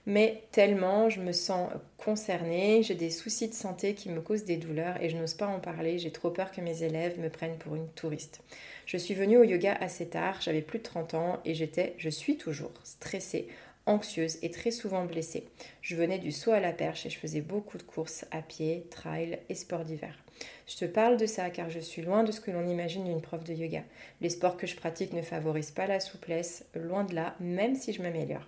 Mais 0.07 0.45
tellement 0.53 1.11
je 1.11 1.21
me 1.21 1.33
sens 1.33 1.71
concernée, 1.99 2.85
j'ai 2.85 2.95
des 2.95 3.11
soucis 3.11 3.49
de 3.49 3.55
santé 3.55 3.95
qui 3.95 4.09
me 4.09 4.21
causent 4.21 4.45
des 4.45 4.57
douleurs 4.57 5.03
et 5.03 5.11
je 5.11 5.17
n'ose 5.17 5.35
pas 5.35 5.49
en 5.49 5.59
parler, 5.59 5.99
j'ai 5.99 6.13
trop 6.13 6.31
peur 6.31 6.53
que 6.53 6.61
mes 6.61 6.85
élèves 6.85 7.19
me 7.19 7.29
prennent 7.29 7.59
pour 7.59 7.75
une 7.75 7.89
touriste. 7.89 8.41
Je 8.87 8.97
suis 8.97 9.15
venue 9.15 9.37
au 9.37 9.43
yoga 9.43 9.75
assez 9.81 10.07
tard, 10.07 10.41
j'avais 10.41 10.63
plus 10.63 10.79
de 10.79 10.85
30 10.85 11.15
ans 11.15 11.41
et 11.45 11.55
j'étais, 11.55 11.95
je 11.99 12.09
suis 12.09 12.37
toujours 12.37 12.73
stressée, 12.85 13.49
anxieuse 13.87 14.39
et 14.43 14.51
très 14.53 14.71
souvent 14.71 15.05
blessée. 15.05 15.49
Je 15.83 15.97
venais 15.97 16.21
du 16.21 16.31
saut 16.31 16.53
à 16.53 16.61
la 16.61 16.73
perche 16.73 17.05
et 17.07 17.11
je 17.11 17.19
faisais 17.19 17.41
beaucoup 17.41 17.79
de 17.79 17.83
courses 17.83 18.25
à 18.31 18.43
pied, 18.43 18.87
trail 18.91 19.41
et 19.49 19.57
sport 19.57 19.85
d'hiver. 19.85 20.26
Je 20.67 20.77
te 20.77 20.85
parle 20.85 21.17
de 21.17 21.27
ça 21.27 21.51
car 21.51 21.71
je 21.71 21.79
suis 21.79 22.03
loin 22.03 22.25
de 22.25 22.33
ce 22.33 22.41
que 22.41 22.51
l'on 22.51 22.67
imagine 22.67 23.05
d'une 23.05 23.21
prof 23.21 23.45
de 23.45 23.55
yoga. 23.55 23.83
Les 24.21 24.31
sports 24.31 24.57
que 24.57 24.67
je 24.67 24.77
pratique 24.77 25.13
ne 25.13 25.23
favorisent 25.23 25.71
pas 25.71 25.87
la 25.87 26.01
souplesse, 26.01 26.65
loin 26.75 27.05
de 27.05 27.15
là, 27.15 27.37
même 27.41 27.75
si 27.77 27.93
je 27.93 28.03
m'améliore. 28.03 28.47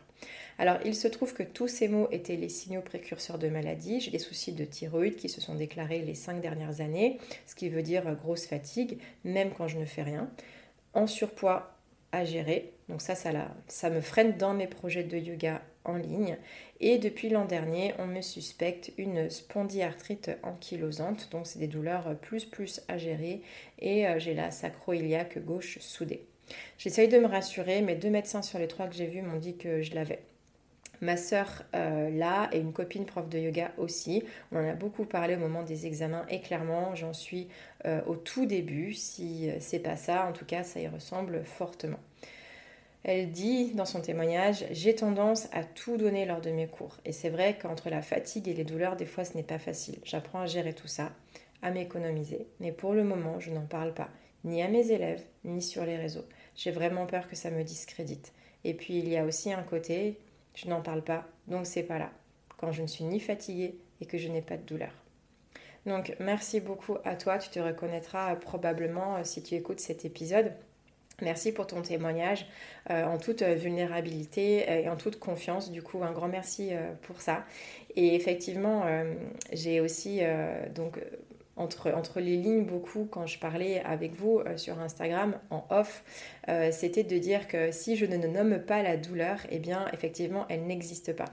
Alors, 0.58 0.78
il 0.84 0.96
se 0.96 1.06
trouve 1.06 1.32
que 1.32 1.44
tous 1.44 1.68
ces 1.68 1.86
mots 1.86 2.08
étaient 2.10 2.36
les 2.36 2.48
signaux 2.48 2.82
précurseurs 2.82 3.38
de 3.38 3.48
maladie. 3.48 4.00
J'ai 4.00 4.10
des 4.10 4.18
soucis 4.18 4.52
de 4.52 4.64
thyroïde 4.64 5.14
qui 5.14 5.28
se 5.28 5.40
sont 5.40 5.54
déclarés 5.54 6.00
les 6.00 6.14
cinq 6.14 6.40
dernières 6.40 6.80
années, 6.80 7.18
ce 7.46 7.54
qui 7.54 7.68
veut 7.68 7.82
dire 7.82 8.16
grosse 8.16 8.46
fatigue, 8.46 8.98
même 9.22 9.52
quand 9.56 9.68
je 9.68 9.78
ne 9.78 9.84
fais 9.84 10.02
rien. 10.02 10.28
En 10.94 11.06
surpoids 11.06 11.72
à 12.10 12.24
gérer, 12.24 12.72
donc 12.88 13.02
ça, 13.02 13.14
ça, 13.14 13.30
ça 13.68 13.90
me 13.90 14.00
freine 14.00 14.36
dans 14.36 14.54
mes 14.54 14.66
projets 14.66 15.04
de 15.04 15.18
yoga 15.18 15.62
en 15.84 15.96
ligne. 15.96 16.36
Et 16.80 16.98
depuis 16.98 17.28
l'an 17.28 17.44
dernier, 17.44 17.94
on 17.98 18.06
me 18.06 18.20
suspecte 18.20 18.92
une 18.98 19.30
spondyarthrite 19.30 20.30
ankylosante, 20.42 21.28
donc 21.30 21.46
c'est 21.46 21.58
des 21.58 21.66
douleurs 21.66 22.16
plus 22.20 22.44
plus 22.44 22.80
à 22.88 22.98
gérer, 22.98 23.42
et 23.78 24.06
euh, 24.06 24.18
j'ai 24.18 24.34
la 24.34 24.50
sacro-iliaque 24.50 25.44
gauche 25.44 25.78
soudée. 25.80 26.24
J'essaye 26.78 27.08
de 27.08 27.18
me 27.18 27.26
rassurer, 27.26 27.82
mais 27.82 27.94
deux 27.94 28.10
médecins 28.10 28.42
sur 28.42 28.58
les 28.58 28.68
trois 28.68 28.86
que 28.86 28.94
j'ai 28.94 29.06
vus 29.06 29.22
m'ont 29.22 29.38
dit 29.38 29.56
que 29.56 29.82
je 29.82 29.94
l'avais. 29.94 30.22
Ma 31.00 31.16
sœur 31.16 31.62
euh, 31.76 32.10
là 32.10 32.48
et 32.52 32.58
une 32.58 32.72
copine 32.72 33.06
prof 33.06 33.28
de 33.28 33.38
yoga 33.38 33.70
aussi. 33.78 34.24
On 34.50 34.58
en 34.58 34.68
a 34.68 34.72
beaucoup 34.72 35.04
parlé 35.04 35.36
au 35.36 35.38
moment 35.38 35.62
des 35.62 35.86
examens 35.86 36.26
et 36.28 36.40
clairement 36.40 36.96
j'en 36.96 37.12
suis 37.12 37.46
euh, 37.86 38.00
au 38.06 38.16
tout 38.16 38.46
début. 38.46 38.94
Si 38.94 39.48
c'est 39.60 39.78
pas 39.78 39.96
ça, 39.96 40.26
en 40.26 40.32
tout 40.32 40.44
cas 40.44 40.64
ça 40.64 40.80
y 40.80 40.88
ressemble 40.88 41.44
fortement. 41.44 42.00
Elle 43.04 43.30
dit 43.30 43.72
dans 43.74 43.84
son 43.84 44.00
témoignage 44.00 44.66
J'ai 44.70 44.94
tendance 44.94 45.48
à 45.52 45.64
tout 45.64 45.96
donner 45.96 46.26
lors 46.26 46.40
de 46.40 46.50
mes 46.50 46.66
cours. 46.66 46.96
Et 47.04 47.12
c'est 47.12 47.30
vrai 47.30 47.56
qu'entre 47.56 47.90
la 47.90 48.02
fatigue 48.02 48.48
et 48.48 48.54
les 48.54 48.64
douleurs, 48.64 48.96
des 48.96 49.06
fois 49.06 49.24
ce 49.24 49.34
n'est 49.36 49.42
pas 49.42 49.58
facile. 49.58 49.98
J'apprends 50.04 50.40
à 50.40 50.46
gérer 50.46 50.72
tout 50.72 50.88
ça, 50.88 51.12
à 51.62 51.70
m'économiser. 51.70 52.46
Mais 52.60 52.72
pour 52.72 52.94
le 52.94 53.04
moment, 53.04 53.40
je 53.40 53.50
n'en 53.50 53.66
parle 53.66 53.94
pas, 53.94 54.08
ni 54.44 54.62
à 54.62 54.68
mes 54.68 54.90
élèves, 54.90 55.24
ni 55.44 55.62
sur 55.62 55.84
les 55.84 55.96
réseaux. 55.96 56.26
J'ai 56.56 56.70
vraiment 56.70 57.06
peur 57.06 57.28
que 57.28 57.36
ça 57.36 57.50
me 57.50 57.62
discrédite. 57.62 58.32
Et 58.64 58.74
puis 58.74 58.98
il 58.98 59.08
y 59.08 59.16
a 59.16 59.24
aussi 59.24 59.52
un 59.52 59.62
côté 59.62 60.18
je 60.58 60.68
n'en 60.68 60.80
parle 60.80 61.02
pas, 61.02 61.24
donc 61.46 61.66
c'est 61.66 61.84
pas 61.84 61.98
là. 61.98 62.10
Quand 62.56 62.72
je 62.72 62.82
ne 62.82 62.88
suis 62.88 63.04
ni 63.04 63.20
fatiguée 63.20 63.78
et 64.00 64.06
que 64.06 64.18
je 64.18 64.28
n'ai 64.28 64.42
pas 64.42 64.56
de 64.56 64.62
douleur. 64.64 64.90
Donc 65.86 66.16
merci 66.18 66.58
beaucoup 66.58 66.96
à 67.04 67.14
toi, 67.14 67.38
tu 67.38 67.48
te 67.48 67.60
reconnaîtras 67.60 68.34
probablement 68.34 69.16
euh, 69.16 69.24
si 69.24 69.40
tu 69.42 69.54
écoutes 69.54 69.78
cet 69.78 70.04
épisode. 70.04 70.52
Merci 71.20 71.52
pour 71.52 71.66
ton 71.66 71.82
témoignage 71.82 72.46
euh, 72.90 73.04
en 73.04 73.18
toute 73.18 73.42
vulnérabilité 73.42 74.82
et 74.82 74.88
en 74.88 74.96
toute 74.96 75.18
confiance. 75.18 75.72
Du 75.72 75.82
coup, 75.82 76.02
un 76.04 76.12
grand 76.12 76.28
merci 76.28 76.68
euh, 76.72 76.92
pour 77.02 77.20
ça. 77.20 77.44
Et 77.96 78.14
effectivement, 78.14 78.84
j'ai 79.52 79.80
aussi 79.80 80.20
donc 80.72 81.00
entre, 81.58 81.92
entre 81.92 82.20
les 82.20 82.36
lignes 82.36 82.64
beaucoup 82.64 83.06
quand 83.10 83.26
je 83.26 83.38
parlais 83.38 83.82
avec 83.84 84.14
vous 84.14 84.38
euh, 84.38 84.56
sur 84.56 84.78
Instagram 84.78 85.38
en 85.50 85.66
off, 85.70 86.04
euh, 86.48 86.70
c'était 86.72 87.02
de 87.02 87.18
dire 87.18 87.48
que 87.48 87.72
si 87.72 87.96
je 87.96 88.06
ne 88.06 88.16
nomme 88.16 88.60
pas 88.60 88.82
la 88.82 88.96
douleur, 88.96 89.38
eh 89.50 89.58
bien 89.58 89.86
effectivement 89.92 90.46
elle 90.48 90.66
n'existe 90.66 91.12
pas. 91.12 91.26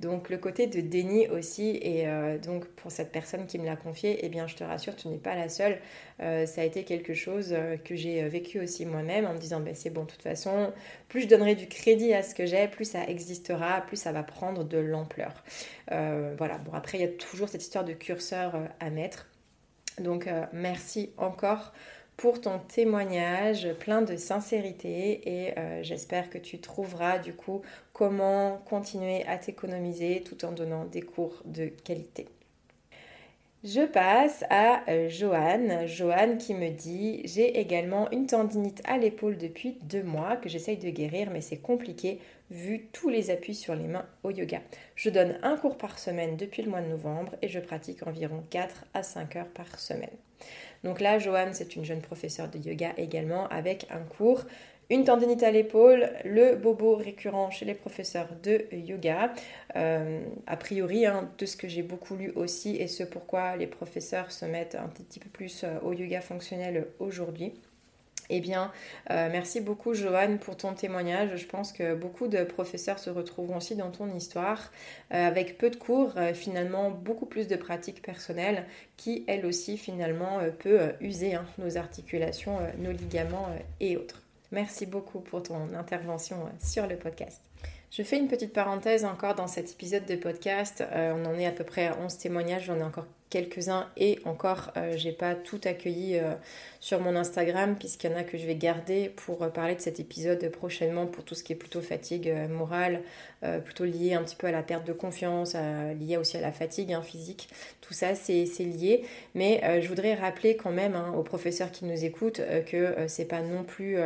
Donc 0.00 0.30
le 0.30 0.38
côté 0.38 0.66
de 0.66 0.80
déni 0.80 1.28
aussi, 1.28 1.78
et 1.82 2.06
euh, 2.06 2.38
donc 2.38 2.66
pour 2.66 2.90
cette 2.90 3.10
personne 3.10 3.46
qui 3.46 3.58
me 3.58 3.66
l'a 3.66 3.76
confié, 3.76 4.18
eh 4.22 4.28
bien 4.28 4.46
je 4.46 4.56
te 4.56 4.64
rassure, 4.64 4.94
tu 4.96 5.08
n'es 5.08 5.18
pas 5.18 5.34
la 5.34 5.48
seule. 5.48 5.78
ça 6.18 6.60
a 6.60 6.64
été 6.64 6.82
quelque 6.84 7.14
chose 7.14 7.54
que 7.84 7.94
j'ai 7.94 8.28
vécu 8.28 8.60
aussi 8.60 8.84
moi-même 8.84 9.24
en 9.26 9.34
me 9.34 9.38
disant 9.38 9.60
ben, 9.60 9.74
c'est 9.74 9.90
bon, 9.90 10.02
de 10.02 10.10
toute 10.10 10.22
façon, 10.22 10.72
plus 11.08 11.22
je 11.22 11.28
donnerai 11.28 11.54
du 11.54 11.68
crédit 11.68 12.12
à 12.12 12.22
ce 12.22 12.34
que 12.34 12.46
j'ai, 12.46 12.68
plus 12.68 12.84
ça 12.84 13.04
existera, 13.06 13.80
plus 13.82 13.96
ça 13.96 14.12
va 14.12 14.22
prendre 14.22 14.64
de 14.64 14.78
l'ampleur. 14.78 15.44
voilà, 15.88 16.58
bon 16.58 16.72
après 16.74 16.98
il 16.98 17.00
y 17.02 17.04
a 17.04 17.08
toujours 17.08 17.48
cette 17.48 17.62
histoire 17.62 17.84
de 17.84 17.92
curseur 17.92 18.56
à 18.80 18.90
mettre. 18.90 19.26
Donc 20.00 20.26
euh, 20.26 20.44
merci 20.52 21.10
encore 21.16 21.72
pour 22.16 22.40
ton 22.40 22.58
témoignage 22.58 23.68
plein 23.78 24.02
de 24.02 24.16
sincérité 24.16 25.20
et 25.24 25.58
euh, 25.58 25.82
j'espère 25.82 26.30
que 26.30 26.38
tu 26.38 26.58
trouveras 26.58 27.18
du 27.18 27.32
coup 27.32 27.62
comment 27.92 28.60
continuer 28.68 29.24
à 29.26 29.38
t'économiser 29.38 30.22
tout 30.22 30.44
en 30.44 30.52
donnant 30.52 30.84
des 30.84 31.02
cours 31.02 31.42
de 31.44 31.66
qualité. 31.66 32.26
Je 33.64 33.82
passe 33.86 34.44
à 34.50 34.88
euh, 34.88 35.08
Joanne. 35.08 35.86
Joanne 35.86 36.38
qui 36.38 36.54
me 36.54 36.70
dit 36.70 37.22
J'ai 37.24 37.58
également 37.58 38.08
une 38.12 38.26
tendinite 38.26 38.82
à 38.84 38.98
l'épaule 38.98 39.36
depuis 39.36 39.78
deux 39.82 40.04
mois 40.04 40.36
que 40.36 40.48
j'essaye 40.48 40.76
de 40.76 40.90
guérir, 40.90 41.30
mais 41.32 41.40
c'est 41.40 41.56
compliqué 41.56 42.20
vu 42.50 42.88
tous 42.92 43.08
les 43.08 43.30
appuis 43.30 43.54
sur 43.54 43.74
les 43.74 43.86
mains 43.86 44.06
au 44.22 44.30
yoga. 44.30 44.60
Je 44.94 45.10
donne 45.10 45.38
un 45.42 45.56
cours 45.56 45.78
par 45.78 45.98
semaine 45.98 46.36
depuis 46.36 46.62
le 46.62 46.70
mois 46.70 46.80
de 46.80 46.88
novembre 46.88 47.34
et 47.42 47.48
je 47.48 47.60
pratique 47.60 48.06
environ 48.06 48.42
4 48.50 48.84
à 48.94 49.02
5 49.02 49.36
heures 49.36 49.48
par 49.48 49.78
semaine. 49.78 50.16
Donc 50.84 51.00
là, 51.00 51.18
Joanne, 51.18 51.54
c'est 51.54 51.76
une 51.76 51.84
jeune 51.84 52.00
professeure 52.00 52.48
de 52.48 52.58
yoga 52.58 52.92
également 52.96 53.48
avec 53.48 53.86
un 53.90 54.00
cours 54.00 54.44
une 54.90 55.04
tendinite 55.04 55.42
à 55.42 55.50
l'épaule, 55.50 56.08
le 56.24 56.54
bobo 56.56 56.96
récurrent 56.96 57.50
chez 57.50 57.66
les 57.66 57.74
professeurs 57.74 58.28
de 58.42 58.64
yoga. 58.72 59.34
Euh, 59.76 60.22
a 60.46 60.56
priori, 60.56 61.04
hein, 61.04 61.30
de 61.36 61.44
ce 61.44 61.58
que 61.58 61.68
j'ai 61.68 61.82
beaucoup 61.82 62.16
lu 62.16 62.32
aussi 62.36 62.76
et 62.76 62.88
ce 62.88 63.04
pourquoi 63.04 63.56
les 63.56 63.66
professeurs 63.66 64.32
se 64.32 64.46
mettent 64.46 64.76
un 64.76 64.88
petit 64.88 65.20
peu 65.20 65.28
plus 65.28 65.62
euh, 65.64 65.78
au 65.82 65.92
yoga 65.92 66.22
fonctionnel 66.22 66.86
aujourd'hui. 67.00 67.52
Eh 68.30 68.40
bien, 68.40 68.72
euh, 69.10 69.28
merci 69.30 69.60
beaucoup 69.60 69.94
Joanne 69.94 70.38
pour 70.38 70.56
ton 70.56 70.74
témoignage. 70.74 71.36
Je 71.36 71.46
pense 71.46 71.72
que 71.72 71.94
beaucoup 71.94 72.28
de 72.28 72.44
professeurs 72.44 72.98
se 72.98 73.08
retrouveront 73.08 73.56
aussi 73.56 73.74
dans 73.74 73.90
ton 73.90 74.10
histoire, 74.14 74.70
euh, 75.14 75.26
avec 75.26 75.56
peu 75.56 75.70
de 75.70 75.76
cours, 75.76 76.12
euh, 76.16 76.34
finalement 76.34 76.90
beaucoup 76.90 77.26
plus 77.26 77.48
de 77.48 77.56
pratiques 77.56 78.02
personnelles 78.02 78.66
qui, 78.96 79.24
elles 79.28 79.46
aussi, 79.46 79.78
finalement, 79.78 80.40
peut 80.58 80.92
user 81.00 81.34
hein, 81.34 81.46
nos 81.58 81.76
articulations, 81.76 82.58
nos 82.78 82.92
ligaments 82.92 83.48
et 83.80 83.96
autres. 83.96 84.22
Merci 84.52 84.86
beaucoup 84.86 85.20
pour 85.20 85.42
ton 85.42 85.74
intervention 85.74 86.36
sur 86.58 86.86
le 86.86 86.96
podcast. 86.96 87.47
Je 87.90 88.02
fais 88.02 88.18
une 88.18 88.28
petite 88.28 88.52
parenthèse 88.52 89.04
encore 89.04 89.34
dans 89.34 89.46
cet 89.46 89.70
épisode 89.72 90.04
de 90.06 90.16
podcast. 90.16 90.84
on 90.92 91.24
en 91.24 91.34
est 91.38 91.46
à 91.46 91.52
peu 91.52 91.64
près 91.64 91.86
à 91.86 91.98
11 91.98 92.18
témoignages, 92.18 92.64
j'en 92.64 92.78
ai 92.78 92.82
encore 92.82 93.06
quelques-uns 93.30 93.86
et 93.96 94.18
encore 94.24 94.72
euh, 94.76 94.96
j'ai 94.96 95.12
pas 95.12 95.34
tout 95.34 95.60
accueilli 95.64 96.18
euh, 96.18 96.34
sur 96.80 97.00
mon 97.00 97.14
Instagram 97.16 97.76
puisqu'il 97.78 98.10
y 98.10 98.14
en 98.14 98.16
a 98.16 98.22
que 98.22 98.38
je 98.38 98.46
vais 98.46 98.54
garder 98.54 99.10
pour 99.16 99.42
euh, 99.42 99.48
parler 99.48 99.74
de 99.74 99.80
cet 99.80 100.00
épisode 100.00 100.48
prochainement 100.50 101.06
pour 101.06 101.24
tout 101.24 101.34
ce 101.34 101.42
qui 101.42 101.52
est 101.52 101.56
plutôt 101.56 101.80
fatigue 101.80 102.32
morale, 102.50 103.02
plutôt 103.64 103.84
lié 103.84 104.14
un 104.14 104.22
petit 104.22 104.36
peu 104.36 104.46
à 104.46 104.50
la 104.50 104.62
perte 104.62 104.86
de 104.86 104.92
confiance, 104.92 105.54
lié 106.00 106.16
aussi 106.16 106.36
à 106.36 106.40
la 106.40 106.52
fatigue 106.52 106.92
hein, 106.92 107.02
physique, 107.02 107.48
tout 107.80 107.94
ça 107.94 108.14
c'est 108.14 108.44
lié 108.60 109.04
mais 109.34 109.80
je 109.80 109.88
voudrais 109.88 110.14
rappeler 110.14 110.56
quand 110.56 110.70
même 110.70 110.94
hein, 110.94 111.12
aux 111.16 111.22
professeurs 111.22 111.70
qui 111.70 111.84
nous 111.84 112.04
écoutent 112.04 112.40
que 112.66 113.06
c'est 113.06 113.26
pas 113.26 113.42
non 113.42 113.62
plus 113.62 113.96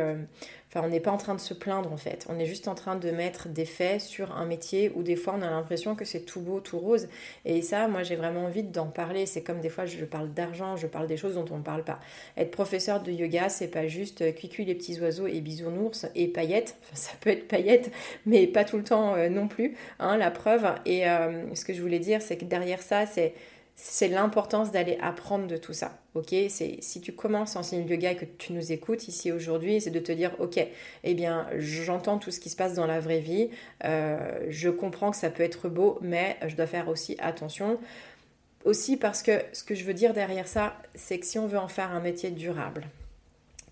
Enfin, 0.73 0.87
on 0.87 0.89
n'est 0.89 0.99
pas 0.99 1.11
en 1.11 1.17
train 1.17 1.35
de 1.35 1.39
se 1.39 1.53
plaindre 1.53 1.91
en 1.91 1.97
fait. 1.97 2.25
On 2.29 2.39
est 2.39 2.47
juste 2.47 2.67
en 2.67 2.73
train 2.73 2.95
de 2.95 3.11
mettre 3.11 3.47
des 3.47 3.65
faits 3.65 4.01
sur 4.01 4.35
un 4.35 4.45
métier 4.45 4.91
où 4.95 5.03
des 5.03 5.15
fois 5.15 5.35
on 5.37 5.41
a 5.43 5.49
l'impression 5.49 5.93
que 5.93 6.03
c'est 6.03 6.21
tout 6.21 6.41
beau, 6.41 6.61
tout 6.61 6.79
rose. 6.79 7.09
Et 7.45 7.61
ça, 7.61 7.87
moi 7.87 8.01
j'ai 8.01 8.15
vraiment 8.15 8.45
envie 8.45 8.63
d'en 8.63 8.87
parler. 8.87 9.27
C'est 9.27 9.43
comme 9.43 9.61
des 9.61 9.69
fois 9.69 9.85
je 9.85 10.03
parle 10.03 10.33
d'argent, 10.33 10.75
je 10.75 10.87
parle 10.87 11.05
des 11.05 11.17
choses 11.17 11.35
dont 11.35 11.45
on 11.51 11.57
ne 11.57 11.63
parle 11.63 11.83
pas. 11.83 11.99
Être 12.37 12.49
professeur 12.49 13.01
de 13.03 13.11
yoga, 13.11 13.49
c'est 13.49 13.67
pas 13.67 13.85
juste 13.85 14.21
euh, 14.21 14.31
cuicui 14.31 14.65
les 14.65 14.73
petits 14.73 14.99
oiseaux 14.99 15.27
et 15.27 15.41
bisounours 15.41 16.07
et 16.15 16.27
paillettes. 16.27 16.75
Ça 16.93 17.11
peut 17.21 17.29
être 17.29 17.47
paillettes, 17.47 17.91
mais 18.25 18.47
pas 18.47 18.63
tout 18.63 18.77
le 18.77 18.83
temps 18.83 19.15
euh, 19.15 19.29
non 19.29 19.47
plus. 19.47 19.75
Hein, 19.99 20.17
la 20.17 20.31
preuve. 20.31 20.65
Et 20.87 21.07
euh, 21.07 21.53
ce 21.53 21.65
que 21.65 21.73
je 21.73 21.81
voulais 21.81 21.99
dire, 21.99 22.21
c'est 22.21 22.37
que 22.37 22.45
derrière 22.45 22.81
ça, 22.81 23.05
c'est 23.05 23.35
c'est 23.75 24.07
l'importance 24.07 24.71
d'aller 24.71 24.97
apprendre 25.01 25.47
de 25.47 25.57
tout 25.57 25.73
ça. 25.73 25.97
Ok, 26.13 26.33
c'est 26.49 26.77
si 26.81 27.01
tu 27.01 27.11
commences 27.11 27.55
à 27.55 27.59
enseigner 27.59 27.83
le 27.83 27.89
yoga 27.89 28.11
et 28.11 28.15
que 28.15 28.25
tu 28.25 28.53
nous 28.53 28.71
écoutes 28.71 29.07
ici 29.07 29.31
aujourd'hui, 29.31 29.81
c'est 29.81 29.89
de 29.89 29.99
te 29.99 30.11
dire 30.11 30.31
ok, 30.39 30.65
eh 31.03 31.13
bien 31.15 31.47
j'entends 31.57 32.19
tout 32.19 32.31
ce 32.31 32.39
qui 32.39 32.49
se 32.49 32.55
passe 32.55 32.75
dans 32.75 32.85
la 32.85 32.99
vraie 32.99 33.19
vie, 33.19 33.49
euh, 33.83 34.45
je 34.49 34.69
comprends 34.69 35.11
que 35.11 35.17
ça 35.17 35.29
peut 35.29 35.43
être 35.43 35.69
beau, 35.69 35.97
mais 36.01 36.37
je 36.47 36.55
dois 36.55 36.67
faire 36.67 36.87
aussi 36.87 37.15
attention. 37.19 37.79
Aussi 38.63 38.95
parce 38.95 39.23
que 39.23 39.41
ce 39.51 39.63
que 39.63 39.75
je 39.75 39.83
veux 39.83 39.93
dire 39.93 40.13
derrière 40.13 40.47
ça, 40.47 40.77
c'est 40.95 41.19
que 41.19 41.25
si 41.25 41.37
on 41.39 41.47
veut 41.47 41.59
en 41.59 41.67
faire 41.67 41.91
un 41.91 41.99
métier 41.99 42.31
durable, 42.31 42.85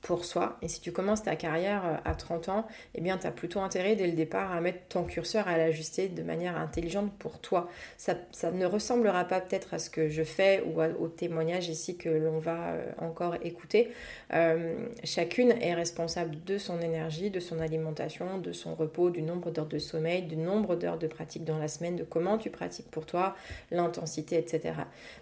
pour 0.01 0.25
soi. 0.25 0.57
Et 0.61 0.67
si 0.67 0.81
tu 0.81 0.91
commences 0.91 1.23
ta 1.23 1.35
carrière 1.35 1.83
euh, 1.85 2.09
à 2.09 2.15
30 2.15 2.49
ans, 2.49 2.67
eh 2.95 3.01
bien, 3.01 3.17
tu 3.17 3.27
as 3.27 3.31
plutôt 3.31 3.59
intérêt 3.59 3.95
dès 3.95 4.07
le 4.07 4.13
départ 4.13 4.51
à 4.51 4.59
mettre 4.59 4.79
ton 4.89 5.03
curseur, 5.03 5.47
à 5.47 5.57
l'ajuster 5.57 6.07
de 6.07 6.23
manière 6.23 6.57
intelligente 6.57 7.11
pour 7.19 7.39
toi. 7.39 7.69
Ça, 7.97 8.15
ne 8.51 8.65
ressemblera 8.65 9.25
pas 9.25 9.41
peut-être 9.41 9.73
à 9.73 9.79
ce 9.79 9.89
que 9.89 10.09
je 10.09 10.23
fais 10.23 10.63
ou 10.65 10.81
au 10.81 11.07
témoignage 11.07 11.69
ici 11.69 11.97
que 11.97 12.09
l'on 12.09 12.39
va 12.39 12.71
euh, 12.71 12.91
encore 12.97 13.35
écouter. 13.43 13.91
Euh, 14.33 14.87
chacune 15.03 15.51
est 15.51 15.75
responsable 15.75 16.43
de 16.45 16.57
son 16.57 16.81
énergie, 16.81 17.29
de 17.29 17.39
son 17.39 17.59
alimentation, 17.59 18.39
de 18.39 18.51
son 18.51 18.73
repos, 18.73 19.11
du 19.11 19.21
nombre 19.21 19.51
d'heures 19.51 19.67
de 19.67 19.79
sommeil, 19.79 20.23
du 20.23 20.35
nombre 20.35 20.75
d'heures 20.75 20.97
de 20.97 21.07
pratique 21.07 21.43
dans 21.43 21.59
la 21.59 21.67
semaine, 21.67 21.95
de 21.95 22.03
comment 22.03 22.37
tu 22.39 22.49
pratiques 22.49 22.89
pour 22.89 23.05
toi, 23.05 23.35
l'intensité, 23.69 24.37
etc. 24.37 24.73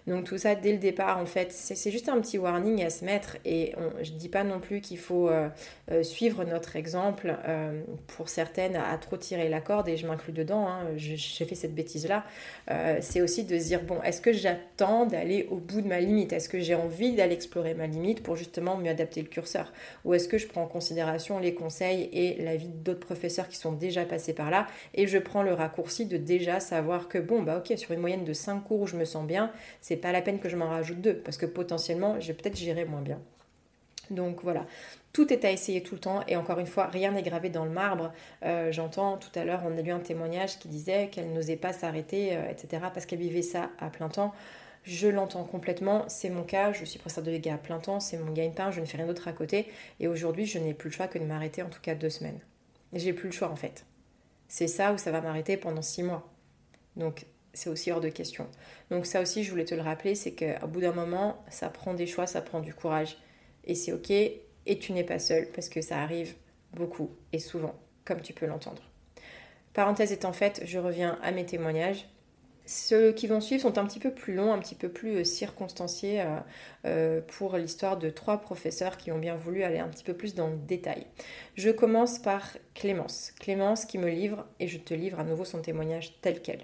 Donc 0.06 0.24
tout 0.24 0.38
ça, 0.38 0.54
dès 0.54 0.72
le 0.72 0.78
départ, 0.78 1.18
en 1.18 1.26
fait, 1.26 1.52
c'est 1.52 1.90
juste 1.90 2.08
un 2.08 2.18
petit 2.20 2.38
warning 2.38 2.82
à 2.82 2.90
se 2.90 3.04
mettre. 3.04 3.36
Et 3.44 3.74
je 4.02 4.12
dis 4.12 4.28
pas 4.28 4.44
non 4.44 4.58
plus 4.58 4.69
qu'il 4.78 4.98
faut 4.98 5.28
euh, 5.28 5.48
euh, 5.90 6.02
suivre 6.02 6.44
notre 6.44 6.76
exemple. 6.76 7.34
pour 8.06 8.28
certaines, 8.28 8.76
à 8.76 8.96
trop 8.98 9.16
tirer 9.16 9.48
la 9.48 9.60
corde, 9.60 9.88
et 9.88 9.96
je 9.96 10.06
m'inclus 10.06 10.32
dedans, 10.32 10.68
hein, 10.68 10.86
j'ai 10.96 11.44
fait 11.44 11.54
cette 11.54 11.74
bêtise-là. 11.74 12.24
c'est 13.00 13.20
aussi 13.20 13.44
de 13.44 13.58
se 13.58 13.64
dire, 13.64 13.82
bon, 13.82 14.00
est-ce 14.02 14.20
que 14.20 14.32
j'attends 14.32 15.06
d'aller 15.06 15.48
au 15.50 15.56
bout 15.56 15.80
de 15.80 15.88
ma 15.88 16.00
limite? 16.00 16.32
Est-ce 16.32 16.48
que 16.48 16.60
j'ai 16.60 16.74
envie 16.74 17.12
d'aller 17.12 17.34
explorer 17.34 17.74
ma 17.74 17.86
limite 17.86 18.22
pour 18.22 18.36
justement 18.36 18.76
mieux 18.76 18.90
adapter 18.90 19.22
le 19.22 19.28
curseur? 19.28 19.72
Ou 20.04 20.14
est-ce 20.14 20.28
que 20.28 20.38
je 20.38 20.46
prends 20.46 20.62
en 20.62 20.68
considération 20.68 21.38
les 21.38 21.54
conseils 21.54 22.08
et 22.12 22.42
la 22.42 22.56
vie 22.56 22.68
d'autres 22.68 23.00
professeurs 23.00 23.48
qui 23.48 23.56
sont 23.56 23.72
déjà 23.72 24.04
passés 24.04 24.34
par 24.34 24.50
là 24.50 24.66
et 24.94 25.06
je 25.06 25.18
prends 25.18 25.42
le 25.42 25.54
raccourci 25.54 26.06
de 26.06 26.16
déjà 26.16 26.60
savoir 26.60 27.08
que, 27.08 27.18
bon, 27.18 27.42
bah 27.42 27.58
ok, 27.58 27.76
sur 27.78 27.92
une 27.92 28.00
moyenne 28.00 28.24
de 28.24 28.32
5 28.32 28.60
cours 28.60 28.80
où 28.80 28.86
je 28.86 28.96
me 28.96 29.04
sens 29.04 29.26
bien, 29.26 29.50
c'est 29.80 29.96
pas 29.96 30.12
la 30.12 30.22
peine 30.22 30.38
que 30.38 30.48
je 30.48 30.56
m'en 30.56 30.68
rajoute 30.68 31.00
deux 31.00 31.16
parce 31.16 31.36
que 31.36 31.46
potentiellement, 31.46 32.20
je 32.20 32.28
vais 32.28 32.34
peut-être 32.34 32.56
gérer 32.56 32.84
moins 32.84 33.02
bien. 33.02 33.20
Donc 34.10 34.42
voilà, 34.42 34.66
tout 35.12 35.32
est 35.32 35.44
à 35.44 35.50
essayer 35.50 35.82
tout 35.82 35.94
le 35.94 36.00
temps 36.00 36.24
et 36.26 36.36
encore 36.36 36.58
une 36.58 36.66
fois, 36.66 36.86
rien 36.86 37.12
n'est 37.12 37.22
gravé 37.22 37.48
dans 37.48 37.64
le 37.64 37.70
marbre. 37.70 38.12
Euh, 38.44 38.72
j'entends 38.72 39.16
tout 39.16 39.30
à 39.38 39.44
l'heure, 39.44 39.62
on 39.64 39.76
a 39.78 39.82
lu 39.82 39.92
un 39.92 40.00
témoignage 40.00 40.58
qui 40.58 40.68
disait 40.68 41.08
qu'elle 41.08 41.32
n'osait 41.32 41.56
pas 41.56 41.72
s'arrêter, 41.72 42.36
euh, 42.36 42.50
etc. 42.50 42.84
parce 42.92 43.06
qu'elle 43.06 43.20
vivait 43.20 43.42
ça 43.42 43.70
à 43.78 43.88
plein 43.88 44.08
temps. 44.08 44.34
Je 44.82 45.08
l'entends 45.08 45.44
complètement, 45.44 46.04
c'est 46.08 46.30
mon 46.30 46.42
cas, 46.42 46.72
je 46.72 46.84
suis 46.84 46.98
professeur 46.98 47.22
de 47.22 47.30
yoga 47.30 47.54
à 47.54 47.58
plein 47.58 47.78
temps, 47.78 48.00
c'est 48.00 48.16
mon 48.16 48.32
gagne-pain, 48.32 48.70
je 48.70 48.80
ne 48.80 48.86
fais 48.86 48.96
rien 48.96 49.06
d'autre 49.06 49.28
à 49.28 49.32
côté 49.32 49.66
et 50.00 50.08
aujourd'hui 50.08 50.46
je 50.46 50.58
n'ai 50.58 50.72
plus 50.72 50.88
le 50.88 50.94
choix 50.94 51.06
que 51.06 51.18
de 51.18 51.24
m'arrêter 51.24 51.62
en 51.62 51.68
tout 51.68 51.82
cas 51.82 51.94
deux 51.94 52.08
semaines. 52.08 52.40
J'ai 52.94 53.12
plus 53.12 53.28
le 53.28 53.32
choix 53.32 53.48
en 53.48 53.56
fait. 53.56 53.84
C'est 54.48 54.68
ça 54.68 54.92
où 54.92 54.98
ça 54.98 55.10
va 55.10 55.20
m'arrêter 55.20 55.58
pendant 55.58 55.82
six 55.82 56.02
mois. 56.02 56.26
Donc 56.96 57.26
c'est 57.52 57.68
aussi 57.68 57.92
hors 57.92 58.00
de 58.00 58.08
question. 58.08 58.46
Donc 58.90 59.06
ça 59.06 59.20
aussi, 59.20 59.44
je 59.44 59.50
voulais 59.50 59.64
te 59.64 59.74
le 59.74 59.82
rappeler, 59.82 60.14
c'est 60.14 60.32
qu'au 60.32 60.66
bout 60.66 60.80
d'un 60.80 60.92
moment, 60.92 61.44
ça 61.50 61.68
prend 61.68 61.94
des 61.94 62.06
choix, 62.06 62.26
ça 62.26 62.40
prend 62.40 62.60
du 62.60 62.74
courage. 62.74 63.16
Et 63.64 63.74
c'est 63.74 63.92
ok, 63.92 64.10
et 64.10 64.78
tu 64.78 64.92
n'es 64.92 65.04
pas 65.04 65.18
seul, 65.18 65.48
parce 65.54 65.68
que 65.68 65.80
ça 65.80 66.00
arrive 66.00 66.34
beaucoup 66.74 67.10
et 67.32 67.38
souvent, 67.38 67.74
comme 68.04 68.20
tu 68.20 68.32
peux 68.32 68.46
l'entendre. 68.46 68.82
Parenthèse 69.72 70.12
étant 70.12 70.32
faite, 70.32 70.62
je 70.64 70.78
reviens 70.78 71.18
à 71.22 71.30
mes 71.30 71.46
témoignages. 71.46 72.06
Ceux 72.66 73.12
qui 73.12 73.26
vont 73.26 73.40
suivre 73.40 73.62
sont 73.62 73.78
un 73.78 73.84
petit 73.84 73.98
peu 73.98 74.12
plus 74.12 74.32
longs, 74.32 74.52
un 74.52 74.58
petit 74.60 74.76
peu 74.76 74.88
plus 74.88 75.16
euh, 75.16 75.24
circonstanciés 75.24 76.20
euh, 76.20 76.38
euh, 76.84 77.20
pour 77.20 77.56
l'histoire 77.56 77.96
de 77.96 78.10
trois 78.10 78.38
professeurs 78.38 78.96
qui 78.96 79.10
ont 79.10 79.18
bien 79.18 79.34
voulu 79.34 79.64
aller 79.64 79.80
un 79.80 79.88
petit 79.88 80.04
peu 80.04 80.14
plus 80.14 80.36
dans 80.36 80.46
le 80.46 80.56
détail. 80.56 81.06
Je 81.56 81.70
commence 81.70 82.20
par 82.20 82.56
Clémence. 82.74 83.32
Clémence 83.40 83.86
qui 83.86 83.98
me 83.98 84.08
livre, 84.08 84.46
et 84.60 84.68
je 84.68 84.78
te 84.78 84.94
livre 84.94 85.18
à 85.18 85.24
nouveau 85.24 85.44
son 85.44 85.62
témoignage 85.62 86.20
tel 86.20 86.42
quel. 86.42 86.60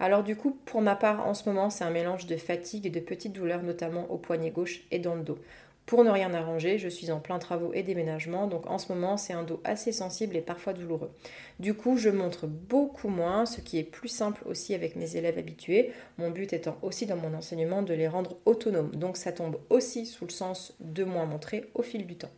Alors 0.00 0.22
du 0.22 0.36
coup, 0.36 0.58
pour 0.64 0.80
ma 0.80 0.96
part, 0.96 1.26
en 1.26 1.34
ce 1.34 1.46
moment, 1.46 1.68
c'est 1.68 1.84
un 1.84 1.90
mélange 1.90 2.24
de 2.24 2.36
fatigue 2.36 2.86
et 2.86 2.90
de 2.90 3.00
petites 3.00 3.34
douleurs, 3.34 3.62
notamment 3.62 4.10
au 4.10 4.16
poignet 4.16 4.50
gauche 4.50 4.80
et 4.90 5.00
dans 5.00 5.14
le 5.14 5.22
dos. 5.22 5.38
Pour 5.86 6.04
ne 6.04 6.10
rien 6.10 6.32
arranger, 6.32 6.78
je 6.78 6.88
suis 6.88 7.10
en 7.10 7.18
plein 7.18 7.38
travaux 7.38 7.72
et 7.74 7.82
déménagement, 7.82 8.46
donc 8.46 8.70
en 8.70 8.78
ce 8.78 8.92
moment 8.92 9.16
c'est 9.16 9.32
un 9.32 9.42
dos 9.42 9.60
assez 9.64 9.90
sensible 9.90 10.36
et 10.36 10.40
parfois 10.40 10.72
douloureux. 10.72 11.10
Du 11.58 11.74
coup, 11.74 11.96
je 11.96 12.08
montre 12.08 12.46
beaucoup 12.46 13.08
moins, 13.08 13.46
ce 13.46 13.60
qui 13.60 13.78
est 13.78 13.82
plus 13.82 14.08
simple 14.08 14.42
aussi 14.46 14.74
avec 14.74 14.96
mes 14.96 15.16
élèves 15.16 15.38
habitués, 15.38 15.92
mon 16.18 16.30
but 16.30 16.52
étant 16.52 16.78
aussi 16.82 17.06
dans 17.06 17.16
mon 17.16 17.34
enseignement 17.34 17.82
de 17.82 17.94
les 17.94 18.08
rendre 18.08 18.36
autonomes. 18.46 18.94
Donc 18.94 19.16
ça 19.16 19.32
tombe 19.32 19.58
aussi 19.70 20.06
sous 20.06 20.24
le 20.24 20.30
sens 20.30 20.74
de 20.80 21.04
moins 21.04 21.26
montrer 21.26 21.68
au 21.74 21.82
fil 21.82 22.06
du 22.06 22.16
temps. 22.16 22.30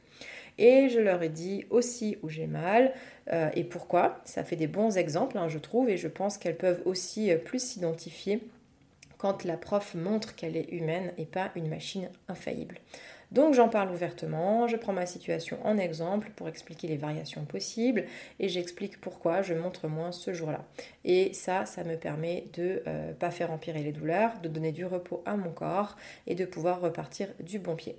Et 0.59 0.89
je 0.89 1.01
leur 1.01 1.23
ai 1.23 1.29
dit 1.29 1.67
aussi 1.71 2.17
où 2.23 2.29
j'ai 2.29 2.47
mal 2.47 2.93
euh, 3.33 3.51
et 3.55 3.65
pourquoi. 3.65 4.21
Ça 4.25 4.45
fait 4.45 4.57
des 4.57 4.69
bons 4.69 4.97
exemples, 4.97 5.37
hein, 5.37 5.49
je 5.49 5.59
trouve, 5.59 5.91
et 5.91 5.97
je 5.97 6.09
pense 6.09 6.39
qu'elles 6.39 6.57
peuvent 6.57 6.83
aussi 6.85 7.31
euh, 7.31 7.39
plus 7.39 7.63
s'identifier 7.63 8.41
quand 9.19 9.45
la 9.45 9.57
prof 9.57 9.95
montre 9.95 10.35
qu'elle 10.35 10.57
est 10.57 10.71
humaine 10.71 11.13
et 11.19 11.25
pas 11.25 11.51
une 11.57 11.69
machine 11.69 12.11
infaillible. 12.29 12.79
Donc 13.35 13.53
j'en 13.53 13.69
parle 13.69 13.91
ouvertement, 13.91 14.69
je 14.69 14.77
prends 14.77 14.93
ma 14.93 15.07
situation 15.07 15.59
en 15.65 15.77
exemple 15.77 16.31
pour 16.37 16.47
expliquer 16.47 16.87
les 16.87 16.97
variations 16.97 17.45
possibles 17.45 18.05
et 18.39 18.49
j'explique 18.49 19.01
pourquoi 19.01 19.43
je 19.43 19.55
montre 19.55 19.89
moins 19.89 20.13
ce 20.13 20.33
jour-là. 20.33 20.65
Et 21.05 21.33
ça, 21.33 21.67
ça 21.67 21.83
me 21.83 21.97
permet 21.97 22.45
de 22.53 22.63
ne 22.63 22.81
euh, 22.87 23.13
pas 23.13 23.33
faire 23.33 23.51
empirer 23.51 23.83
les 23.83 23.91
douleurs, 23.91 24.39
de 24.41 24.49
donner 24.49 24.71
du 24.71 24.85
repos 24.85 25.21
à 25.27 25.37
mon 25.37 25.51
corps 25.51 25.97
et 26.29 26.37
de 26.37 26.45
pouvoir 26.45 26.81
repartir 26.81 27.27
du 27.41 27.59
bon 27.59 27.75
pied. 27.75 27.97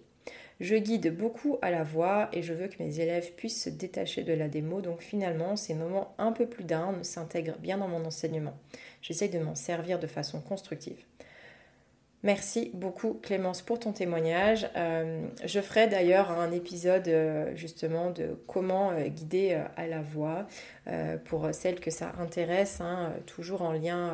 Je 0.62 0.76
guide 0.76 1.14
beaucoup 1.14 1.58
à 1.62 1.70
la 1.70 1.84
voix 1.84 2.30
et 2.32 2.42
je 2.42 2.54
veux 2.54 2.70
que 2.70 2.82
mes 2.82 3.02
élèves 3.02 3.34
puissent 3.34 3.62
se 3.62 3.70
détacher 3.70 4.24
de 4.24 4.32
la 4.32 4.48
démo, 4.48 4.80
donc 4.80 5.02
finalement 5.02 5.58
ces 5.58 5.74
moments 5.74 6.16
un 6.18 6.32
peu 6.32 6.46
plus 6.46 6.64
down 6.64 7.04
s'intègrent 7.04 7.60
bien 7.60 7.78
dans 7.78 7.90
mon 7.90 8.06
enseignement. 8.06 8.58
J'essaye 9.02 9.28
de 9.28 9.40
m'en 9.40 9.56
servir 9.56 10.00
de 10.00 10.08
façon 10.08 10.40
constructive. 10.40 11.04
Merci 12.26 12.72
beaucoup 12.74 13.20
Clémence 13.22 13.62
pour 13.62 13.78
ton 13.78 13.92
témoignage. 13.92 14.68
Euh, 14.76 15.28
je 15.44 15.62
ferai 15.62 15.86
d'ailleurs 15.86 16.32
un 16.32 16.52
épisode 16.52 17.08
euh, 17.08 17.56
justement 17.56 18.10
de 18.10 18.36
comment 18.48 18.90
euh, 18.94 19.10
guider 19.10 19.62
à 19.78 19.86
la 19.86 20.02
voix 20.02 20.48
pour 21.26 21.48
celles 21.54 21.80
que 21.80 21.92
ça 21.92 22.14
intéresse, 22.20 22.82
hein, 22.82 23.14
toujours 23.28 23.62
en 23.62 23.74
lien 23.74 24.14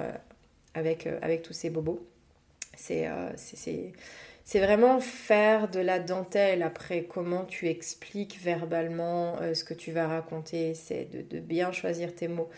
avec, 0.74 1.08
avec 1.22 1.42
tous 1.42 1.54
ces 1.54 1.70
bobos. 1.70 2.06
C'est 2.76 3.08
c'est 4.44 4.60
vraiment 4.60 5.00
faire 5.00 5.70
de 5.70 5.80
la 5.80 6.00
dentelle 6.00 6.64
après 6.64 7.04
comment 7.04 7.46
tu 7.46 7.70
expliques 7.70 8.40
verbalement 8.42 9.38
ce 9.54 9.64
que 9.64 9.74
tu 9.74 9.92
vas 9.92 10.08
raconter, 10.08 10.74
c'est 10.74 11.06
de, 11.06 11.22
de, 11.22 11.40
bien 11.40 11.72
choisir 11.72 12.14
tes 12.16 12.28
mots. 12.28 12.50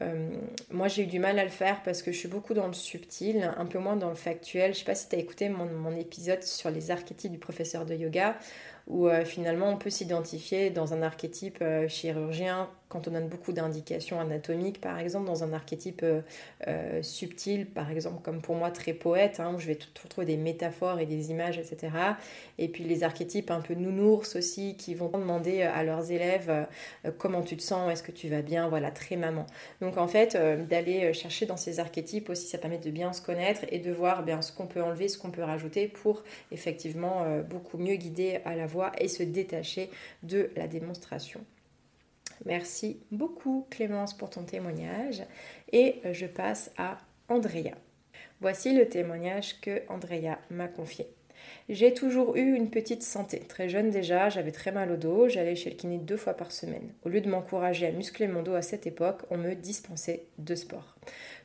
Euh, 0.00 0.30
moi, 0.70 0.88
j'ai 0.88 1.02
eu 1.02 1.06
du 1.06 1.18
mal 1.18 1.38
à 1.38 1.44
le 1.44 1.50
faire 1.50 1.82
parce 1.82 2.02
que 2.02 2.12
je 2.12 2.18
suis 2.18 2.28
beaucoup 2.28 2.54
dans 2.54 2.66
le 2.66 2.72
subtil, 2.72 3.52
un 3.56 3.66
peu 3.66 3.78
moins 3.78 3.96
dans 3.96 4.08
le 4.08 4.14
factuel. 4.14 4.72
Je 4.72 4.78
sais 4.78 4.84
pas 4.84 4.94
si 4.94 5.08
tu 5.08 5.16
as 5.16 5.18
écouté 5.18 5.48
mon, 5.48 5.66
mon, 5.66 5.94
épisode 5.96 6.42
sur 6.42 6.70
les 6.70 6.90
archétypes 6.90 7.32
du 7.32 7.38
professeur 7.38 7.84
de 7.84 7.94
yoga, 7.94 8.38
où 8.86 9.08
euh, 9.08 9.24
finalement 9.24 9.68
on 9.68 9.76
peut 9.76 9.90
s'identifier 9.90 10.70
dans 10.70 10.94
un 10.94 11.02
archétype 11.02 11.58
euh, 11.60 11.88
chirurgien 11.88 12.68
quand 12.92 13.08
on 13.08 13.12
donne 13.12 13.28
beaucoup 13.28 13.52
d'indications 13.52 14.20
anatomiques, 14.20 14.78
par 14.78 14.98
exemple, 14.98 15.24
dans 15.24 15.44
un 15.44 15.54
archétype 15.54 16.02
euh, 16.02 16.20
euh, 16.68 17.02
subtil, 17.02 17.64
par 17.64 17.90
exemple, 17.90 18.20
comme 18.22 18.42
pour 18.42 18.54
moi 18.54 18.70
très 18.70 18.92
poète, 18.92 19.40
hein, 19.40 19.54
où 19.56 19.58
je 19.58 19.66
vais 19.66 19.78
trouver 20.10 20.26
des 20.26 20.36
métaphores 20.36 21.00
et 21.00 21.06
des 21.06 21.30
images, 21.30 21.56
etc. 21.56 21.90
Et 22.58 22.68
puis 22.68 22.84
les 22.84 23.02
archétypes 23.02 23.50
un 23.50 23.62
peu 23.62 23.72
nounours 23.72 24.36
aussi, 24.36 24.76
qui 24.76 24.94
vont 24.94 25.08
demander 25.08 25.62
à 25.62 25.82
leurs 25.84 26.12
élèves 26.12 26.50
euh, 27.06 27.10
comment 27.16 27.40
tu 27.40 27.56
te 27.56 27.62
sens, 27.62 27.90
est-ce 27.90 28.02
que 28.02 28.12
tu 28.12 28.28
vas 28.28 28.42
bien, 28.42 28.68
voilà, 28.68 28.90
très 28.90 29.16
maman. 29.16 29.46
Donc 29.80 29.96
en 29.96 30.06
fait, 30.06 30.36
d'aller 30.68 31.14
chercher 31.14 31.46
dans 31.46 31.56
ces 31.56 31.80
archétypes 31.80 32.28
aussi, 32.28 32.46
ça 32.46 32.58
permet 32.58 32.76
de 32.76 32.90
bien 32.90 33.14
se 33.14 33.22
connaître 33.22 33.62
et 33.70 33.78
de 33.78 33.90
voir 33.90 34.22
bien 34.22 34.42
ce 34.42 34.52
qu'on 34.52 34.66
peut 34.66 34.82
enlever, 34.82 35.08
ce 35.08 35.16
qu'on 35.16 35.30
peut 35.30 35.42
rajouter 35.42 35.88
pour 35.88 36.22
effectivement 36.50 37.24
beaucoup 37.48 37.78
mieux 37.78 37.96
guider 37.96 38.40
à 38.44 38.54
la 38.54 38.66
voix 38.66 38.92
et 38.98 39.08
se 39.08 39.22
détacher 39.22 39.88
de 40.22 40.50
la 40.56 40.68
démonstration. 40.68 41.40
Merci 42.44 43.00
beaucoup 43.10 43.66
Clémence 43.70 44.16
pour 44.16 44.30
ton 44.30 44.44
témoignage 44.44 45.22
et 45.70 46.00
euh, 46.04 46.12
je 46.12 46.26
passe 46.26 46.70
à 46.76 46.98
Andrea. 47.28 47.74
Voici 48.40 48.74
le 48.74 48.88
témoignage 48.88 49.60
que 49.60 49.82
Andrea 49.88 50.38
m'a 50.50 50.68
confié. 50.68 51.06
J'ai 51.68 51.94
toujours 51.94 52.36
eu 52.36 52.54
une 52.54 52.70
petite 52.70 53.02
santé. 53.02 53.40
Très 53.40 53.68
jeune 53.68 53.90
déjà, 53.90 54.28
j'avais 54.28 54.52
très 54.52 54.72
mal 54.72 54.90
au 54.90 54.96
dos, 54.96 55.28
j'allais 55.28 55.56
chez 55.56 55.70
le 55.70 55.76
kiné 55.76 55.98
deux 55.98 56.16
fois 56.16 56.34
par 56.34 56.52
semaine. 56.52 56.92
Au 57.04 57.08
lieu 57.08 57.20
de 57.20 57.28
m'encourager 57.28 57.86
à 57.86 57.92
muscler 57.92 58.26
mon 58.26 58.42
dos 58.42 58.54
à 58.54 58.62
cette 58.62 58.86
époque, 58.86 59.22
on 59.30 59.38
me 59.38 59.54
dispensait 59.54 60.24
de 60.38 60.54
sport. 60.54 60.96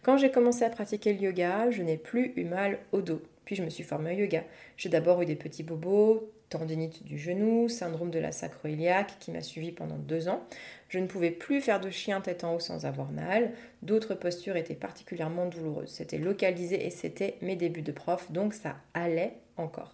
Quand 0.01 0.17
j'ai 0.17 0.31
commencé 0.31 0.63
à 0.63 0.69
pratiquer 0.69 1.13
le 1.13 1.21
yoga, 1.21 1.71
je 1.71 1.83
n'ai 1.83 1.97
plus 1.97 2.33
eu 2.35 2.45
mal 2.45 2.79
au 2.91 3.01
dos. 3.01 3.21
Puis 3.45 3.55
je 3.55 3.63
me 3.63 3.69
suis 3.69 3.83
formée 3.83 4.15
au 4.15 4.17
yoga. 4.17 4.43
J'ai 4.75 4.89
d'abord 4.89 5.21
eu 5.21 5.25
des 5.25 5.35
petits 5.35 5.63
bobos, 5.63 6.29
tendinite 6.49 7.03
du 7.03 7.17
genou, 7.17 7.69
syndrome 7.69 8.11
de 8.11 8.19
la 8.19 8.31
sacro-iliaque 8.31 9.19
qui 9.19 9.31
m'a 9.31 9.41
suivi 9.41 9.71
pendant 9.71 9.97
deux 9.97 10.29
ans. 10.29 10.43
Je 10.89 10.99
ne 10.99 11.07
pouvais 11.07 11.31
plus 11.31 11.61
faire 11.61 11.79
de 11.79 11.89
chien 11.89 12.21
tête 12.21 12.43
en 12.43 12.55
haut 12.55 12.59
sans 12.59 12.85
avoir 12.85 13.11
mal. 13.11 13.51
D'autres 13.81 14.15
postures 14.15 14.55
étaient 14.55 14.75
particulièrement 14.75 15.47
douloureuses. 15.47 15.89
C'était 15.89 16.17
localisé 16.17 16.85
et 16.85 16.89
c'était 16.89 17.35
mes 17.41 17.55
débuts 17.55 17.81
de 17.81 17.91
prof, 17.91 18.31
donc 18.31 18.53
ça 18.53 18.77
allait 18.93 19.33
encore. 19.57 19.93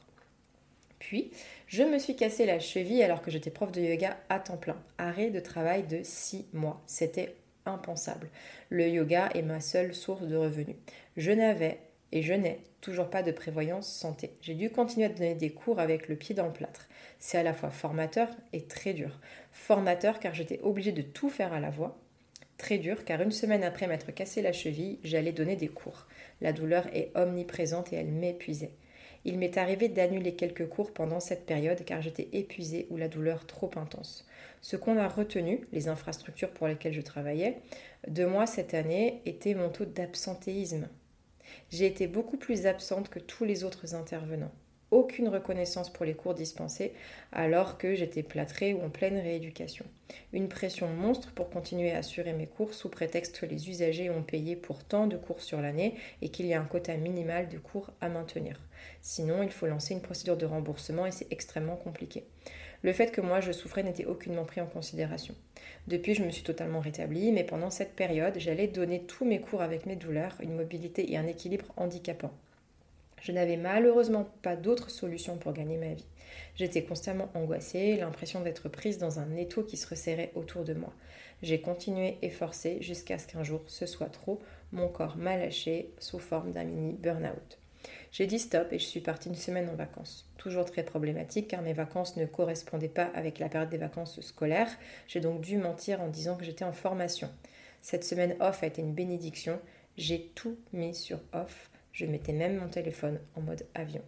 Puis, 1.00 1.32
je 1.68 1.84
me 1.84 2.00
suis 2.00 2.16
cassé 2.16 2.46
la 2.46 2.60
cheville 2.60 3.04
alors 3.04 3.22
que 3.22 3.32
j'étais 3.32 3.50
prof 3.50 3.72
de 3.72 3.82
yoga 3.82 4.18
à 4.30 4.40
temps 4.40 4.58
plein. 4.58 4.78
Arrêt 4.98 5.32
de 5.32 5.40
travail 5.40 5.84
de 5.84 6.00
six 6.04 6.46
mois. 6.54 6.82
C'était 6.88 7.36
impensable. 7.66 8.30
Le 8.70 8.88
yoga 8.88 9.30
est 9.34 9.42
ma 9.42 9.60
seule 9.60 9.94
source 9.94 10.28
de 10.28 10.36
revenus. 10.36 10.76
Je 11.18 11.32
n'avais 11.32 11.80
et 12.14 12.22
je 12.22 12.34
n'ai 12.34 12.60
toujours 12.80 13.10
pas 13.10 13.24
de 13.24 13.32
prévoyance 13.32 13.92
santé. 13.92 14.34
J'ai 14.40 14.54
dû 14.54 14.70
continuer 14.70 15.08
à 15.08 15.10
donner 15.10 15.34
des 15.34 15.50
cours 15.50 15.80
avec 15.80 16.08
le 16.08 16.16
pied 16.16 16.36
dans 16.36 16.46
le 16.46 16.54
plâtre. 16.54 16.88
C'est 17.18 17.40
à 17.40 17.44
la 17.44 17.56
fois 17.56 17.72
formateur 17.72 18.30
et 18.54 18.62
très 18.62 18.94
dur. 18.94 19.20
Formateur 19.52 20.20
car 20.20 20.36
j'étais 20.36 20.60
obligée 20.62 20.92
de 20.92 21.02
tout 21.02 21.30
faire 21.30 21.54
à 21.54 21.60
la 21.60 21.72
voix. 21.72 21.98
Très 22.60 22.78
dur 22.78 23.04
car 23.04 23.20
une 23.22 23.32
semaine 23.32 23.64
après 23.64 23.88
m'être 23.88 24.14
cassé 24.14 24.44
la 24.44 24.54
cheville, 24.54 25.00
j'allais 25.04 25.32
donner 25.32 25.56
des 25.56 25.70
cours. 25.70 26.06
La 26.40 26.54
douleur 26.54 26.86
est 26.94 27.12
omniprésente 27.16 27.92
et 27.92 27.96
elle 27.96 28.12
m'épuisait. 28.12 28.74
Il 29.26 29.40
m'est 29.40 29.58
arrivé 29.58 29.90
d'annuler 29.90 30.36
quelques 30.36 30.70
cours 30.70 30.94
pendant 30.94 31.20
cette 31.20 31.48
période 31.48 31.84
car 31.84 32.04
j'étais 32.04 32.28
épuisée 32.32 32.86
ou 32.92 32.98
la 32.98 33.08
douleur 33.08 33.48
trop 33.48 33.72
intense. 33.76 34.28
Ce 34.62 34.76
qu'on 34.76 35.00
a 35.00 35.08
retenu, 35.08 35.62
les 35.72 35.88
infrastructures 35.88 36.52
pour 36.52 36.68
lesquelles 36.68 36.94
je 36.94 37.02
travaillais, 37.02 37.58
de 38.08 38.26
moi 38.26 38.46
cette 38.46 38.76
année 38.76 39.24
était 39.26 39.56
mon 39.56 39.70
taux 39.70 39.86
d'absentéisme 39.86 40.90
j'ai 41.70 41.86
été 41.86 42.08
beaucoup 42.08 42.38
plus 42.38 42.66
absente 42.66 43.10
que 43.10 43.20
tous 43.20 43.46
les 43.46 43.64
autres 43.64 43.96
intervenants. 43.96 44.52
aucune 44.94 45.28
reconnaissance 45.28 45.92
pour 45.92 46.06
les 46.06 46.14
cours 46.14 46.36
dispensés 46.36 46.94
alors 47.32 47.78
que 47.80 47.96
j'étais 47.96 48.22
plâtrée 48.22 48.76
ou 48.76 48.82
en 48.84 48.90
pleine 48.90 49.18
rééducation. 49.18 49.86
Une 50.34 50.48
pression 50.48 50.88
monstre 50.88 51.32
pour 51.32 51.50
continuer 51.50 51.92
à 51.92 51.98
assurer 51.98 52.34
mes 52.34 52.46
cours 52.46 52.74
sous 52.74 52.90
prétexte 52.90 53.40
que 53.40 53.48
les 53.48 53.70
usagers 53.70 54.12
ont 54.12 54.22
payé 54.22 54.56
pour 54.56 54.84
tant 54.84 55.08
de 55.08 55.18
cours 55.18 55.42
sur 55.42 55.62
l'année 55.62 55.96
et 56.22 56.30
qu'il 56.30 56.46
y 56.46 56.54
a 56.54 56.62
un 56.62 56.66
quota 56.66 56.96
minimal 56.96 57.50
de 57.50 57.58
cours 57.58 57.90
à 58.02 58.10
maintenir. 58.10 58.60
Sinon, 59.02 59.42
il 59.42 59.52
faut 59.52 59.66
lancer 59.66 59.96
une 59.96 60.02
procédure 60.02 60.38
de 60.38 60.46
remboursement 60.46 61.08
et 61.08 61.12
c'est 61.12 61.32
extrêmement 61.32 61.76
compliqué. 61.76 62.26
Le 62.84 62.92
fait 62.92 63.12
que 63.12 63.22
moi 63.22 63.40
je 63.40 63.54
souffrais 63.54 63.84
n'était 63.84 64.06
aucunement 64.06 64.44
pris 64.44 64.60
en 64.60 64.66
considération. 64.66 65.34
Depuis, 65.88 66.16
je 66.16 66.24
me 66.24 66.32
suis 66.32 66.44
totalement 66.44 66.82
rétablie, 66.82 67.32
mais 67.32 67.46
pendant 67.46 67.70
cette 67.70 67.96
période, 67.96 68.36
j'allais 68.38 68.68
donner 68.68 69.02
tous 69.04 69.26
mes 69.26 69.40
cours 69.40 69.62
avec 69.62 69.86
mes 69.86 69.96
douleurs, 69.96 70.36
une 70.42 70.56
mobilité 70.56 71.12
et 71.12 71.18
un 71.18 71.28
équilibre 71.28 71.74
handicapant. 71.78 72.32
Je 73.22 73.32
n'avais 73.32 73.56
malheureusement 73.56 74.28
pas 74.42 74.58
d'autre 74.58 74.90
solution 74.90 75.38
pour 75.38 75.54
gagner 75.54 75.78
ma 75.78 75.94
vie. 75.94 76.06
J'étais 76.56 76.84
constamment 76.84 77.30
angoissée, 77.36 77.96
l'impression 77.96 78.42
d'être 78.42 78.68
prise 78.68 78.98
dans 78.98 79.20
un 79.20 79.38
étau 79.38 79.64
qui 79.64 79.78
se 79.78 79.88
resserrait 79.88 80.32
autour 80.36 80.66
de 80.66 80.74
moi. 80.74 80.94
J'ai 81.42 81.62
continué 81.62 82.18
et 82.22 82.30
forcé 82.30 82.82
jusqu'à 82.82 83.18
ce 83.18 83.28
qu'un 83.28 83.44
jour 83.44 83.62
ce 83.68 83.86
soit 83.86 84.10
trop, 84.10 84.42
mon 84.74 84.90
corps 84.90 85.16
m'a 85.16 85.38
lâché 85.38 85.92
sous 86.00 86.20
forme 86.20 86.52
d'un 86.52 86.66
mini 86.66 86.94
burn-out. 86.94 87.60
J'ai 88.14 88.28
dit 88.28 88.38
stop 88.38 88.72
et 88.72 88.78
je 88.78 88.86
suis 88.86 89.00
partie 89.00 89.28
une 89.28 89.36
semaine 89.36 89.68
en 89.70 89.76
vacances. 89.76 90.30
Toujours 90.38 90.66
très 90.66 90.84
problématique 90.84 91.48
car 91.48 91.64
mes 91.64 91.74
vacances 91.74 92.16
ne 92.16 92.28
correspondaient 92.28 92.88
pas 92.88 93.10
avec 93.16 93.40
la 93.40 93.50
période 93.50 93.72
des 93.72 93.78
vacances 93.78 94.22
scolaires. 94.22 94.70
J'ai 95.08 95.20
donc 95.20 95.42
dû 95.42 95.58
mentir 95.58 96.00
en 96.00 96.10
disant 96.10 96.36
que 96.36 96.46
j'étais 96.46 96.64
en 96.64 96.74
formation. 96.74 97.28
Cette 97.82 98.04
semaine 98.04 98.36
off 98.40 98.62
a 98.62 98.68
été 98.68 98.84
une 98.84 98.94
bénédiction. 98.94 99.60
J'ai 99.98 100.32
tout 100.36 100.60
mis 100.74 100.94
sur 100.94 101.20
off. 101.34 101.72
Je 101.92 102.06
mettais 102.06 102.34
même 102.34 102.58
mon 102.58 102.68
téléphone 102.68 103.20
en 103.36 103.42
mode 103.42 103.66
avion. 103.74 104.04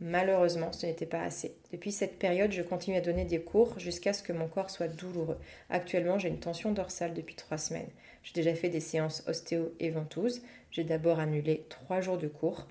Malheureusement, 0.00 0.72
ce 0.72 0.84
n'était 0.84 1.06
pas 1.06 1.22
assez. 1.22 1.56
Depuis 1.72 1.92
cette 1.92 2.18
période, 2.18 2.52
je 2.52 2.60
continue 2.60 2.98
à 2.98 3.02
donner 3.02 3.24
des 3.24 3.40
cours 3.40 3.78
jusqu'à 3.78 4.12
ce 4.12 4.22
que 4.22 4.34
mon 4.34 4.48
corps 4.48 4.68
soit 4.68 4.88
douloureux. 4.88 5.38
Actuellement, 5.70 6.18
j'ai 6.18 6.28
une 6.28 6.40
tension 6.40 6.72
dorsale 6.72 7.14
depuis 7.14 7.36
trois 7.36 7.58
semaines. 7.58 7.88
J'ai 8.22 8.34
déjà 8.34 8.54
fait 8.54 8.68
des 8.68 8.80
séances 8.80 9.24
ostéo 9.26 9.72
et 9.80 9.88
ventouses. 9.88 10.42
J'ai 10.70 10.84
d'abord 10.84 11.20
annulé 11.20 11.64
trois 11.70 12.02
jours 12.02 12.18
de 12.18 12.28
cours. 12.28 12.66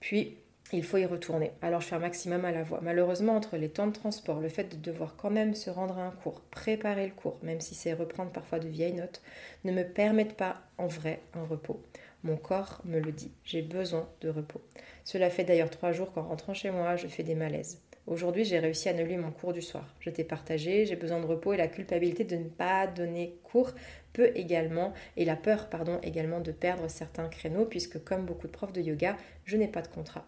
Puis, 0.00 0.38
il 0.72 0.84
faut 0.84 0.98
y 0.98 1.04
retourner. 1.04 1.50
Alors 1.62 1.80
je 1.80 1.88
fais 1.88 1.96
un 1.96 2.00
maximum 2.00 2.44
à 2.44 2.52
la 2.52 2.62
voix. 2.62 2.80
Malheureusement, 2.82 3.34
entre 3.34 3.56
les 3.56 3.68
temps 3.68 3.86
de 3.86 3.92
transport, 3.92 4.40
le 4.40 4.48
fait 4.48 4.64
de 4.64 4.76
devoir 4.76 5.16
quand 5.16 5.30
même 5.30 5.54
se 5.54 5.68
rendre 5.68 5.98
à 5.98 6.06
un 6.06 6.10
cours, 6.10 6.42
préparer 6.42 7.06
le 7.06 7.12
cours, 7.12 7.38
même 7.42 7.60
si 7.60 7.74
c'est 7.74 7.92
reprendre 7.92 8.30
parfois 8.30 8.60
de 8.60 8.68
vieilles 8.68 8.92
notes, 8.92 9.22
ne 9.64 9.72
me 9.72 9.82
permettent 9.82 10.36
pas 10.36 10.62
en 10.78 10.86
vrai 10.86 11.20
un 11.34 11.44
repos. 11.44 11.82
Mon 12.22 12.36
corps 12.36 12.82
me 12.84 13.00
le 13.00 13.12
dit, 13.12 13.32
j'ai 13.44 13.62
besoin 13.62 14.08
de 14.20 14.28
repos. 14.28 14.60
Cela 15.04 15.30
fait 15.30 15.44
d'ailleurs 15.44 15.70
trois 15.70 15.92
jours 15.92 16.12
qu'en 16.12 16.22
rentrant 16.22 16.54
chez 16.54 16.70
moi, 16.70 16.96
je 16.96 17.08
fais 17.08 17.22
des 17.22 17.34
malaises. 17.34 17.80
Aujourd'hui, 18.06 18.44
j'ai 18.44 18.58
réussi 18.58 18.88
à 18.88 18.92
annuler 18.92 19.16
mon 19.16 19.30
cours 19.30 19.52
du 19.52 19.62
soir. 19.62 19.94
Je 20.00 20.10
t'ai 20.10 20.24
partagé, 20.24 20.84
j'ai 20.84 20.96
besoin 20.96 21.20
de 21.20 21.26
repos 21.26 21.52
et 21.52 21.56
la 21.56 21.68
culpabilité 21.68 22.24
de 22.24 22.36
ne 22.36 22.48
pas 22.48 22.86
donner 22.86 23.38
cours 23.42 23.72
peut 24.12 24.32
également, 24.34 24.92
et 25.16 25.24
la 25.24 25.36
peur, 25.36 25.68
pardon, 25.68 25.98
également 26.02 26.40
de 26.40 26.52
perdre 26.52 26.88
certains 26.88 27.28
créneaux, 27.28 27.64
puisque 27.64 28.02
comme 28.02 28.26
beaucoup 28.26 28.46
de 28.46 28.52
profs 28.52 28.72
de 28.72 28.80
yoga, 28.80 29.16
je 29.44 29.56
n'ai 29.56 29.68
pas 29.68 29.82
de 29.82 29.88
contrat. 29.88 30.26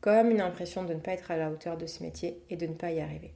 Comme 0.00 0.30
une 0.30 0.40
impression 0.40 0.84
de 0.84 0.94
ne 0.94 1.00
pas 1.00 1.12
être 1.12 1.30
à 1.30 1.36
la 1.36 1.50
hauteur 1.50 1.76
de 1.76 1.86
ce 1.86 2.02
métier 2.02 2.40
et 2.50 2.56
de 2.56 2.66
ne 2.66 2.74
pas 2.74 2.92
y 2.92 3.00
arriver. 3.00 3.32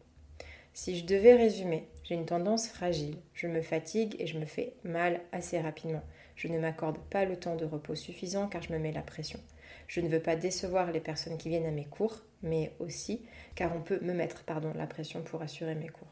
Si 0.75 0.97
je 0.97 1.05
devais 1.05 1.35
résumer, 1.35 1.87
j'ai 2.03 2.15
une 2.15 2.25
tendance 2.25 2.69
fragile, 2.69 3.17
je 3.35 3.47
me 3.47 3.61
fatigue 3.61 4.17
et 4.19 4.27
je 4.27 4.39
me 4.39 4.47
fais 4.47 4.75
mal 4.85 5.21
assez 5.33 5.61
rapidement. 5.61 6.03
Je 6.35 6.49
ne 6.49 6.59
m'accorde 6.59 6.99
pas 7.11 7.25
le 7.25 7.37
temps 7.37 7.57
de 7.57 7.67
repos 7.67 7.95
suffisant 7.95 8.49
car 8.49 8.63
je 8.63 8.73
me 8.73 8.79
mets 8.79 8.93
la 8.93 9.03
pression. 9.03 9.39
Je 9.87 10.01
ne 10.01 10.09
veux 10.09 10.21
pas 10.21 10.37
décevoir 10.37 10.91
les 10.91 11.01
personnes 11.01 11.37
qui 11.37 11.51
viennent 11.51 11.67
à 11.67 11.71
mes 11.71 11.85
cours, 11.85 12.23
mais 12.43 12.73
aussi 12.79 13.21
car 13.55 13.77
on 13.77 13.83
peut 13.83 14.01
me 14.01 14.15
mettre 14.15 14.45
pardon, 14.45 14.73
la 14.75 14.87
pression 14.87 15.23
pour 15.23 15.43
assurer 15.43 15.75
mes 15.75 15.89
cours. 15.89 16.09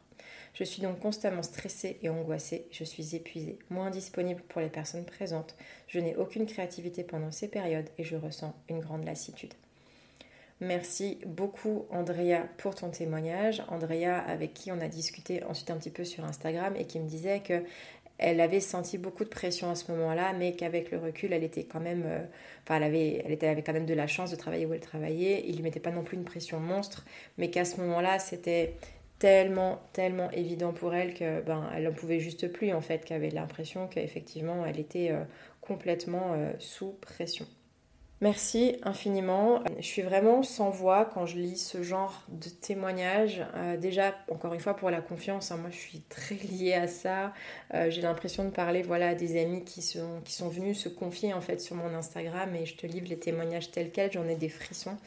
Je 0.55 0.65
suis 0.65 0.83
donc 0.83 1.01
constamment 1.01 1.43
stressée 1.43 1.99
et 2.03 2.09
angoissée, 2.09 2.67
je 2.71 2.85
suis 2.85 3.15
épuisée, 3.15 3.59
moins 3.71 3.91
disponible 3.91 4.43
pour 4.49 4.61
les 4.61 4.69
personnes 4.69 5.05
présentes, 5.05 5.55
je 5.87 6.01
n'ai 6.01 6.17
aucune 6.17 6.47
créativité 6.47 7.05
pendant 7.05 7.31
ces 7.31 7.49
périodes 7.49 7.89
et 7.99 8.05
je 8.05 8.17
ressens 8.17 8.55
une 8.69 8.81
grande 8.81 9.05
lassitude. 9.05 9.55
Merci 10.63 11.19
beaucoup 11.25 11.87
Andrea 11.91 12.43
pour 12.59 12.75
ton 12.75 12.91
témoignage. 12.91 13.63
Andrea 13.69 14.19
avec 14.27 14.53
qui 14.53 14.71
on 14.71 14.79
a 14.81 14.89
discuté 14.89 15.43
ensuite 15.45 15.71
un 15.71 15.79
petit 15.79 15.91
peu 15.91 16.05
sur 16.05 16.23
Instagram 16.27 16.75
et 16.77 16.85
qui 16.85 17.01
me 17.01 17.09
disait 17.09 17.41
que 17.41 17.65
elle 18.23 18.43
avait 18.43 18.61
senti 18.61 18.99
beaucoup 18.99 19.25
de 19.25 19.31
pression 19.31 19.71
à 19.71 19.75
ce 19.75 19.91
moment-là, 19.93 20.35
mais 20.35 20.53
qu'avec 20.53 20.91
le 20.91 20.99
recul, 20.99 21.33
elle 21.33 21.43
était 21.43 21.65
quand 21.65 21.81
même, 21.81 22.03
euh, 22.05 22.21
elle 22.69 22.83
avait, 22.83 23.25
elle, 23.25 23.49
avait 23.49 23.63
quand 23.63 23.73
même 23.73 23.87
de 23.87 23.95
la 23.95 24.07
chance 24.07 24.31
de 24.31 24.37
travailler 24.37 24.67
où 24.67 24.75
elle 24.75 24.81
travaillait. 24.81 25.43
Il 25.47 25.57
lui 25.57 25.63
mettait 25.63 25.81
pas 25.81 25.91
non 25.91 26.05
plus 26.05 26.19
une 26.19 26.25
pression 26.25 26.61
monstre, 26.61 27.07
mais 27.39 27.49
qu'à 27.49 27.65
ce 27.65 27.81
moment-là, 27.81 28.19
c'était 28.19 28.75
tellement, 29.21 29.83
tellement 29.93 30.31
évident 30.33 30.73
pour 30.73 30.95
elle 30.95 31.15
que 31.15 31.43
ben, 31.43 31.71
elle 31.77 31.85
n'en 31.85 31.93
pouvait 31.93 32.19
juste 32.19 32.51
plus 32.51 32.73
en 32.73 32.81
fait, 32.81 33.05
qu'elle 33.05 33.19
avait 33.19 33.31
l'impression 33.31 33.87
qu'effectivement, 33.87 34.67
elle 34.67 34.81
était 34.81 35.13
euh, 35.13 35.23
complètement 35.61 36.33
euh, 36.33 36.53
sous 36.59 36.93
pression. 37.01 37.47
Merci 38.23 38.77
infiniment. 38.83 39.65
Je 39.79 39.87
suis 39.87 40.03
vraiment 40.03 40.43
sans 40.43 40.69
voix 40.69 41.07
quand 41.07 41.25
je 41.25 41.39
lis 41.39 41.57
ce 41.57 41.83
genre 41.83 42.23
de 42.29 42.51
témoignages. 42.51 43.43
Euh, 43.55 43.79
déjà, 43.79 44.15
encore 44.31 44.53
une 44.53 44.61
fois, 44.61 44.77
pour 44.77 44.91
la 44.91 45.01
confiance, 45.01 45.51
hein, 45.51 45.57
moi 45.57 45.71
je 45.71 45.79
suis 45.79 46.01
très 46.03 46.35
liée 46.51 46.75
à 46.75 46.87
ça. 46.87 47.33
Euh, 47.73 47.89
j'ai 47.89 48.03
l'impression 48.03 48.45
de 48.45 48.51
parler 48.51 48.83
voilà, 48.83 49.09
à 49.09 49.15
des 49.15 49.41
amis 49.41 49.65
qui 49.65 49.81
sont, 49.81 50.21
qui 50.23 50.35
sont 50.35 50.51
venus 50.51 50.79
se 50.79 50.91
confier 50.91 51.33
en 51.33 51.41
fait 51.41 51.63
sur 51.63 51.77
mon 51.77 51.95
Instagram 51.95 52.55
et 52.55 52.67
je 52.67 52.77
te 52.77 52.87
livre 52.87 53.09
les 53.09 53.19
témoignages 53.19 53.71
tels 53.71 53.91
quels. 53.91 54.13
J'en 54.13 54.29
ai 54.29 54.37
des 54.37 54.51
frissons. 54.51 54.99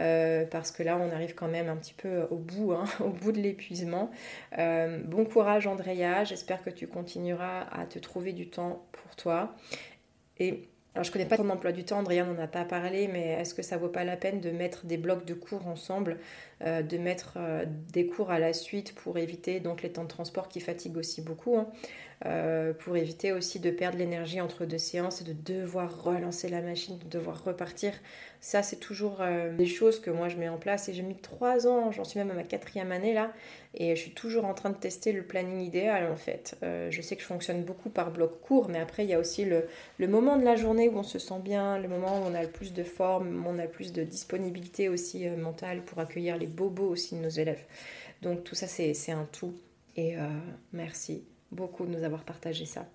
Euh, 0.00 0.44
parce 0.44 0.72
que 0.72 0.82
là 0.82 0.98
on 1.00 1.10
arrive 1.10 1.34
quand 1.34 1.48
même 1.48 1.68
un 1.68 1.76
petit 1.76 1.94
peu 1.94 2.26
au 2.30 2.36
bout, 2.36 2.72
hein, 2.72 2.84
au 3.00 3.10
bout 3.10 3.30
de 3.30 3.38
l'épuisement. 3.38 4.10
bon 4.58 5.24
courage 5.24 5.68
Andrea, 5.68 6.24
j'espère 6.24 6.62
que 6.62 6.70
tu 6.70 6.88
continueras 6.88 7.62
à 7.70 7.86
te 7.86 8.00
trouver 8.00 8.32
du 8.32 8.48
temps 8.50 8.84
pour 8.90 9.14
toi. 9.14 9.54
Et 10.38 10.68
alors, 10.96 11.04
je 11.04 11.12
connais 11.12 11.26
pas 11.26 11.36
ton 11.36 11.50
emploi 11.50 11.72
du 11.72 11.84
temps, 11.84 11.98
Andrea 11.98 12.24
n'en 12.24 12.42
a 12.42 12.46
pas 12.46 12.64
parlé, 12.64 13.06
mais 13.06 13.32
est-ce 13.32 13.52
que 13.52 13.60
ça 13.60 13.76
vaut 13.76 13.90
pas 13.90 14.02
la 14.02 14.16
peine 14.16 14.40
de 14.40 14.50
mettre 14.50 14.86
des 14.86 14.96
blocs 14.96 15.26
de 15.26 15.34
cours 15.34 15.66
ensemble, 15.68 16.16
euh, 16.62 16.80
de 16.80 16.96
mettre 16.96 17.34
euh, 17.36 17.66
des 17.92 18.06
cours 18.06 18.30
à 18.30 18.38
la 18.38 18.54
suite 18.54 18.94
pour 18.94 19.18
éviter 19.18 19.60
donc 19.60 19.82
les 19.82 19.92
temps 19.92 20.04
de 20.04 20.08
transport 20.08 20.48
qui 20.48 20.58
fatiguent 20.58 20.96
aussi 20.96 21.20
beaucoup 21.20 21.58
hein. 21.58 21.68
Euh, 22.24 22.72
pour 22.72 22.96
éviter 22.96 23.32
aussi 23.32 23.60
de 23.60 23.70
perdre 23.70 23.98
l'énergie 23.98 24.40
entre 24.40 24.64
deux 24.64 24.78
séances 24.78 25.20
et 25.20 25.24
de 25.24 25.34
devoir 25.34 26.02
relancer 26.02 26.48
la 26.48 26.62
machine, 26.62 26.96
de 26.96 27.08
devoir 27.10 27.44
repartir. 27.44 27.92
Ça, 28.46 28.62
c'est 28.62 28.76
toujours 28.76 29.22
euh, 29.22 29.52
des 29.52 29.66
choses 29.66 29.98
que 29.98 30.08
moi 30.08 30.28
je 30.28 30.36
mets 30.36 30.48
en 30.48 30.56
place 30.56 30.88
et 30.88 30.94
j'ai 30.94 31.02
mis 31.02 31.16
trois 31.16 31.66
ans, 31.66 31.90
j'en 31.90 32.04
suis 32.04 32.20
même 32.20 32.30
à 32.30 32.34
ma 32.34 32.44
quatrième 32.44 32.92
année 32.92 33.12
là, 33.12 33.32
et 33.74 33.96
je 33.96 34.00
suis 34.00 34.12
toujours 34.12 34.44
en 34.44 34.54
train 34.54 34.70
de 34.70 34.76
tester 34.76 35.10
le 35.10 35.24
planning 35.24 35.58
idéal 35.58 36.08
en 36.12 36.14
fait. 36.14 36.56
Euh, 36.62 36.88
je 36.92 37.02
sais 37.02 37.16
que 37.16 37.22
je 37.22 37.26
fonctionne 37.26 37.64
beaucoup 37.64 37.90
par 37.90 38.12
bloc 38.12 38.40
court, 38.40 38.68
mais 38.68 38.78
après 38.78 39.02
il 39.04 39.10
y 39.10 39.14
a 39.14 39.18
aussi 39.18 39.44
le, 39.44 39.66
le, 39.98 40.06
moment 40.06 40.36
de 40.36 40.44
la 40.44 40.54
journée 40.54 40.88
où 40.88 40.96
on 40.96 41.02
se 41.02 41.18
sent 41.18 41.40
bien, 41.42 41.76
le 41.80 41.88
moment 41.88 42.20
où 42.20 42.24
on 42.24 42.34
a 42.36 42.42
le 42.44 42.48
plus 42.48 42.72
de 42.72 42.84
forme, 42.84 43.44
où 43.44 43.48
on 43.48 43.58
a 43.58 43.64
le 43.64 43.68
plus 43.68 43.92
de 43.92 44.04
disponibilité 44.04 44.88
aussi 44.88 45.28
mentale 45.28 45.82
pour 45.82 45.98
accueillir 45.98 46.36
les 46.36 46.46
bobos 46.46 46.90
aussi 46.90 47.16
de 47.16 47.22
nos 47.22 47.28
élèves. 47.28 47.64
Donc 48.22 48.44
tout 48.44 48.54
ça 48.54 48.68
c'est 48.68 49.10
un 49.10 49.28
tout. 49.32 49.56
Et 49.96 50.14
merci 50.72 51.24
beaucoup 51.50 51.84
de 51.84 51.90
nous 51.90 52.04
avoir 52.04 52.22
partagé 52.22 52.64
ça. 52.64 52.86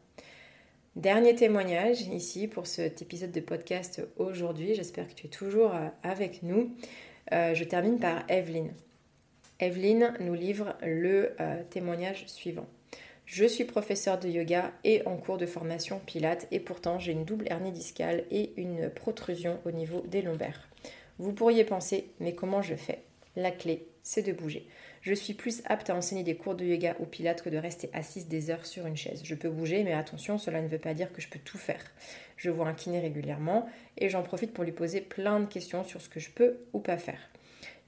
Dernier 0.98 1.36
témoignage 1.36 2.02
ici 2.02 2.50
pour 2.50 2.68
cet 2.68 3.02
épisode 3.02 3.32
de 3.32 3.40
podcast 3.40 4.06
aujourd'hui. 4.18 4.76
J'espère 4.76 5.08
que 5.08 5.14
tu 5.14 5.28
es 5.28 5.30
toujours 5.30 5.74
euh, 5.74 5.88
avec 6.04 6.44
nous. 6.44 6.76
Euh, 7.32 7.54
je 7.54 7.64
termine 7.64 7.98
par 7.98 8.30
Evelyne. 8.30 8.74
Evelyne 9.62 10.14
nous 10.20 10.34
livre 10.34 10.76
le 10.82 11.32
euh, 11.40 11.64
témoignage 11.70 12.28
suivant. 12.28 12.66
Je 13.26 13.46
suis 13.46 13.64
professeur 13.64 14.20
de 14.20 14.28
yoga 14.28 14.74
et 14.84 15.02
en 15.08 15.16
cours 15.16 15.38
de 15.38 15.46
formation 15.46 16.02
pilates 16.06 16.48
et 16.52 16.60
pourtant 16.60 17.00
j'ai 17.00 17.14
une 17.14 17.24
double 17.24 17.48
hernie 17.50 17.72
discale 17.72 18.26
et 18.30 18.52
une 18.58 18.90
protrusion 18.90 19.62
au 19.64 19.72
niveau 19.72 20.02
des 20.02 20.22
lombaires. 20.22 20.68
Vous 21.20 21.32
pourriez 21.32 21.64
penser, 21.64 22.12
mais 22.20 22.36
comment 22.36 22.62
je 22.62 22.76
fais? 22.76 23.02
La 23.38 23.52
clé, 23.52 23.88
c'est 24.04 24.24
de 24.24 24.34
bouger. 24.34 24.68
Je 25.02 25.14
suis 25.14 25.34
plus 25.34 25.64
apte 25.66 25.90
à 25.90 25.96
enseigner 25.96 26.24
des 26.24 26.36
cours 26.36 26.56
de 26.56 26.66
yoga 26.66 26.96
ou 27.00 27.06
pilates 27.06 27.42
que 27.42 27.50
de 27.50 27.58
rester 27.58 27.90
assise 27.94 28.28
des 28.28 28.50
heures 28.50 28.66
sur 28.66 28.86
une 28.86 28.98
chaise. 28.98 29.22
Je 29.24 29.36
peux 29.36 29.50
bouger, 29.50 29.84
mais 29.84 29.94
attention, 29.94 30.38
cela 30.38 30.62
ne 30.62 30.68
veut 30.68 30.78
pas 30.78 30.94
dire 30.94 31.14
que 31.14 31.22
je 31.22 31.30
peux 31.30 31.40
tout 31.40 31.58
faire. 31.58 31.82
Je 32.36 32.50
vois 32.50 32.68
un 32.68 32.74
kiné 32.74 33.00
régulièrement 33.00 33.70
et 33.98 34.10
j'en 34.10 34.22
profite 34.22 34.54
pour 34.54 34.66
lui 34.66 34.74
poser 34.74 35.00
plein 35.00 35.40
de 35.40 35.46
questions 35.46 35.84
sur 35.86 36.02
ce 36.02 36.10
que 36.10 36.20
je 36.20 36.30
peux 36.30 36.58
ou 36.74 36.80
pas 36.80 36.98
faire. 36.98 37.20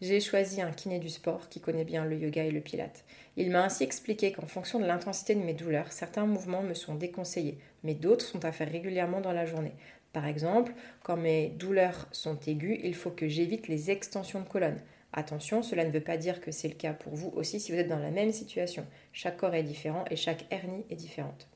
J'ai 0.01 0.21
choisi 0.21 0.61
un 0.61 0.71
kiné 0.71 0.99
du 0.99 1.09
sport 1.09 1.49
qui 1.49 1.59
connaît 1.59 1.85
bien 1.85 2.05
le 2.05 2.17
yoga 2.17 2.43
et 2.43 2.51
le 2.51 2.61
pilate. 2.61 3.03
Il 3.35 3.51
m'a 3.51 3.63
ainsi 3.63 3.83
expliqué 3.83 4.31
qu'en 4.31 4.45
fonction 4.45 4.79
de 4.79 4.85
l'intensité 4.85 5.35
de 5.35 5.43
mes 5.43 5.53
douleurs, 5.53 5.91
certains 5.91 6.25
mouvements 6.25 6.63
me 6.63 6.73
sont 6.73 6.95
déconseillés, 6.95 7.57
mais 7.83 7.93
d'autres 7.93 8.25
sont 8.25 8.43
à 8.45 8.51
faire 8.51 8.71
régulièrement 8.71 9.21
dans 9.21 9.33
la 9.33 9.45
journée. 9.45 9.73
Par 10.13 10.27
exemple, 10.27 10.73
quand 11.03 11.17
mes 11.17 11.49
douleurs 11.49 12.07
sont 12.11 12.39
aiguës, 12.47 12.79
il 12.83 12.95
faut 12.95 13.11
que 13.11 13.27
j'évite 13.27 13.67
les 13.67 13.91
extensions 13.91 14.41
de 14.41 14.47
colonne. 14.47 14.79
Attention, 15.13 15.61
cela 15.61 15.85
ne 15.85 15.91
veut 15.91 16.01
pas 16.01 16.17
dire 16.17 16.41
que 16.41 16.51
c'est 16.51 16.67
le 16.67 16.73
cas 16.73 16.93
pour 16.93 17.13
vous 17.13 17.31
aussi 17.35 17.59
si 17.59 17.71
vous 17.71 17.77
êtes 17.77 17.87
dans 17.87 17.99
la 17.99 18.09
même 18.09 18.31
situation. 18.31 18.85
Chaque 19.11 19.37
corps 19.37 19.53
est 19.53 19.63
différent 19.63 20.05
et 20.09 20.15
chaque 20.15 20.45
hernie 20.51 20.85
est 20.89 20.95
différente. 20.95 21.47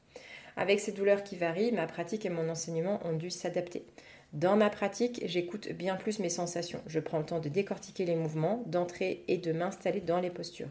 Avec 0.56 0.80
ces 0.80 0.92
douleurs 0.92 1.24
qui 1.24 1.36
varient, 1.36 1.72
ma 1.72 1.88
pratique 1.88 2.26
et 2.26 2.30
mon 2.30 2.50
enseignement 2.50 3.00
ont 3.04 3.14
dû 3.14 3.32
s'adapter. 3.32 3.84
Dans 4.34 4.56
ma 4.56 4.70
pratique, 4.70 5.22
j'écoute 5.26 5.72
bien 5.72 5.96
plus 5.96 6.20
mes 6.20 6.30
sensations. 6.30 6.82
Je 6.86 7.00
prends 7.00 7.20
le 7.20 7.26
temps 7.26 7.40
de 7.40 7.50
décortiquer 7.50 8.06
les 8.06 8.16
mouvements, 8.16 8.64
d'entrer 8.68 9.24
et 9.28 9.38
de 9.38 9.52
m'installer 9.52 10.02
dans 10.02 10.20
les 10.20 10.30
postures. 10.30 10.70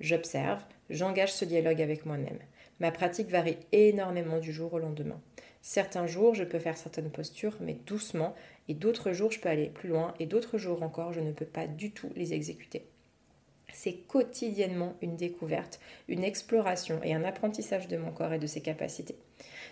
J'observe, 0.00 0.62
j'engage 0.88 1.32
ce 1.32 1.44
dialogue 1.44 1.82
avec 1.82 2.06
moi-même. 2.06 2.38
Ma 2.78 2.90
pratique 2.92 3.28
varie 3.28 3.58
énormément 3.72 4.38
du 4.38 4.52
jour 4.52 4.72
au 4.72 4.78
lendemain. 4.78 5.20
Certains 5.62 6.06
jours, 6.06 6.34
je 6.34 6.44
peux 6.44 6.58
faire 6.58 6.78
certaines 6.78 7.10
postures, 7.10 7.56
mais 7.60 7.76
doucement, 7.86 8.34
et 8.70 8.74
d'autres 8.74 9.10
jours, 9.10 9.32
je 9.32 9.40
peux 9.40 9.48
aller 9.48 9.66
plus 9.66 9.88
loin, 9.88 10.14
et 10.20 10.26
d'autres 10.26 10.56
jours 10.56 10.84
encore, 10.84 11.12
je 11.12 11.18
ne 11.18 11.32
peux 11.32 11.44
pas 11.44 11.66
du 11.66 11.90
tout 11.90 12.08
les 12.14 12.34
exécuter. 12.34 12.86
C'est 13.72 13.94
quotidiennement 14.06 14.94
une 15.02 15.16
découverte, 15.16 15.80
une 16.06 16.22
exploration 16.22 17.00
et 17.02 17.12
un 17.12 17.24
apprentissage 17.24 17.88
de 17.88 17.96
mon 17.96 18.12
corps 18.12 18.32
et 18.32 18.38
de 18.38 18.46
ses 18.46 18.60
capacités. 18.60 19.16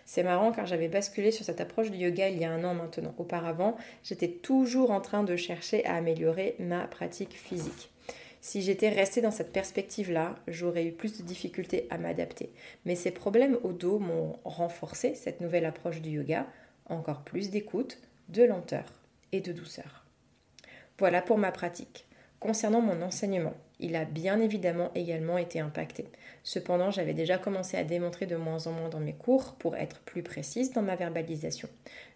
C'est 0.05 0.25
marrant 0.25 0.51
car 0.51 0.67
j'avais 0.67 0.89
basculé 0.89 1.31
sur 1.31 1.45
cette 1.45 1.61
approche 1.61 1.93
du 1.93 1.99
yoga 1.99 2.29
il 2.29 2.41
y 2.41 2.45
a 2.45 2.51
un 2.51 2.65
an 2.65 2.75
maintenant. 2.75 3.15
Auparavant, 3.19 3.77
j'étais 4.03 4.31
toujours 4.31 4.91
en 4.91 5.01
train 5.01 5.23
de 5.23 5.37
chercher 5.37 5.85
à 5.85 5.95
améliorer 5.95 6.57
ma 6.59 6.89
pratique 6.89 7.35
physique. 7.35 7.91
Si 8.41 8.63
j'étais 8.63 8.89
restée 8.89 9.21
dans 9.21 9.31
cette 9.31 9.53
perspective-là, 9.53 10.35
j'aurais 10.49 10.87
eu 10.87 10.93
plus 10.93 11.19
de 11.19 11.23
difficultés 11.23 11.87
à 11.91 11.99
m'adapter. 11.99 12.51
Mais 12.85 12.97
ces 12.97 13.13
problèmes 13.13 13.59
au 13.63 13.73
dos 13.73 14.01
m'ont 14.01 14.41
renforcé 14.45 15.15
cette 15.15 15.41
nouvelle 15.41 15.67
approche 15.67 16.01
du 16.01 16.11
yoga, 16.11 16.49
encore 16.87 17.23
plus 17.23 17.51
d'écoute, 17.51 18.01
de 18.29 18.45
lenteur 18.45 18.85
et 19.33 19.41
de 19.41 19.53
douceur. 19.53 20.05
Voilà 20.99 21.23
pour 21.23 21.39
ma 21.39 21.53
pratique. 21.53 22.07
Concernant 22.41 22.81
mon 22.81 23.03
enseignement, 23.03 23.55
il 23.81 23.97
a 23.97 24.05
bien 24.05 24.41
évidemment 24.41 24.91
également 24.95 25.39
été 25.39 25.61
impacté. 25.61 26.07
Cependant, 26.45 26.91
j'avais 26.91 27.15
déjà 27.15 27.39
commencé 27.39 27.77
à 27.77 27.85
démontrer 27.85 28.27
de 28.27 28.37
moins 28.37 28.67
en 28.67 28.73
moins 28.73 28.89
dans 28.89 29.01
mes 29.01 29.13
cours 29.13 29.55
pour 29.55 29.77
être 29.77 30.01
plus 30.01 30.23
précise 30.23 30.73
dans 30.73 30.83
ma 30.83 30.97
verbalisation. 30.97 31.69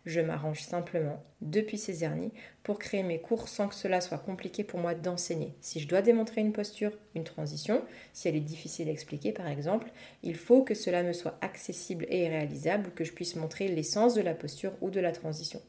Je 0.07 0.21
m'arrange 0.21 0.63
simplement, 0.63 1.23
depuis 1.41 1.79
ces 1.79 2.05
hernies, 2.05 2.33
pour 2.63 2.79
créer 2.79 3.03
mes 3.03 3.21
cours 3.21 3.49
sans 3.49 3.69
que 3.69 3.75
cela 3.75 4.01
soit 4.01 4.19
compliqué 4.19 4.65
pour 4.65 4.81
moi 4.81 4.95
d'enseigner. 4.95 5.55
Si 5.61 5.81
je 5.81 5.89
dois 5.89 6.03
démontrer 6.03 6.41
une 6.41 6.53
posture, 6.53 6.93
une 7.15 7.25
transition, 7.25 7.83
si 8.13 8.29
elle 8.29 8.37
est 8.37 8.41
difficile 8.41 8.89
à 8.89 8.93
expliquer 8.93 9.33
par 9.33 9.49
exemple, 9.49 9.91
il 10.23 10.37
faut 10.37 10.63
que 10.63 10.75
cela 10.75 11.03
me 11.03 11.13
soit 11.13 11.39
accessible 11.41 12.07
et 12.09 12.29
réalisable, 12.29 12.91
que 12.95 13.05
je 13.05 13.13
puisse 13.13 13.37
montrer 13.37 13.69
l'essence 13.69 14.15
de 14.15 14.23
la 14.23 14.35
posture 14.35 14.73
ou 14.81 14.91
de 14.91 15.01
la 15.01 15.13
transition. 15.13 15.61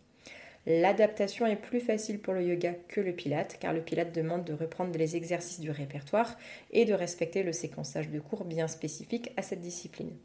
L'adaptation 0.66 1.46
est 1.46 1.58
plus 1.58 1.82
facile 1.82 2.20
pour 2.20 2.34
le 2.34 2.42
yoga 2.42 2.74
que 2.88 3.02
le 3.02 3.12
pilate, 3.12 3.58
car 3.60 3.74
le 3.74 3.82
pilate 3.82 4.14
demande 4.14 4.46
de 4.46 4.54
reprendre 4.54 4.98
les 4.98 5.18
exercices 5.18 5.60
du 5.60 5.72
répertoire 5.72 6.38
et 6.72 6.86
de 6.86 6.94
respecter 6.94 7.44
le 7.44 7.52
séquençage 7.52 8.10
de 8.10 8.20
cours 8.20 8.46
bien 8.46 8.70
spécifique 8.70 9.32
à 9.36 9.42
cette 9.42 9.60
discipline. 9.60 10.16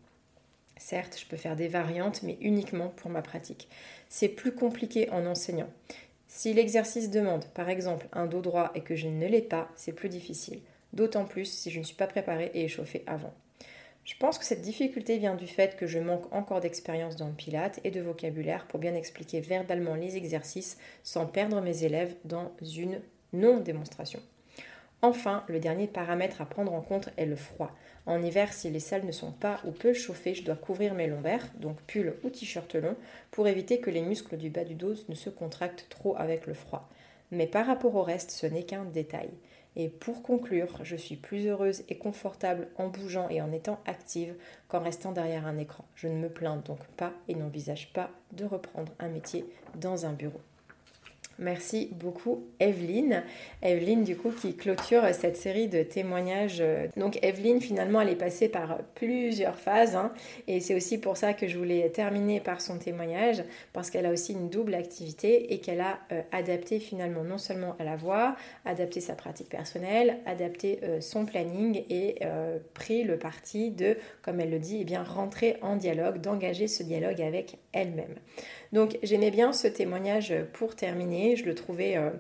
Certes, 0.77 1.19
je 1.21 1.27
peux 1.27 1.37
faire 1.37 1.57
des 1.57 1.67
variantes, 1.67 2.23
mais 2.23 2.39
uniquement 2.41 2.89
pour 2.89 3.11
ma 3.11 3.21
pratique. 3.21 3.69
C'est 4.09 4.29
plus 4.29 4.53
compliqué 4.53 5.11
en 5.11 5.27
enseignant. 5.27 5.71
Si 6.29 6.55
l'exercice 6.55 7.11
demande, 7.11 7.47
par 7.47 7.69
exemple, 7.69 8.07
un 8.13 8.27
dos 8.27 8.43
droit 8.43 8.71
et 8.77 8.83
que 8.83 8.95
je 8.95 9.09
ne 9.09 9.27
l'ai 9.27 9.43
pas, 9.43 9.69
c'est 9.75 9.93
plus 9.93 10.09
difficile. 10.09 10.61
D'autant 10.93 11.25
plus 11.25 11.47
si 11.47 11.71
je 11.71 11.81
ne 11.81 11.85
suis 11.85 11.97
pas 11.97 12.07
préparée 12.07 12.53
et 12.55 12.65
échauffée 12.65 13.03
avant. 13.07 13.35
Je 14.09 14.15
pense 14.17 14.39
que 14.39 14.47
cette 14.47 14.63
difficulté 14.63 15.19
vient 15.19 15.35
du 15.35 15.47
fait 15.47 15.77
que 15.77 15.87
je 15.87 15.99
manque 15.99 16.33
encore 16.33 16.61
d'expérience 16.61 17.17
dans 17.17 17.27
le 17.27 17.35
pilate 17.35 17.79
et 17.85 17.91
de 17.91 18.01
vocabulaire 18.01 18.67
pour 18.67 18.81
bien 18.81 18.95
expliquer 18.95 19.41
verbalement 19.43 19.97
les 19.97 20.17
exercices 20.17 20.79
sans 21.03 21.27
perdre 21.27 21.61
mes 21.61 21.85
élèves 21.85 22.15
dans 22.25 22.51
une 22.63 23.03
non-démonstration. 23.35 24.21
Enfin, 25.03 25.45
le 25.47 25.61
dernier 25.61 25.89
paramètre 25.89 26.41
à 26.41 26.47
prendre 26.47 26.73
en 26.73 26.81
compte 26.81 27.11
est 27.19 27.27
le 27.27 27.37
froid. 27.37 27.71
En 28.07 28.23
hiver, 28.23 28.55
si 28.55 28.71
les 28.71 28.81
salles 28.81 29.05
ne 29.05 29.13
sont 29.13 29.31
pas 29.31 29.61
ou 29.67 29.73
peu 29.73 29.93
chauffées, 29.93 30.35
je 30.35 30.43
dois 30.43 30.57
couvrir 30.57 30.95
mes 30.95 31.07
lombaires, 31.07 31.47
donc 31.57 31.79
pull 31.83 32.15
ou 32.25 32.31
t-shirt 32.31 32.77
long, 32.77 32.97
pour 33.31 33.47
éviter 33.47 33.79
que 33.79 33.91
les 33.91 34.01
muscles 34.01 34.39
du 34.39 34.49
bas 34.49 34.65
du 34.65 34.75
dos 34.75 34.95
ne 35.11 35.15
se 35.15 35.29
contractent 35.29 35.87
trop 35.91 36.17
avec 36.17 36.47
le 36.47 36.55
froid. 36.55 36.89
Mais 37.31 37.47
par 37.47 37.67
rapport 37.67 37.95
au 37.95 38.03
reste, 38.03 38.31
ce 38.31 38.47
n'est 38.47 38.65
qu'un 38.65 38.87
détail. 38.87 39.29
Et 39.81 39.89
pour 39.89 40.25
conclure, 40.25 40.81
je 40.83 40.97
suis 40.97 41.15
plus 41.15 41.47
heureuse 41.47 41.85
et 41.89 41.99
confortable 41.99 42.67
en 42.77 42.89
bougeant 42.89 43.29
et 43.29 43.41
en 43.41 43.53
étant 43.53 43.81
active 43.87 44.35
qu'en 44.67 44.81
restant 44.81 45.13
derrière 45.13 45.47
un 45.47 45.57
écran. 45.57 45.85
Je 45.95 46.09
ne 46.09 46.19
me 46.19 46.29
plains 46.29 46.57
donc 46.57 46.85
pas 46.97 47.13
et 47.29 47.37
n'envisage 47.37 47.93
pas 47.93 48.11
de 48.33 48.45
reprendre 48.45 48.93
un 48.99 49.09
métier 49.09 49.45
dans 49.77 50.05
un 50.05 50.13
bureau. 50.13 50.41
Merci 51.39 51.91
beaucoup 51.93 52.47
Evelyne. 52.61 53.23
Evelyne 53.63 54.05
du 54.05 54.17
coup 54.17 54.31
qui 54.31 54.57
clôture 54.57 55.03
cette 55.13 55.37
série 55.37 55.69
de 55.69 55.83
témoignages. 55.83 56.63
Donc 56.97 57.19
Evelyne 57.23 57.61
finalement 57.61 58.01
elle 58.01 58.11
est 58.11 58.17
passée 58.17 58.49
par 58.49 58.79
plusieurs 58.95 59.57
phases 59.57 59.97
hein, 59.97 60.13
et 60.47 60.61
c'est 60.61 60.75
aussi 60.75 60.99
pour 60.99 61.17
ça 61.17 61.35
que 61.35 61.47
je 61.47 61.57
voulais 61.57 61.89
terminer 61.91 62.41
par 62.41 62.61
son 62.61 62.79
témoignage 62.79 63.43
parce 63.73 63.91
qu'elle 63.91 64.07
a 64.07 64.11
aussi 64.11 64.33
une 64.33 64.49
double 64.49 64.75
activité 64.75 65.53
et 65.53 65.59
qu'elle 65.59 65.81
a 65.81 65.99
euh, 66.13 66.23
adapté 66.33 66.81
finalement 66.81 67.25
non 67.25 67.39
seulement 67.39 67.77
à 67.79 67.85
la 67.85 67.97
voix, 67.97 68.37
adapté 68.65 69.01
sa 69.01 69.15
pratique 69.15 69.49
personnelle, 69.49 70.19
adapté 70.27 70.81
euh, 70.83 71.01
son 71.01 71.27
planning 71.27 71.85
et 71.89 72.17
euh, 72.23 72.59
pris 72.75 73.05
le 73.05 73.19
parti 73.19 73.71
de, 73.71 73.97
comme 74.23 74.41
elle 74.41 74.51
le 74.51 74.59
dit, 74.59 74.79
eh 74.81 74.85
bien 74.85 75.03
rentrer 75.03 75.57
en 75.63 75.77
dialogue, 75.77 76.21
d'engager 76.21 76.69
ce 76.69 76.83
dialogue 76.83 77.21
avec 77.21 77.59
elle-même. 77.73 78.17
Donc 78.73 78.99
j'aimais 79.03 79.31
bien 79.31 79.53
ce 79.53 79.67
témoignage 79.67 80.35
pour 80.53 80.77
terminer. 80.77 81.37
Je 81.37 81.45
le 81.45 81.55
trouvais 81.55 81.97
euh, 81.97 82.11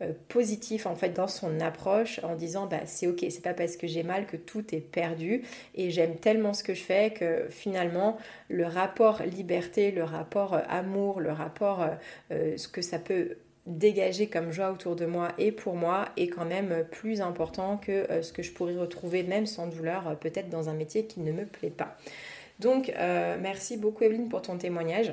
euh, 0.00 0.12
positif 0.28 0.86
en 0.86 0.94
fait 0.94 1.10
dans 1.10 1.28
son 1.28 1.60
approche 1.60 2.20
en 2.22 2.34
disant 2.34 2.66
bah 2.66 2.80
c'est 2.86 3.06
ok, 3.06 3.24
c'est 3.30 3.42
pas 3.42 3.54
parce 3.54 3.76
que 3.76 3.86
j'ai 3.86 4.02
mal 4.02 4.26
que 4.26 4.36
tout 4.36 4.74
est 4.74 4.80
perdu 4.80 5.42
et 5.74 5.90
j'aime 5.90 6.16
tellement 6.16 6.54
ce 6.54 6.62
que 6.62 6.74
je 6.74 6.82
fais 6.82 7.10
que 7.10 7.46
finalement 7.50 8.16
le 8.48 8.64
rapport 8.64 9.22
liberté, 9.22 9.90
le 9.90 10.04
rapport 10.04 10.54
euh, 10.54 10.60
amour, 10.68 11.20
le 11.20 11.32
rapport 11.32 11.86
ce 12.30 12.68
que 12.68 12.82
ça 12.82 12.98
peut 12.98 13.36
dégager 13.66 14.28
comme 14.28 14.50
joie 14.50 14.70
autour 14.70 14.96
de 14.96 15.04
moi 15.04 15.28
et 15.36 15.52
pour 15.52 15.74
moi 15.74 16.06
est 16.16 16.28
quand 16.28 16.46
même 16.46 16.84
plus 16.90 17.20
important 17.20 17.76
que 17.76 18.06
ce 18.22 18.32
que 18.32 18.42
je 18.42 18.52
pourrais 18.52 18.76
retrouver 18.76 19.22
même 19.22 19.46
sans 19.46 19.66
douleur 19.66 20.18
peut-être 20.18 20.48
dans 20.48 20.68
un 20.68 20.74
métier 20.74 21.06
qui 21.06 21.20
ne 21.20 21.32
me 21.32 21.44
plaît 21.44 21.70
pas. 21.70 21.96
Donc 22.60 22.92
merci 22.96 23.76
beaucoup 23.76 24.04
Evelyne 24.04 24.28
pour 24.28 24.42
ton 24.42 24.56
témoignage. 24.56 25.12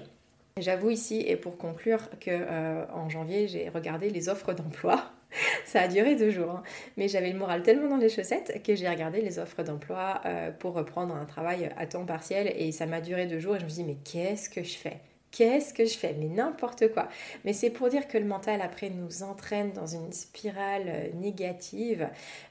J'avoue 0.61 0.89
ici, 0.89 1.21
et 1.27 1.35
pour 1.35 1.57
conclure, 1.57 2.09
que 2.21 2.31
euh, 2.31 2.85
en 2.93 3.09
janvier, 3.09 3.45
j'ai 3.49 3.67
regardé 3.67 4.09
les 4.09 4.29
offres 4.29 4.53
d'emploi. 4.53 5.11
Ça 5.65 5.81
a 5.81 5.87
duré 5.89 6.15
deux 6.15 6.29
jours, 6.29 6.49
hein. 6.49 6.63
mais 6.95 7.09
j'avais 7.09 7.29
le 7.33 7.37
moral 7.37 7.61
tellement 7.61 7.89
dans 7.89 7.97
les 7.97 8.07
chaussettes 8.07 8.63
que 8.63 8.73
j'ai 8.73 8.87
regardé 8.87 9.19
les 9.19 9.37
offres 9.37 9.63
d'emploi 9.63 10.21
euh, 10.25 10.51
pour 10.51 10.73
reprendre 10.73 11.13
un 11.13 11.25
travail 11.25 11.73
à 11.75 11.85
temps 11.87 12.05
partiel 12.05 12.53
et 12.55 12.71
ça 12.71 12.85
m'a 12.85 13.01
duré 13.01 13.25
deux 13.25 13.39
jours 13.39 13.57
et 13.57 13.59
je 13.59 13.65
me 13.65 13.69
suis 13.69 13.83
dit 13.83 13.89
mais 13.89 13.97
qu'est-ce 14.05 14.49
que 14.49 14.63
je 14.63 14.77
fais? 14.77 15.01
Qu'est-ce 15.35 15.73
que 15.73 15.83
je 15.83 15.97
fais? 15.97 16.15
Mais 16.17 16.29
n'importe 16.29 16.93
quoi. 16.93 17.09
Mais 17.43 17.51
c'est 17.51 17.69
pour 17.69 17.89
dire 17.89 18.07
que 18.07 18.17
le 18.17 18.23
mental, 18.23 18.61
après, 18.61 18.89
nous 18.89 19.21
entraîne 19.21 19.73
dans 19.73 19.85
une 19.85 20.13
spirale 20.13 20.83
euh, 20.87 21.09
négative. 21.13 22.07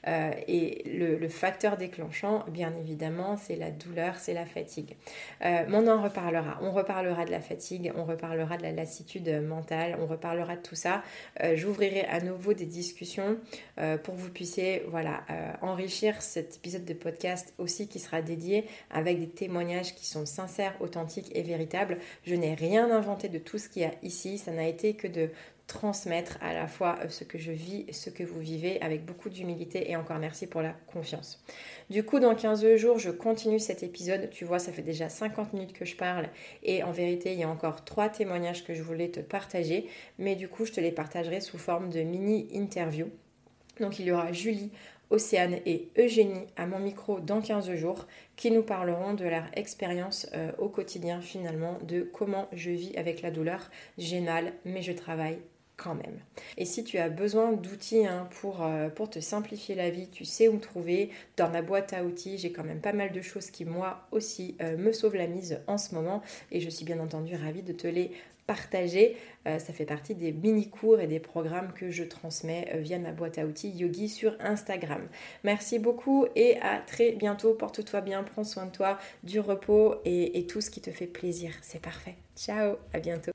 Euh, 0.07 0.29
et 0.47 0.83
le, 0.85 1.27
facteur 1.27 1.77
déclenchant, 1.77 2.45
bien 2.47 2.75
évidemment, 2.75 3.37
c'est 3.37 3.55
la 3.55 3.71
douleur, 3.71 4.17
c'est 4.17 4.35
la 4.35 4.45
fatigue. 4.45 4.97
Euh, 5.43 5.65
mais 5.67 5.77
on 5.77 5.87
en 5.87 6.03
reparlera. 6.03 6.59
On 6.61 6.69
reparlera 6.69 7.25
de 7.25 7.31
la 7.31 7.39
fatigue, 7.39 7.91
on 7.95 8.03
reparlera 8.03 8.55
de 8.55 8.61
la 8.61 8.71
lassitude 8.71 9.29
mentale, 9.41 9.97
on 9.99 10.05
reparlera 10.05 10.55
de 10.55 10.61
tout 10.61 10.75
ça. 10.75 11.01
J'ouvrirai 11.55 12.05
à 12.05 12.21
nouveau 12.21 12.53
des 12.53 12.65
discussions 12.65 13.37
pour 14.03 14.15
que 14.15 14.19
vous 14.19 14.29
puissiez 14.29 14.83
voilà, 14.89 15.23
enrichir 15.61 16.21
cet 16.21 16.57
épisode 16.57 16.85
de 16.85 16.93
podcast 16.93 17.53
aussi 17.57 17.87
qui 17.87 17.99
sera 17.99 18.21
dédié 18.21 18.65
avec 18.91 19.19
des 19.19 19.29
témoignages 19.29 19.95
qui 19.95 20.05
sont 20.05 20.25
sincères, 20.25 20.75
authentiques 20.79 21.31
et 21.35 21.41
véritables. 21.41 21.97
Je 22.23 22.35
n'ai 22.35 22.53
rien 22.53 22.74
inventé 22.83 23.29
de 23.29 23.39
tout 23.39 23.57
ce 23.57 23.69
qu'il 23.69 23.81
y 23.81 23.85
a 23.85 23.91
ici. 24.03 24.37
Ça 24.37 24.51
n'a 24.51 24.67
été 24.67 24.93
que 24.93 25.07
de 25.07 25.29
transmettre 25.67 26.37
à 26.41 26.53
la 26.53 26.67
fois 26.67 26.97
euh, 27.01 27.09
ce 27.09 27.23
que 27.23 27.37
je 27.37 27.51
vis, 27.51 27.85
ce 27.91 28.09
que 28.09 28.23
vous 28.23 28.39
vivez 28.39 28.79
avec 28.81 29.03
beaucoup 29.03 29.29
d'humilité 29.29 29.89
et 29.89 29.95
encore 29.95 30.19
merci 30.19 30.47
pour 30.47 30.61
la 30.61 30.73
confiance. 30.87 31.43
Du 31.89 32.03
coup, 32.03 32.19
dans 32.19 32.35
15 32.35 32.75
jours, 32.75 32.99
je 32.99 33.09
continue 33.09 33.59
cet 33.59 33.81
épisode. 33.81 34.29
Tu 34.29 34.45
vois, 34.45 34.59
ça 34.59 34.71
fait 34.71 34.83
déjà 34.83 35.09
50 35.09 35.53
minutes 35.53 35.73
que 35.73 35.85
je 35.85 35.95
parle 35.95 36.29
et 36.63 36.83
en 36.83 36.91
vérité, 36.91 37.33
il 37.33 37.39
y 37.39 37.43
a 37.43 37.49
encore 37.49 37.83
trois 37.83 38.09
témoignages 38.09 38.63
que 38.63 38.73
je 38.73 38.83
voulais 38.83 39.09
te 39.09 39.19
partager, 39.19 39.89
mais 40.19 40.35
du 40.35 40.47
coup, 40.47 40.65
je 40.65 40.71
te 40.71 40.79
les 40.79 40.91
partagerai 40.91 41.41
sous 41.41 41.57
forme 41.57 41.89
de 41.89 42.01
mini 42.01 42.47
interview. 42.53 43.09
Donc 43.79 43.99
il 43.99 44.05
y 44.05 44.11
aura 44.11 44.31
Julie 44.31 44.71
Océane 45.09 45.59
et 45.65 45.89
Eugénie 45.97 46.47
à 46.55 46.65
mon 46.65 46.79
micro 46.79 47.19
dans 47.19 47.41
15 47.41 47.73
jours 47.75 48.05
qui 48.35 48.51
nous 48.51 48.63
parleront 48.63 49.13
de 49.13 49.25
leur 49.25 49.45
expérience 49.53 50.27
euh, 50.33 50.51
au 50.57 50.69
quotidien 50.69 51.21
finalement, 51.21 51.77
de 51.83 52.01
comment 52.01 52.47
je 52.53 52.71
vis 52.71 52.95
avec 52.97 53.21
la 53.21 53.31
douleur. 53.31 53.69
J'ai 53.97 54.21
mal, 54.21 54.53
mais 54.65 54.81
je 54.81 54.91
travaille 54.91 55.39
quand 55.77 55.95
même. 55.95 56.19
Et 56.57 56.65
si 56.65 56.83
tu 56.83 56.97
as 56.97 57.09
besoin 57.09 57.51
d'outils 57.51 58.05
hein, 58.05 58.27
pour, 58.41 58.63
euh, 58.63 58.89
pour 58.89 59.09
te 59.09 59.19
simplifier 59.19 59.75
la 59.75 59.89
vie, 59.89 60.07
tu 60.09 60.25
sais 60.25 60.47
où 60.47 60.53
me 60.53 60.59
trouver. 60.59 61.09
Dans 61.37 61.49
ma 61.49 61.61
boîte 61.61 61.93
à 61.93 62.03
outils, 62.03 62.37
j'ai 62.37 62.51
quand 62.51 62.63
même 62.63 62.79
pas 62.79 62.93
mal 62.93 63.11
de 63.11 63.21
choses 63.21 63.51
qui 63.51 63.65
moi 63.65 64.07
aussi 64.11 64.55
euh, 64.61 64.77
me 64.77 64.91
sauvent 64.91 65.15
la 65.15 65.27
mise 65.27 65.59
en 65.67 65.77
ce 65.77 65.93
moment 65.93 66.21
et 66.51 66.61
je 66.61 66.69
suis 66.69 66.85
bien 66.85 66.99
entendu 66.99 67.35
ravie 67.35 67.63
de 67.63 67.73
te 67.73 67.87
les 67.87 68.11
partager. 68.47 69.17
Euh, 69.47 69.59
ça 69.59 69.73
fait 69.73 69.85
partie 69.85 70.15
des 70.15 70.31
mini-cours 70.31 70.99
et 70.99 71.07
des 71.07 71.19
programmes 71.19 71.71
que 71.73 71.91
je 71.91 72.03
transmets 72.03 72.69
euh, 72.73 72.79
via 72.79 72.99
ma 72.99 73.11
boîte 73.11 73.37
à 73.37 73.45
outils 73.45 73.69
Yogi 73.69 74.09
sur 74.09 74.35
Instagram. 74.39 75.07
Merci 75.43 75.79
beaucoup 75.79 76.25
et 76.35 76.57
à 76.61 76.79
très 76.79 77.11
bientôt. 77.11 77.53
Porte-toi 77.53 78.01
bien, 78.01 78.23
prends 78.23 78.43
soin 78.43 78.65
de 78.65 78.71
toi, 78.71 78.97
du 79.23 79.39
repos 79.39 79.95
et, 80.05 80.39
et 80.39 80.47
tout 80.47 80.61
ce 80.61 80.69
qui 80.69 80.81
te 80.81 80.91
fait 80.91 81.07
plaisir. 81.07 81.51
C'est 81.61 81.81
parfait. 81.81 82.15
Ciao, 82.35 82.75
à 82.93 82.99
bientôt. 82.99 83.34